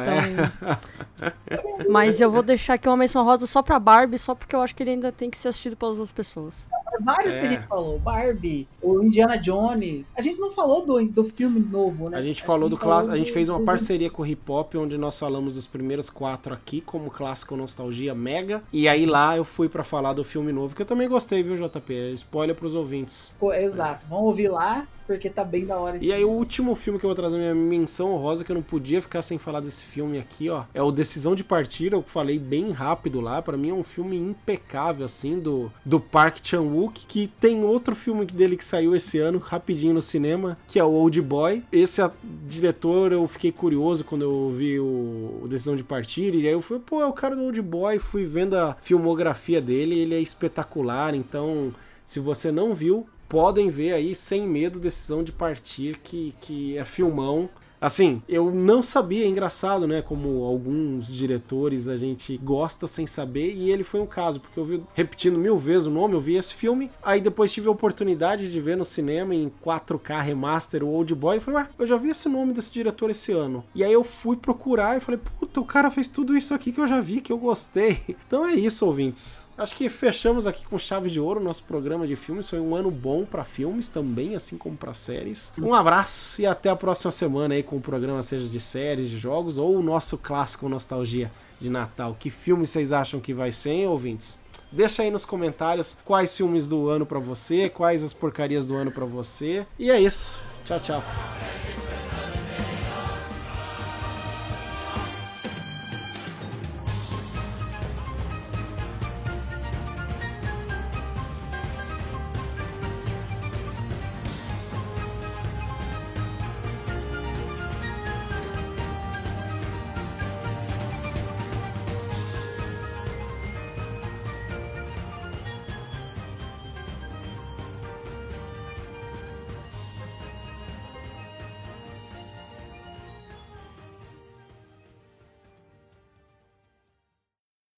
É. 1.21 1.87
Mas 1.89 2.21
eu 2.21 2.31
vou 2.31 2.41
deixar 2.41 2.75
aqui 2.75 2.87
uma 2.87 2.97
menção 2.97 3.23
rosa 3.23 3.45
só 3.45 3.61
pra 3.61 3.79
Barbie, 3.79 4.17
só 4.17 4.33
porque 4.33 4.55
eu 4.55 4.61
acho 4.61 4.73
que 4.73 4.83
ele 4.83 4.91
ainda 4.91 5.11
tem 5.11 5.29
que 5.29 5.37
ser 5.37 5.49
assistido 5.49 5.75
pelas 5.75 5.97
outras 5.97 6.11
pessoas. 6.11 6.69
Vários 6.99 7.35
é. 7.35 7.39
que 7.39 7.45
a 7.45 7.49
gente 7.49 7.67
falou. 7.67 7.99
Barbie, 7.99 8.67
o 8.81 9.01
Indiana 9.01 9.37
Jones. 9.37 10.13
A 10.15 10.21
gente 10.21 10.39
não 10.39 10.51
falou 10.51 10.85
do, 10.85 11.03
do 11.07 11.23
filme 11.23 11.59
novo, 11.59 12.09
né? 12.09 12.17
A 12.17 12.21
gente 12.21 12.43
falou 12.43 12.67
a 12.67 12.69
gente 12.69 12.79
do 12.79 12.83
clássico. 12.83 13.13
A 13.13 13.17
gente 13.17 13.31
fez 13.31 13.49
uma 13.49 13.59
do... 13.59 13.65
parceria 13.65 14.09
com 14.09 14.23
o 14.23 14.25
Hip 14.25 14.51
Hop, 14.51 14.75
onde 14.75 14.97
nós 14.97 15.17
falamos 15.17 15.55
dos 15.55 15.67
primeiros 15.67 16.09
quatro 16.09 16.53
aqui, 16.53 16.81
como 16.81 17.09
clássico 17.09 17.55
Nostalgia 17.55 18.13
Mega. 18.13 18.63
E 18.71 18.87
aí 18.87 19.05
lá 19.05 19.37
eu 19.37 19.43
fui 19.43 19.69
para 19.69 19.83
falar 19.83 20.13
do 20.13 20.23
filme 20.23 20.51
novo, 20.51 20.75
que 20.75 20.81
eu 20.81 20.85
também 20.85 21.07
gostei, 21.07 21.43
viu, 21.43 21.55
JP? 21.55 22.13
Spoiler 22.15 22.55
pros 22.55 22.75
ouvintes. 22.75 23.35
Exato. 23.53 24.05
Vamos 24.07 24.25
ouvir 24.25 24.49
lá 24.49 24.87
porque 25.11 25.29
tá 25.29 25.43
bem 25.43 25.65
da 25.65 25.77
hora 25.77 25.97
E 25.97 26.11
aí, 26.11 26.19
filme. 26.19 26.23
o 26.23 26.37
último 26.37 26.75
filme 26.75 26.99
que 26.99 27.05
eu 27.05 27.09
vou 27.09 27.15
trazer 27.15 27.37
minha 27.37 27.53
menção 27.53 28.13
honrosa, 28.13 28.43
que 28.43 28.51
eu 28.51 28.55
não 28.55 28.61
podia 28.61 29.01
ficar 29.01 29.21
sem 29.21 29.37
falar 29.37 29.59
desse 29.59 29.83
filme 29.83 30.17
aqui, 30.17 30.49
ó, 30.49 30.63
é 30.73 30.81
o 30.81 30.91
Decisão 30.91 31.35
de 31.35 31.43
Partir, 31.43 31.91
eu 31.91 32.01
falei 32.01 32.39
bem 32.39 32.71
rápido 32.71 33.19
lá, 33.19 33.41
para 33.41 33.57
mim 33.57 33.69
é 33.69 33.73
um 33.73 33.83
filme 33.83 34.17
impecável, 34.17 35.05
assim, 35.05 35.39
do, 35.39 35.71
do 35.85 35.99
Park 35.99 36.37
Chan-wook, 36.41 37.05
que 37.07 37.27
tem 37.39 37.63
outro 37.63 37.95
filme 37.95 38.25
dele 38.25 38.55
que 38.55 38.65
saiu 38.65 38.95
esse 38.95 39.19
ano, 39.19 39.37
rapidinho 39.37 39.93
no 39.93 40.01
cinema, 40.01 40.57
que 40.67 40.79
é 40.79 40.83
o 40.83 40.91
Old 40.91 41.21
Boy. 41.21 41.63
Esse 41.71 42.01
a, 42.01 42.11
diretor, 42.47 43.11
eu 43.11 43.27
fiquei 43.27 43.51
curioso 43.51 44.03
quando 44.03 44.23
eu 44.23 44.53
vi 44.55 44.79
o, 44.79 45.41
o 45.43 45.47
Decisão 45.49 45.75
de 45.75 45.83
Partir, 45.83 46.33
e 46.33 46.47
aí 46.47 46.53
eu 46.53 46.61
fui, 46.61 46.79
pô, 46.79 47.01
é 47.01 47.05
o 47.05 47.13
cara 47.13 47.35
do 47.35 47.43
Old 47.43 47.61
Boy, 47.61 47.99
fui 47.99 48.23
vendo 48.23 48.55
a 48.55 48.77
filmografia 48.81 49.61
dele, 49.61 49.99
ele 49.99 50.15
é 50.15 50.19
espetacular, 50.19 51.13
então... 51.13 51.73
Se 52.03 52.19
você 52.19 52.51
não 52.51 52.75
viu, 52.75 53.07
podem 53.31 53.69
ver 53.69 53.93
aí 53.93 54.13
sem 54.13 54.45
medo 54.45 54.77
decisão 54.77 55.23
de 55.23 55.31
partir 55.31 55.97
que, 56.03 56.35
que 56.41 56.77
é 56.77 56.83
filmão 56.83 57.49
Assim, 57.81 58.21
eu 58.29 58.51
não 58.51 58.83
sabia, 58.83 59.25
é 59.25 59.27
engraçado, 59.27 59.87
né? 59.87 60.03
Como 60.03 60.43
alguns 60.43 61.07
diretores 61.11 61.87
a 61.87 61.97
gente 61.97 62.37
gosta 62.37 62.85
sem 62.85 63.07
saber, 63.07 63.55
e 63.55 63.71
ele 63.71 63.83
foi 63.83 63.99
um 63.99 64.05
caso, 64.05 64.39
porque 64.39 64.59
eu 64.59 64.63
vi 64.63 64.83
repetindo 64.93 65.39
mil 65.39 65.57
vezes 65.57 65.87
o 65.87 65.91
nome, 65.91 66.13
eu 66.13 66.19
vi 66.19 66.35
esse 66.35 66.53
filme, 66.53 66.91
aí 67.01 67.19
depois 67.19 67.51
tive 67.51 67.67
a 67.67 67.71
oportunidade 67.71 68.51
de 68.51 68.61
ver 68.61 68.77
no 68.77 68.85
cinema 68.85 69.33
em 69.33 69.49
4K 69.65 70.21
remaster 70.21 70.83
o 70.83 70.89
Old 70.89 71.15
Boy, 71.15 71.37
e 71.37 71.39
falei, 71.39 71.61
ué, 71.61 71.69
eu 71.79 71.87
já 71.87 71.97
vi 71.97 72.11
esse 72.11 72.29
nome 72.29 72.53
desse 72.53 72.71
diretor 72.71 73.09
esse 73.09 73.31
ano. 73.31 73.63
E 73.73 73.83
aí 73.83 73.91
eu 73.91 74.03
fui 74.03 74.37
procurar 74.37 74.95
e 74.95 74.99
falei, 74.99 75.19
puta, 75.51 75.59
o 75.59 75.65
cara 75.65 75.91
fez 75.91 76.07
tudo 76.07 76.35
isso 76.37 76.53
aqui 76.53 76.71
que 76.71 76.79
eu 76.79 76.87
já 76.87 77.01
vi, 77.01 77.19
que 77.19 77.31
eu 77.31 77.37
gostei. 77.37 77.99
Então 78.31 78.45
é 78.45 78.53
isso, 78.53 78.85
ouvintes. 78.85 79.45
Acho 79.57 79.75
que 79.75 79.89
fechamos 79.89 80.47
aqui 80.47 80.65
com 80.65 80.79
chave 80.79 81.09
de 81.09 81.19
ouro 81.19 81.41
o 81.41 81.43
nosso 81.43 81.63
programa 81.63 82.07
de 82.07 82.15
filmes. 82.15 82.49
Foi 82.49 82.61
um 82.61 82.73
ano 82.73 82.89
bom 82.89 83.25
para 83.25 83.43
filmes 83.43 83.89
também, 83.89 84.35
assim 84.35 84.57
como 84.57 84.77
para 84.77 84.93
séries. 84.93 85.51
Um 85.57 85.73
abraço 85.73 86.41
e 86.41 86.45
até 86.45 86.69
a 86.69 86.75
próxima 86.75 87.11
semana 87.11 87.55
aí 87.55 87.61
com 87.61 87.75
o 87.75 87.81
programa, 87.81 88.23
seja 88.23 88.47
de 88.47 88.59
séries, 88.59 89.09
de 89.09 89.19
jogos 89.19 89.57
ou 89.57 89.75
o 89.75 89.83
nosso 89.83 90.17
clássico 90.17 90.69
Nostalgia 90.69 91.29
de 91.59 91.69
Natal. 91.69 92.15
Que 92.17 92.29
filme 92.29 92.65
vocês 92.65 92.93
acham 92.93 93.19
que 93.19 93.33
vai 93.33 93.51
ser, 93.51 93.71
hein, 93.71 93.87
ouvintes? 93.87 94.39
Deixa 94.71 95.03
aí 95.03 95.11
nos 95.11 95.25
comentários 95.25 95.97
quais 96.05 96.35
filmes 96.35 96.67
do 96.67 96.87
ano 96.87 97.05
para 97.05 97.19
você, 97.19 97.67
quais 97.67 98.01
as 98.01 98.13
porcarias 98.13 98.65
do 98.65 98.75
ano 98.75 98.91
para 98.91 99.05
você. 99.05 99.65
E 99.77 99.91
é 99.91 99.99
isso. 99.99 100.39
Tchau, 100.63 100.79
tchau. 100.79 101.03